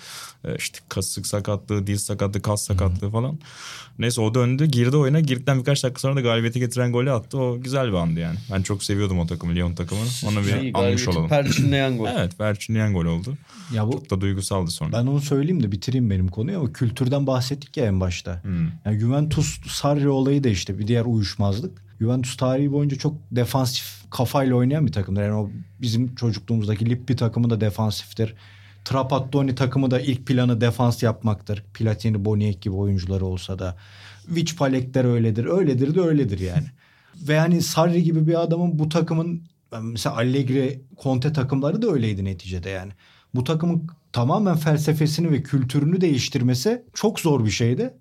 Ee, 0.46 0.56
işte 0.56 0.80
kasık 0.89 1.28
sakatlığı, 1.28 1.88
diz 1.88 2.04
sakatlığı, 2.04 2.41
kas 2.41 2.62
sakatlığı 2.62 3.12
falan. 3.12 3.39
Neyse 4.00 4.22
o 4.22 4.34
döndü. 4.34 4.65
Girdi 4.65 4.98
oyuna. 4.98 5.20
Girdikten 5.20 5.60
birkaç 5.60 5.84
dakika 5.84 6.00
sonra 6.00 6.15
da 6.15 6.22
galibiyeti 6.22 6.60
getiren 6.60 6.95
golü 6.96 7.12
attı. 7.12 7.38
O 7.38 7.62
güzel 7.62 7.88
bir 7.88 7.94
andı 7.94 8.20
yani. 8.20 8.38
Ben 8.52 8.62
çok 8.62 8.84
seviyordum 8.84 9.20
o 9.20 9.28
takımı, 9.28 9.56
Lyon 9.56 9.76
takımını. 9.76 10.08
Onu 10.28 10.40
bir 10.46 10.50
şey, 10.50 10.72
anmış 10.74 11.08
olalım. 11.08 11.30
perçinleyen 11.30 11.98
gol. 11.98 12.08
Evet, 12.18 12.40
Berçinleyen 12.40 12.94
gol 12.94 13.06
oldu. 13.06 13.38
ya 13.74 13.88
bu 13.88 13.91
Çok 13.91 14.10
da 14.10 14.22
duygusaldı 14.22 14.72
sonra. 14.72 14.91
ben 14.91 15.08
onu 15.08 15.22
söyleyeyim 15.22 15.64
de 15.64 15.72
bitireyim 15.72 16.10
benim 16.10 16.28
konuyu 16.28 16.58
ama 16.60 16.74
kültürden 16.74 17.28
bahsettik 17.28 17.78
ya 17.78 17.86
en 17.86 18.00
başta. 18.00 18.43
Hmm. 18.43 18.68
Yani 18.86 19.00
Juventus 19.00 19.68
Sarri 19.68 20.10
olayı 20.10 20.43
da 20.43 20.50
işte 20.50 20.80
bir 20.80 20.88
diğer 20.88 21.06
uyuşmazlık. 21.06 21.86
Juventus 22.00 22.38
tarihi 22.38 22.72
boyunca 22.72 22.98
çok 22.98 23.16
defansif 23.32 23.86
kafayla 24.12 24.56
oynayan 24.56 24.88
bir 24.88 24.91
takımdır. 24.91 25.22
Yani 25.22 25.34
o 25.34 25.50
bizim 25.82 26.16
çocukluğumuzdaki 26.16 26.89
Lippi 26.89 27.16
takımı 27.16 27.50
da 27.50 27.62
defansiftir. 27.62 28.34
Trapattoni 28.86 29.56
takımı 29.56 29.91
da 29.91 30.00
ilk 30.00 30.28
planı 30.28 30.62
defans 30.62 31.04
yapmaktır. 31.04 31.64
Platini, 31.74 32.26
Boniek 32.26 32.62
gibi 32.62 32.76
oyuncuları 32.76 33.26
olsa 33.26 33.60
da. 33.60 33.78
Vic 34.28 34.56
Palekler 34.56 35.06
öyledir. 35.06 35.46
Öyledir 35.46 35.96
de 35.96 36.02
öyledir 36.02 36.39
yani. 36.39 36.66
Ve 37.22 37.34
yani 37.34 37.61
Sarri 37.61 38.03
gibi 38.03 38.28
bir 38.28 38.41
adamın 38.41 38.80
bu 38.80 38.89
takımın 38.89 39.43
mesela 39.82 40.16
Allegri, 40.16 40.82
Conte 41.03 41.34
takımları 41.34 41.82
da 41.82 41.91
öyleydi 41.91 42.26
neticede 42.26 42.70
yani. 42.70 42.91
Bu 43.36 43.43
takımın 43.43 43.88
tamamen 44.13 44.55
felsefesini 44.55 45.32
ve 45.32 45.43
kültürünü 45.43 46.01
değiştirmesi 46.01 46.84
çok 46.93 47.20
zor 47.20 47.45
bir 47.45 47.51
şeydi. 47.51 47.93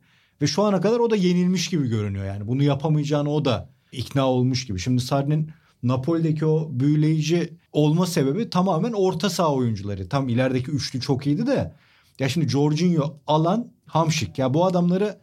Ve 0.43 0.47
şu 0.47 0.63
ana 0.63 0.81
kadar 0.81 0.99
o 1.01 1.11
da 1.11 1.17
yenilmiş 1.17 1.69
gibi 1.69 1.89
görünüyor 1.89 2.25
yani. 2.25 2.47
Bunu 2.47 2.63
yapamayacağını 2.63 3.31
o 3.31 3.45
da 3.45 3.71
ikna 3.93 4.27
olmuş 4.29 4.67
gibi. 4.67 4.79
Şimdi 4.81 5.03
Sarri'nin 5.03 5.51
Napoli'deki 5.83 6.47
o 6.47 6.69
büyüleyici 6.73 7.59
olma 7.73 8.07
sebebi 8.07 8.51
tamamen 8.51 8.93
orta 8.93 9.31
saha 9.31 9.55
oyuncuları. 9.55 10.09
Tam 10.09 10.29
ilerideki 10.29 10.71
üçlü 10.71 11.01
çok 11.01 11.27
iyiydi 11.27 11.47
de. 11.47 11.75
Ya 12.19 12.29
şimdi 12.29 12.49
Jorginho, 12.49 13.21
Alan, 13.27 13.73
Hamşik. 13.87 14.39
Ya 14.39 14.55
bu 14.55 14.65
adamları 14.65 15.19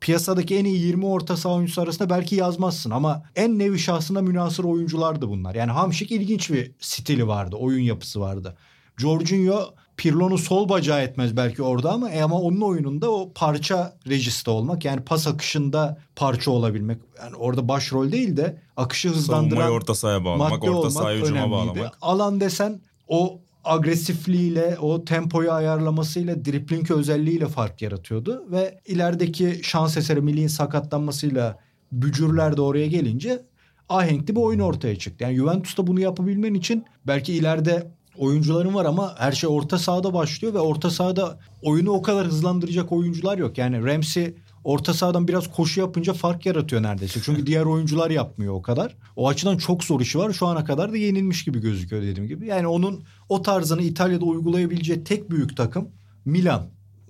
piyasadaki 0.00 0.56
en 0.56 0.64
iyi 0.64 0.86
20 0.86 1.06
orta 1.06 1.36
saha 1.36 1.54
oyuncusu 1.54 1.82
arasında 1.82 2.10
belki 2.10 2.36
yazmazsın 2.36 2.90
ama 2.90 3.22
en 3.36 3.58
nevi 3.58 3.78
şahsına 3.78 4.22
münasır 4.22 4.64
oyunculardı 4.64 5.28
bunlar. 5.28 5.54
Yani 5.54 5.70
Hamşik 5.72 6.12
ilginç 6.12 6.50
bir 6.50 6.72
stili 6.80 7.26
vardı, 7.28 7.56
oyun 7.56 7.82
yapısı 7.82 8.20
vardı. 8.20 8.56
Jorginho 8.96 9.74
Pirlo'nun 9.96 10.36
sol 10.36 10.68
bacağı 10.68 11.02
etmez 11.02 11.36
belki 11.36 11.62
orada 11.62 11.92
ama 11.92 12.10
e 12.10 12.22
ama 12.22 12.40
onun 12.40 12.60
oyununda 12.60 13.10
o 13.10 13.32
parça 13.34 13.96
rejiste 14.08 14.50
olmak 14.50 14.84
yani 14.84 15.00
pas 15.00 15.26
akışında 15.26 15.98
parça 16.16 16.50
olabilmek. 16.50 16.98
Yani 17.18 17.36
orada 17.36 17.68
başrol 17.68 18.12
değil 18.12 18.36
de 18.36 18.62
akışı 18.76 19.08
hızlandıran 19.08 19.50
Savunmayı 19.50 19.70
orta 19.70 19.94
sahaya 19.94 20.24
bağlamak, 20.24 20.64
orta 20.64 20.90
sahayı 20.90 21.22
hücuma 21.22 21.40
önemliydi. 21.40 21.52
bağlamak. 21.52 21.98
Alan 22.00 22.40
desen 22.40 22.80
o 23.08 23.40
agresifliğiyle, 23.70 24.78
o 24.80 25.04
tempoyu 25.04 25.52
ayarlamasıyla, 25.52 26.44
dripling 26.44 26.90
özelliğiyle 26.90 27.46
fark 27.46 27.82
yaratıyordu. 27.82 28.44
Ve 28.50 28.80
ilerideki 28.86 29.60
şans 29.62 29.96
eseri 29.96 30.20
Milli'nin 30.20 30.46
sakatlanmasıyla 30.46 31.58
bücürler 31.92 32.56
de 32.56 32.60
oraya 32.60 32.86
gelince 32.86 33.42
ahenkli 33.88 34.36
bir 34.36 34.40
oyun 34.40 34.58
ortaya 34.60 34.96
çıktı. 34.98 35.24
Yani 35.24 35.36
Juventus'ta 35.36 35.86
bunu 35.86 36.00
yapabilmen 36.00 36.54
için 36.54 36.84
belki 37.06 37.32
ileride 37.34 37.90
oyuncuların 38.18 38.74
var 38.74 38.84
ama 38.84 39.14
her 39.18 39.32
şey 39.32 39.50
orta 39.50 39.78
sahada 39.78 40.14
başlıyor 40.14 40.54
ve 40.54 40.58
orta 40.58 40.90
sahada 40.90 41.38
oyunu 41.62 41.90
o 41.90 42.02
kadar 42.02 42.26
hızlandıracak 42.26 42.92
oyuncular 42.92 43.38
yok. 43.38 43.58
Yani 43.58 43.84
Ramsey 43.84 44.34
orta 44.68 44.94
sahadan 44.94 45.28
biraz 45.28 45.52
koşu 45.52 45.80
yapınca 45.80 46.12
fark 46.12 46.46
yaratıyor 46.46 46.82
neredeyse. 46.82 47.20
Çünkü 47.24 47.46
diğer 47.46 47.64
oyuncular 47.64 48.10
yapmıyor 48.10 48.54
o 48.54 48.62
kadar. 48.62 48.96
O 49.16 49.28
açıdan 49.28 49.56
çok 49.56 49.84
zor 49.84 50.00
işi 50.00 50.18
var. 50.18 50.32
Şu 50.32 50.46
ana 50.46 50.64
kadar 50.64 50.92
da 50.92 50.96
yenilmiş 50.96 51.44
gibi 51.44 51.60
gözüküyor 51.60 52.02
dediğim 52.02 52.28
gibi. 52.28 52.46
Yani 52.46 52.66
onun 52.66 53.04
o 53.28 53.42
tarzını 53.42 53.82
İtalya'da 53.82 54.24
uygulayabileceği 54.24 55.04
tek 55.04 55.30
büyük 55.30 55.56
takım 55.56 55.88
Milan. 56.24 56.66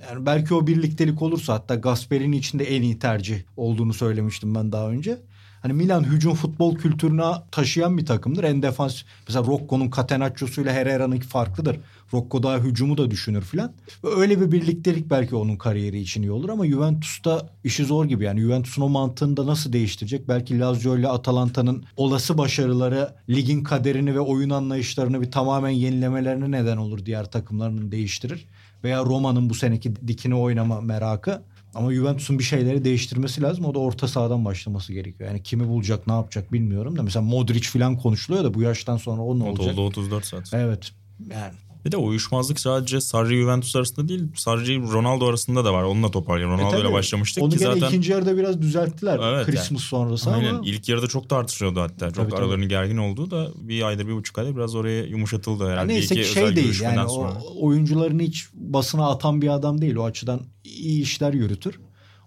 Yani 0.09 0.27
belki 0.27 0.55
o 0.55 0.67
birliktelik 0.67 1.23
olursa 1.23 1.55
hatta 1.55 1.75
Gasperini 1.75 2.37
içinde 2.37 2.65
en 2.65 2.83
iyi 2.83 2.99
tercih 2.99 3.41
olduğunu 3.57 3.95
söylemiştim 3.95 4.55
ben 4.55 4.73
daha 4.73 4.91
önce. 4.91 5.19
Hani 5.63 5.73
Milan 5.73 6.05
hücum 6.05 6.35
futbol 6.35 6.77
kültürüne 6.77 7.33
taşıyan 7.51 7.99
bir 7.99 8.07
takımdır. 8.07 8.45
En 8.45 8.63
defans 8.63 9.03
mesela 9.29 9.47
Rocco'nun 9.47 9.91
Catenaccio'su 9.97 10.63
ile 10.63 10.73
Herrera'nınki 10.73 11.27
farklıdır. 11.27 11.81
Rocco 12.15 12.43
daha 12.43 12.59
hücumu 12.59 12.99
da 12.99 13.11
düşünür 13.11 13.43
filan. 13.43 13.73
Öyle 14.17 14.41
bir 14.41 14.53
birliktelik 14.53 15.11
belki 15.11 15.37
onun 15.37 15.57
kariyeri 15.57 16.01
için 16.01 16.23
iyi 16.23 16.31
olur 16.31 16.49
ama 16.49 16.67
Juventus'ta 16.67 17.49
işi 17.65 17.85
zor 17.85 18.05
gibi. 18.05 18.25
Yani 18.25 18.41
Juventus'un 18.41 18.83
o 18.83 18.89
mantığını 18.89 19.37
da 19.37 19.47
nasıl 19.47 19.73
değiştirecek? 19.73 20.29
Belki 20.29 20.61
Lazio 20.61 20.99
ile 20.99 21.09
Atalanta'nın 21.09 21.85
olası 21.97 22.39
başarıları 22.39 23.15
ligin 23.29 23.65
kaderini 23.65 24.15
ve 24.15 24.21
oyun 24.21 24.51
anlayışlarını 24.51 25.21
bir 25.21 25.31
tamamen 25.31 25.71
yenilemelerine 25.71 26.51
neden 26.51 26.77
olur 26.77 27.07
diğer 27.07 27.31
takımlarının 27.31 27.93
değiştirir. 27.93 28.47
Veya 28.85 29.05
Roma'nın 29.05 29.51
bu 29.51 29.55
seneki 29.55 30.07
dikine 30.07 30.35
oynama 30.35 30.81
merakı. 30.81 31.43
Ama 31.79 31.93
Juventus'un 31.95 32.39
bir 32.39 32.45
şeyleri 32.45 32.85
değiştirmesi 32.85 33.43
lazım. 33.43 33.65
O 33.65 33.75
da 33.75 33.79
orta 33.79 34.09
sahadan 34.09 34.45
başlaması 34.45 34.93
gerekiyor. 34.93 35.29
Yani 35.31 35.43
kimi 35.43 35.69
bulacak, 35.69 36.07
ne 36.07 36.13
yapacak 36.13 36.53
bilmiyorum 36.53 36.97
da. 36.97 37.03
Mesela 37.03 37.23
Modric 37.25 37.69
falan 37.69 37.97
konuşuluyor 37.97 38.45
da 38.45 38.55
bu 38.55 38.63
yaştan 38.63 38.97
sonra 38.97 39.23
o 39.23 39.39
ne 39.39 39.43
O 39.45 39.47
olacak? 39.47 39.73
oldu 39.79 39.81
34 39.87 40.25
saat. 40.25 40.51
Evet. 40.53 40.91
Yani 41.31 41.53
Bir 41.85 41.93
de 41.93 41.97
uyuşmazlık 41.97 42.61
sadece 42.61 43.01
Sarri 43.01 43.41
Juventus 43.41 43.77
arasında 43.77 44.09
değil, 44.09 44.25
Sarri 44.37 44.83
Ronaldo 44.83 45.27
arasında 45.27 45.65
da 45.65 45.73
var. 45.75 45.83
Onunla 45.83 46.11
toparlayalım. 46.11 46.59
Ronaldo 46.59 46.75
ile 46.75 46.81
E 46.81 46.83
tabii, 46.83 46.93
başlamıştık 46.93 47.45
Onu 47.45 47.53
ki 47.53 47.59
zaten 47.59 47.87
ikinci 47.87 48.13
yarıda 48.13 48.37
biraz 48.37 48.63
düzelttiler. 48.63 49.21
Evet, 49.23 49.47
Christmas 49.47 49.71
yani. 49.71 49.81
sonrası 49.81 50.31
Aynen. 50.31 50.55
ama. 50.55 50.61
İlk 50.65 50.89
yarıda 50.89 51.07
çok 51.07 51.29
tartışıyordu 51.29 51.81
hatta. 51.81 52.07
Çok 52.07 52.15
Tabii, 52.15 52.31
tabii. 52.31 52.41
aralarının 52.41 52.69
gergin 52.69 52.97
olduğu 52.97 53.31
da 53.31 53.49
bir 53.57 53.83
aydır 53.83 54.07
bir 54.07 54.13
buçuk 54.13 54.39
aydır 54.39 54.57
biraz 54.57 54.75
oraya 54.75 55.05
yumuşatıldı 55.05 55.69
herhalde. 55.71 55.93
Neyse 55.93 56.15
İki 56.15 56.25
ki 56.25 56.33
şey 56.35 56.57
değil 56.57 56.81
yani 56.81 57.09
sonra. 57.11 57.33
o 57.33 57.67
oyuncularını 57.67 58.23
hiç 58.23 58.47
basına 58.55 59.09
atan 59.09 59.43
bir 59.43 59.49
adam 59.49 59.81
değil. 59.81 59.97
O 59.97 60.05
açıdan 60.05 60.41
iyi 60.65 61.03
işler 61.03 61.33
yürütür. 61.33 61.81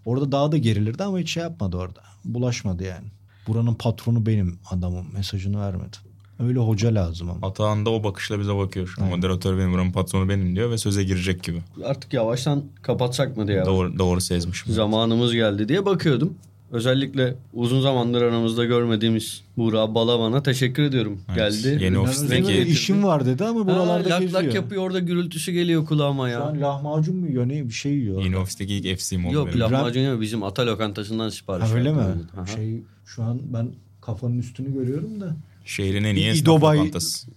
Orada 0.06 0.32
daha 0.32 0.52
da 0.52 0.58
gerilirdi 0.58 1.04
ama 1.04 1.20
hiç 1.20 1.32
şey 1.32 1.44
yapmadı 1.44 1.78
orada. 1.78 2.02
Bulaşmadı 2.26 2.84
yani. 2.84 3.08
Buranın 3.48 3.74
patronu 3.74 4.26
benim 4.26 4.60
adamım 4.72 5.06
mesajını 5.14 5.62
vermedi. 5.62 5.98
Öyle 6.48 6.60
hoca 6.60 6.96
lazım 6.96 7.30
ama. 7.30 7.48
Atahan 7.48 7.86
da 7.86 7.90
o 7.90 8.04
bakışla 8.04 8.40
bize 8.40 8.56
bakıyor 8.56 8.88
şu 8.88 9.02
an. 9.02 9.06
Aynen. 9.06 9.18
Moderatör 9.18 9.58
benim, 9.58 9.74
buranın 9.74 9.92
patronu 9.92 10.30
benim 10.30 10.56
diyor 10.56 10.72
ve 10.72 10.78
söze 10.78 11.04
girecek 11.04 11.44
gibi. 11.44 11.62
Artık 11.86 12.14
yavaştan 12.14 12.64
kapatsak 12.82 13.38
mı 13.38 13.48
diye. 13.48 13.66
Doğru, 13.66 14.00
doğru 14.00 14.22
sezmiş. 14.22 14.64
Zamanımız 14.68 15.34
geldi 15.34 15.70
diye 15.70 15.86
bakıyordum. 15.86 16.34
Özellikle 16.72 17.36
uzun 17.54 17.82
zamandır 17.82 18.22
aramızda 18.22 18.66
görmediğimiz 18.66 19.42
Buğra 19.58 19.96
Balaban'a 19.96 20.44
teşekkür 20.44 20.84
ediyorum. 20.84 21.20
Evet, 21.30 21.38
Geldi. 21.64 21.84
yeni 21.84 21.98
ofisteki- 21.98 22.62
işim 22.66 23.04
var 23.04 23.26
dedi 23.26 23.46
ama 23.46 23.68
buralarda 23.68 24.10
ha, 24.10 24.10
lak 24.10 24.20
geziyor. 24.22 24.44
lak 24.44 24.54
yapıyor 24.56 24.84
orada 24.84 25.00
gürültüsü 25.00 25.52
geliyor 25.52 25.86
kulağıma 25.86 26.28
Şu 26.28 26.32
ya. 26.34 26.42
an 26.42 26.62
lahmacun 26.62 27.16
mu 27.16 27.28
yiyor 27.28 27.50
ne 27.50 27.66
bir 27.66 27.74
şey 27.74 27.92
yiyor. 27.94 28.24
Yeni 28.24 28.38
ofisteki 28.38 28.74
ilk 28.74 29.00
FC'm 29.00 29.26
oldu 29.26 29.34
Yok 29.34 29.48
benim. 29.48 29.60
lahmacun 29.60 30.02
yok 30.02 30.22
bizim 30.22 30.44
ata 30.44 30.66
lokantasından 30.66 31.30
sipariş 31.30 31.70
Ha, 31.70 31.74
öyle 31.76 31.94
mi? 31.94 32.02
Aha. 32.38 32.46
Şey 32.46 32.82
şu 33.06 33.24
an 33.24 33.40
ben 33.54 33.70
kafanın 34.02 34.38
üstünü 34.38 34.74
görüyorum 34.74 35.22
da. 35.22 35.36
Şehrin 35.66 36.04
en 36.04 36.16
iyi 36.16 36.26
İ- 36.26 36.30
esnaf 36.30 36.48
İdobay- 36.48 36.78
lokantası. 36.78 37.28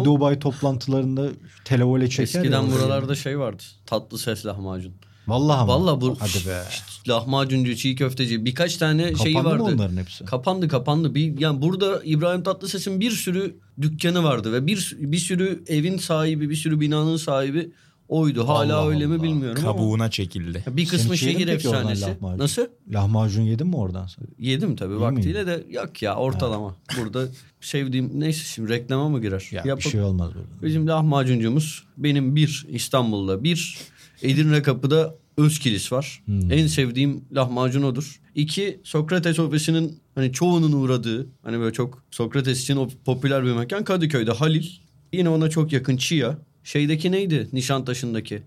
İdobay 0.00 0.38
toplantılarında 0.38 1.28
televole 1.64 2.08
çeker 2.10 2.22
Eskiden 2.40 2.62
ya. 2.62 2.72
buralarda 2.72 3.14
şey 3.14 3.38
vardı. 3.38 3.62
Tatlı 3.86 4.18
ses 4.18 4.46
lahmacun. 4.46 4.92
Vallahi 5.28 5.58
ama. 5.58 5.72
Vallahi 5.74 6.00
bu 6.00 6.16
Hadi 6.20 6.46
be. 6.48 6.62
lahmacuncu, 7.08 7.76
çiğ 7.76 7.94
köfteci 7.96 8.44
birkaç 8.44 8.76
tane 8.76 9.14
şeyi 9.14 9.34
Kapandı 9.34 9.62
vardı. 9.62 9.62
mı 9.76 9.82
onların 9.82 9.96
hepsi? 9.96 10.24
Kapandı 10.24 10.68
kapandı. 10.68 11.14
Bir 11.14 11.40
yani 11.40 11.62
burada 11.62 12.02
İbrahim 12.04 12.42
Tatlıses'in 12.42 13.00
bir 13.00 13.10
sürü 13.10 13.56
dükkanı 13.82 14.24
vardı 14.24 14.52
ve 14.52 14.66
bir 14.66 14.96
bir 14.98 15.18
sürü 15.18 15.64
evin 15.66 15.98
sahibi, 15.98 16.50
bir 16.50 16.56
sürü 16.56 16.80
binanın 16.80 17.16
sahibi 17.16 17.72
oydu. 18.14 18.48
Hala 18.48 18.76
Allah 18.76 18.88
öyle 18.88 19.06
mi 19.06 19.14
Allah. 19.14 19.22
bilmiyorum 19.22 19.62
ama. 19.66 19.72
Kabuğuna 19.72 20.10
çekildi. 20.10 20.64
Bir 20.70 20.86
kısmı 20.86 21.14
yedin 21.14 21.26
şehir 21.26 21.48
efsanesi. 21.48 22.02
lahmacun? 22.02 22.38
Nasıl? 22.38 22.66
Lahmacun 22.92 23.42
yedin 23.42 23.66
mi 23.66 23.76
oradan 23.76 24.06
sen? 24.06 24.24
Yedim 24.38 24.76
tabii 24.76 24.94
İyi 24.94 25.00
vaktiyle 25.00 25.46
de 25.46 25.64
yok 25.70 26.02
ya 26.02 26.16
ortalama. 26.16 26.76
Burada 27.00 27.28
sevdiğim 27.60 28.20
neyse 28.20 28.44
şimdi 28.44 28.68
reklama 28.68 29.08
mı 29.08 29.20
girer? 29.20 29.48
Ya 29.52 29.62
Yapıp- 29.66 29.84
bir 29.84 29.90
şey 29.90 30.00
olmaz 30.02 30.30
burada. 30.34 30.62
Bizim 30.66 30.86
lahmacuncumuz 30.86 31.84
benim 31.96 32.36
bir 32.36 32.66
İstanbul'da 32.68 33.44
bir 33.44 33.78
Edirne 34.22 34.62
Kapı'da 34.62 35.14
Özkilis 35.36 35.92
var. 35.92 36.22
Hmm. 36.24 36.52
En 36.52 36.66
sevdiğim 36.66 37.24
lahmacun 37.34 37.82
odur. 37.82 38.20
İki 38.34 38.80
Sokrates 38.84 39.38
ofisinin 39.38 40.00
hani 40.14 40.32
çoğunun 40.32 40.72
uğradığı 40.72 41.26
hani 41.42 41.58
böyle 41.58 41.72
çok 41.72 42.02
Sokrates 42.10 42.62
için 42.62 42.76
o 42.76 42.88
popüler 43.04 43.44
bir 43.44 43.52
mekan 43.52 43.84
Kadıköy'de 43.84 44.32
Halil. 44.32 44.66
Yine 45.12 45.28
ona 45.28 45.50
çok 45.50 45.72
yakın 45.72 45.96
Chia. 45.96 46.34
Şeydeki 46.64 47.12
neydi 47.12 47.48
Nişantaşı'ndaki? 47.52 48.42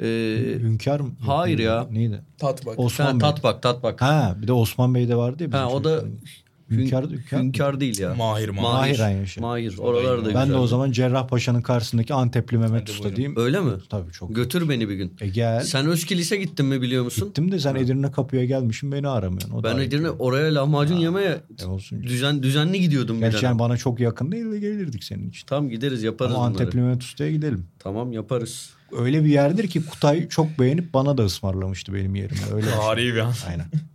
Ee, 0.00 0.06
Hünkar 0.62 1.00
mı? 1.00 1.12
Hayır 1.26 1.58
ya. 1.58 1.86
Neydi? 1.90 2.22
Tat 2.38 2.66
bak. 2.66 2.78
Osman 2.78 3.06
ha, 3.06 3.12
Bey. 3.12 3.18
tat 3.20 3.42
bak 3.42 3.62
tat 3.62 3.82
bak. 3.82 4.02
Ha 4.02 4.36
bir 4.42 4.48
de 4.48 4.52
Osman 4.52 4.94
Bey'de 4.94 5.16
vardı 5.16 5.42
ya. 5.42 5.60
Ha, 5.60 5.68
o 5.68 5.84
da. 5.84 6.04
Hünkar, 6.76 7.04
hünkar? 7.10 7.42
Hünkar 7.42 7.80
değil 7.80 7.98
ya. 7.98 8.14
Mahir 8.14 8.48
Mahir. 8.48 8.62
Mahir 8.62 9.00
aynı 9.00 9.26
şey. 9.26 9.40
Mahir. 9.40 9.78
Oralarda 9.78 10.28
Ben 10.28 10.34
de 10.34 10.44
güzel. 10.44 10.56
o 10.56 10.66
zaman 10.66 10.92
Cerrahpaşa'nın 10.92 11.62
karşısındaki 11.62 12.14
Antepli 12.14 12.58
Mehmet 12.58 12.88
Usta 12.88 13.02
buyurun. 13.02 13.16
diyeyim. 13.16 13.36
Öyle 13.38 13.60
mi? 13.60 13.72
Tabii 13.88 14.12
çok. 14.12 14.34
Götür 14.36 14.68
beni 14.68 14.88
bir 14.88 14.94
gün. 14.94 15.12
E 15.20 15.28
gel. 15.28 15.60
Sen 15.60 15.86
Özkilis'e 15.86 16.36
gittin 16.36 16.66
mi 16.66 16.82
biliyor 16.82 17.04
musun? 17.04 17.28
Gittim 17.28 17.52
de 17.52 17.58
sen 17.58 17.74
Edirne 17.74 18.10
kapıya 18.12 18.44
gelmişsin 18.44 18.92
beni 18.92 19.08
aramıyorsun. 19.08 19.50
O 19.50 19.62
Ben 19.64 19.78
Edirne 19.78 20.06
ya. 20.06 20.12
oraya 20.12 20.54
lahmacun 20.54 20.96
yemeye 20.96 21.40
E 21.62 21.64
olsun. 21.64 22.02
düzen 22.02 22.42
düzenli 22.42 22.80
gidiyordum 22.80 23.16
bir 23.16 23.20
Gerçi 23.30 23.44
yani 23.44 23.58
bana 23.58 23.76
çok 23.76 24.00
yakın 24.00 24.32
değil 24.32 24.52
de 24.52 24.58
gelirdik 24.58 25.04
senin 25.04 25.28
için. 25.30 25.46
Tam 25.46 25.68
gideriz 25.68 26.02
yaparız 26.02 26.34
Ama 26.34 26.50
bunları. 26.50 26.62
Antepli 26.62 26.80
Mehmet 26.80 27.02
Usta'ya 27.02 27.30
gidelim. 27.30 27.66
Tamam 27.78 28.12
yaparız. 28.12 28.70
Öyle 28.98 29.24
bir 29.24 29.28
yerdir 29.30 29.68
ki 29.68 29.86
Kutay 29.86 30.28
çok 30.28 30.58
beğenip 30.58 30.94
bana 30.94 31.18
da 31.18 31.24
ısmarlamıştı 31.24 31.94
benim 31.94 32.14
yerime. 32.14 32.40
Öyle. 32.54 32.66
Tarihi 32.70 33.14
bir 33.14 33.18
an. 33.18 33.32
Aynen. 33.48 33.66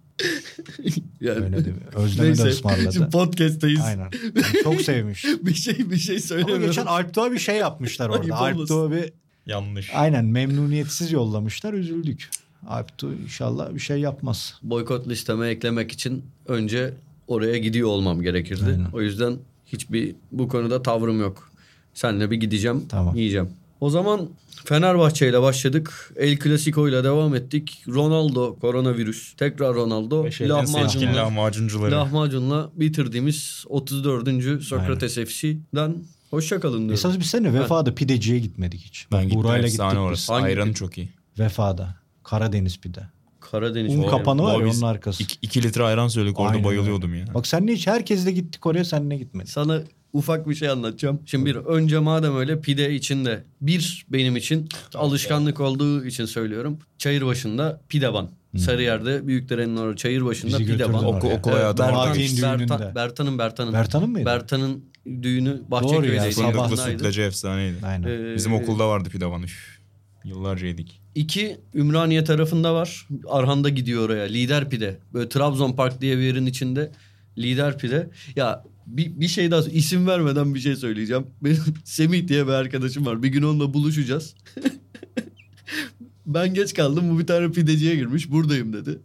Yani, 1.22 1.46
Öyle 1.46 1.66
de. 1.66 1.74
Özlem'e 1.96 2.38
de 2.38 2.42
ısmarladı. 2.44 2.94
Şimdi 2.94 3.10
podcast'tayız. 3.10 3.82
Aynen. 3.82 4.00
Yani 4.24 4.46
çok 4.64 4.82
sevmiş. 4.82 5.26
bir 5.42 5.54
şey 5.54 5.90
bir 5.92 5.98
şey 5.98 6.16
Ama 6.16 6.22
söylemiyorum. 6.26 6.66
geçen 6.66 6.86
Alptuğ'a 6.86 7.32
bir 7.32 7.40
şey 7.40 7.56
yapmışlar 7.56 8.10
orada. 8.10 8.36
Alptuğ'a 8.36 8.76
olmasın. 8.76 8.92
bir 8.92 9.14
Yanlış. 9.52 9.92
aynen 9.96 10.26
memnuniyetsiz 10.26 11.12
yollamışlar. 11.12 11.74
Üzüldük. 11.74 12.30
Alptuğ 12.68 13.14
inşallah 13.14 13.74
bir 13.76 13.80
şey 13.80 14.00
yapmaz. 14.00 14.54
Boykot 14.64 15.08
listeme 15.08 15.48
eklemek 15.48 15.92
için 15.92 16.24
önce 16.48 16.94
oraya 17.28 17.58
gidiyor 17.58 17.88
olmam 17.90 18.22
gerekirdi. 18.22 18.66
Aynen. 18.66 18.88
O 18.94 19.02
yüzden 19.02 19.38
hiçbir 19.66 20.16
bu 20.32 20.48
konuda 20.48 20.82
tavrım 20.82 21.20
yok. 21.20 21.52
Senle 21.94 22.32
bir 22.32 22.36
gideceğim, 22.38 22.86
Tamam. 22.90 23.16
yiyeceğim. 23.16 23.50
O 23.82 23.90
zaman 23.90 24.30
Fenerbahçe 24.66 25.30
ile 25.30 25.42
başladık. 25.42 26.14
El 26.16 26.40
Clasico 26.40 26.88
ile 26.90 27.04
devam 27.04 27.36
ettik. 27.36 27.84
Ronaldo, 27.88 28.60
koronavirüs. 28.60 29.34
Tekrar 29.34 29.74
Ronaldo. 29.74 30.24
Seçkin 30.24 30.50
Lahmacunla, 30.50 31.16
lahmacuncuları. 31.16 31.92
lahmacunla 31.92 32.70
bitirdiğimiz 32.76 33.64
34. 33.68 34.64
Sokrates 34.64 35.16
FC'den 35.16 35.96
hoşça 36.30 36.60
kalın 36.60 36.78
diyorum. 36.78 36.94
Esas 36.94 37.20
biz 37.20 37.26
seninle 37.28 37.54
Vefa'da 37.54 37.96
pideciye 37.96 38.40
gitmedik 38.40 38.82
hiç. 38.82 39.08
Ben 39.12 39.24
gittim 39.24 39.40
Burayla 39.40 39.68
gittik 39.68 39.82
orası. 40.00 40.34
Hangi 40.34 40.46
Ayranı 40.46 40.74
çok 40.74 40.98
iyi. 40.98 41.10
Vefa'da. 41.40 41.96
Karadeniz 42.24 42.80
pide. 42.80 43.02
Karadeniz. 43.40 43.96
Un 43.96 44.04
O- 44.04 44.08
kapanı 44.08 44.44
var 44.44 44.60
ya 44.62 44.68
onun 44.70 44.82
arkası. 44.82 45.24
2 45.42 45.64
litre 45.64 45.84
ayran 45.84 46.08
söyledik 46.08 46.40
orada 46.40 46.52
Aynen 46.52 46.64
bayılıyordum 46.64 47.16
ya. 47.16 47.26
Bak 47.34 47.48
sen 47.48 47.68
hiç 47.68 47.88
herkesle 47.88 48.32
gittik 48.32 48.66
oraya 48.66 48.86
senle 48.86 49.18
gitmedik. 49.18 49.50
Sana 49.50 49.82
ufak 50.18 50.50
bir 50.50 50.56
şey 50.56 50.70
anlatacağım. 50.70 51.20
Şimdi 51.26 51.46
bir 51.46 51.56
önce 51.56 52.00
madem 52.00 52.38
öyle 52.38 52.62
pide 52.62 52.94
içinde 52.94 53.44
bir 53.62 54.06
benim 54.10 54.36
için 54.36 54.70
alışkanlık 54.96 55.60
olduğu 55.60 56.06
için 56.06 56.26
söylüyorum. 56.26 56.80
Çayırbaşı'nda 56.98 57.82
pide 57.90 58.14
van. 58.14 58.30
Sarıyer'de 58.58 59.28
Büyükdere'nin 59.28 59.78
orada 59.78 59.96
Çayırbaşı'nda 59.96 60.60
Bizi 60.60 60.72
pide 60.74 60.94
van. 60.94 61.04
oraya. 61.06 61.18
Okul, 61.18 61.30
Evet, 61.30 61.46
hayatı 61.48 61.84
Bertan. 61.84 62.60
Bertan, 62.60 62.96
Bertan'ın 62.96 63.38
Bertan'ın. 63.38 63.74
Bertan'ın 63.74 64.10
mıydı? 64.10 64.26
Bertan'ın 64.26 64.86
düğünü 65.06 65.50
Doğru 65.50 65.56
ya, 65.62 65.72
Bahçeköy'deydi. 65.72 66.34
sabah- 66.34 66.54
Fındıklı 66.70 66.78
sütlacı 66.92 67.22
efsaneydi. 67.22 67.76
Aynen. 67.86 68.08
Ee, 68.08 68.36
Bizim 68.36 68.54
okulda 68.54 68.88
vardı 68.90 69.10
pidavan. 69.10 69.44
Üf. 69.44 69.78
Yıllarca 70.24 70.68
yedik. 70.68 71.02
İki 71.16 71.58
Ümraniye 71.76 72.24
tarafında 72.24 72.74
var. 72.74 73.08
Arhan'da 73.28 73.70
gidiyor 73.70 74.06
oraya. 74.06 74.26
Lider 74.26 74.70
pide. 74.70 74.98
Böyle 75.14 75.30
Trabzon 75.30 75.72
Park 75.74 76.02
diye 76.02 76.18
bir 76.18 76.22
yerin 76.22 76.46
içinde. 76.46 76.92
Lider 77.38 77.78
pide. 77.78 78.10
Ya 78.36 78.64
bir, 78.88 79.20
bir 79.20 79.28
şey 79.28 79.52
daha 79.52 79.62
isim 79.62 80.08
vermeden 80.08 80.56
bir 80.56 80.60
şey 80.60 80.76
söyleyeceğim. 80.76 81.28
Benim 81.42 81.64
Semih 81.84 82.28
diye 82.28 82.48
bir 82.48 82.52
arkadaşım 82.52 83.06
var. 83.06 83.24
Bir 83.24 83.28
gün 83.28 83.42
onunla 83.42 83.74
buluşacağız. 83.74 84.36
ben 86.26 86.54
geç 86.54 86.74
kaldım. 86.74 87.10
Bu 87.10 87.20
bir 87.20 87.28
tane 87.28 87.52
pideciye 87.52 87.96
girmiş. 87.96 88.32
Buradayım 88.32 88.74
dedi. 88.74 89.00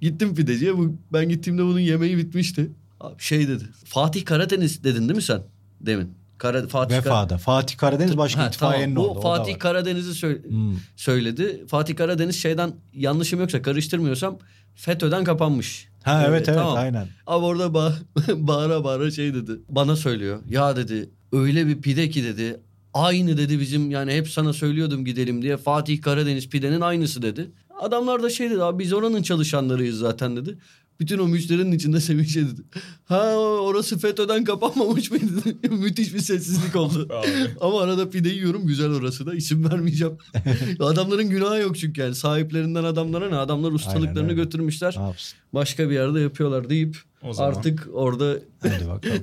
Gittim 0.00 0.34
pideciye. 0.34 0.78
Bu, 0.78 0.96
ben 1.12 1.28
gittiğimde 1.28 1.62
bunun 1.62 1.80
yemeği 1.80 2.16
bitmişti. 2.16 2.70
Abi 3.00 3.14
şey 3.22 3.48
dedi. 3.48 3.64
Fatih 3.84 4.24
Karadeniz 4.24 4.84
dedin 4.84 5.00
değil 5.00 5.16
mi 5.16 5.22
sen? 5.22 5.42
Demin. 5.80 6.08
Kara, 6.38 6.66
Fatih 6.68 6.94
Kar- 6.96 7.04
Vefa'da. 7.04 7.38
Fatih 7.38 7.76
Karadeniz 7.76 8.16
başka 8.16 8.42
Ha, 8.42 8.48
itfaiyenin 8.48 8.94
tamam. 8.94 9.08
Bu 9.10 9.12
orada. 9.18 9.28
o 9.28 9.32
da 9.34 9.36
Fatih. 9.38 9.58
Karadeniz'i 9.58 10.14
söyle, 10.14 10.42
Hmm. 10.48 10.76
söyledi. 10.96 11.64
Fatih 11.68 11.96
Karadeniz 11.96 12.36
şeyden 12.36 12.72
yanlışım 12.92 13.40
yoksa 13.40 13.62
karıştırmıyorsam 13.62 14.38
FETÖ'den 14.74 15.24
kapanmış. 15.24 15.88
Ha 16.02 16.22
Ee, 16.22 16.26
evet 16.28 16.48
evet 16.48 16.58
tamam. 16.58 16.76
aynen. 16.76 17.08
Ama 17.26 17.46
orada 17.46 17.64
ba- 17.64 17.92
bağıra 18.46 18.84
bağıra 18.84 19.10
şey 19.10 19.34
dedi. 19.34 19.52
Bana 19.68 19.96
söylüyor. 19.96 20.38
Ya 20.48 20.76
dedi 20.76 21.10
öyle 21.32 21.66
bir 21.66 21.80
pide 21.80 22.10
ki 22.10 22.24
dedi. 22.24 22.60
Aynı 22.94 23.36
dedi 23.36 23.60
bizim 23.60 23.90
yani 23.90 24.12
hep 24.12 24.28
sana 24.28 24.52
söylüyordum 24.52 25.04
gidelim 25.04 25.42
diye. 25.42 25.56
Fatih 25.56 26.02
Karadeniz 26.02 26.48
pidenin 26.48 26.80
aynısı 26.80 27.22
dedi. 27.22 27.50
Adamlar 27.80 28.22
da 28.22 28.30
şey 28.30 28.50
dedi 28.50 28.62
abi 28.62 28.82
biz 28.84 28.92
oranın 28.92 29.22
çalışanlarıyız 29.22 29.98
zaten 29.98 30.36
dedi. 30.36 30.58
Bütün 31.00 31.18
o 31.18 31.26
müşterinin 31.28 31.72
içinde 31.72 32.00
Semih 32.00 32.28
şey 32.28 32.42
dedi. 32.42 32.60
Ha 33.04 33.34
orası 33.36 33.98
FETÖ'den 33.98 34.44
kapanmamış 34.44 35.10
mıydı? 35.10 35.26
Müthiş 35.70 36.14
bir 36.14 36.18
sessizlik 36.20 36.76
oldu. 36.76 37.08
Ama 37.60 37.80
arada 37.82 38.10
pide 38.10 38.28
yiyorum 38.28 38.66
güzel 38.66 38.90
orası 38.90 39.26
da 39.26 39.34
isim 39.34 39.70
vermeyeceğim. 39.70 40.14
Adamların 40.80 41.30
günahı 41.30 41.58
yok 41.60 41.76
çünkü 41.78 42.00
yani 42.00 42.14
sahiplerinden 42.14 42.84
adamlara 42.84 43.28
ne 43.28 43.36
adamlar 43.36 43.72
ustalıklarını 43.72 44.30
öyle. 44.30 44.42
götürmüşler. 44.42 44.94
Ne 44.98 45.02
yapsın? 45.02 45.38
Başka 45.54 45.90
bir 45.90 45.94
yerde 45.94 46.20
yapıyorlar 46.20 46.70
deyip 46.70 46.96
O 47.22 47.32
zaman. 47.32 47.50
artık 47.50 47.88
orada. 47.92 48.38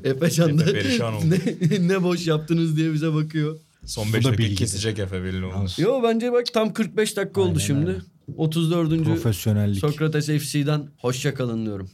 Efecan 0.04 0.60
da 0.60 0.64
oldu. 0.64 1.26
ne, 1.72 1.88
ne 1.88 2.04
boş 2.04 2.28
yaptınız 2.28 2.78
diye 2.78 2.94
bize 2.94 3.14
bakıyor. 3.14 3.58
Son 3.86 4.10
Bu 4.10 4.14
5 4.14 4.24
da 4.24 4.28
dakika 4.28 4.44
bilgiydi. 4.44 4.60
kesecek 4.60 5.00
Efe 5.00 5.24
belli 5.24 5.46
olmaz. 5.46 5.80
Yo 5.80 6.04
bence 6.04 6.32
bak 6.32 6.54
tam 6.54 6.74
45 6.74 7.18
dakika 7.18 7.42
oldu 7.42 7.50
Aynen 7.50 7.60
şimdi. 7.60 7.90
öyle. 7.90 8.00
34. 8.38 9.04
Profesyonellik. 9.04 9.80
Sokrates 9.80 10.26
FC'den 10.28 10.90
hoşça 10.98 11.34
kalın 11.34 11.66
diyorum. 11.66 11.90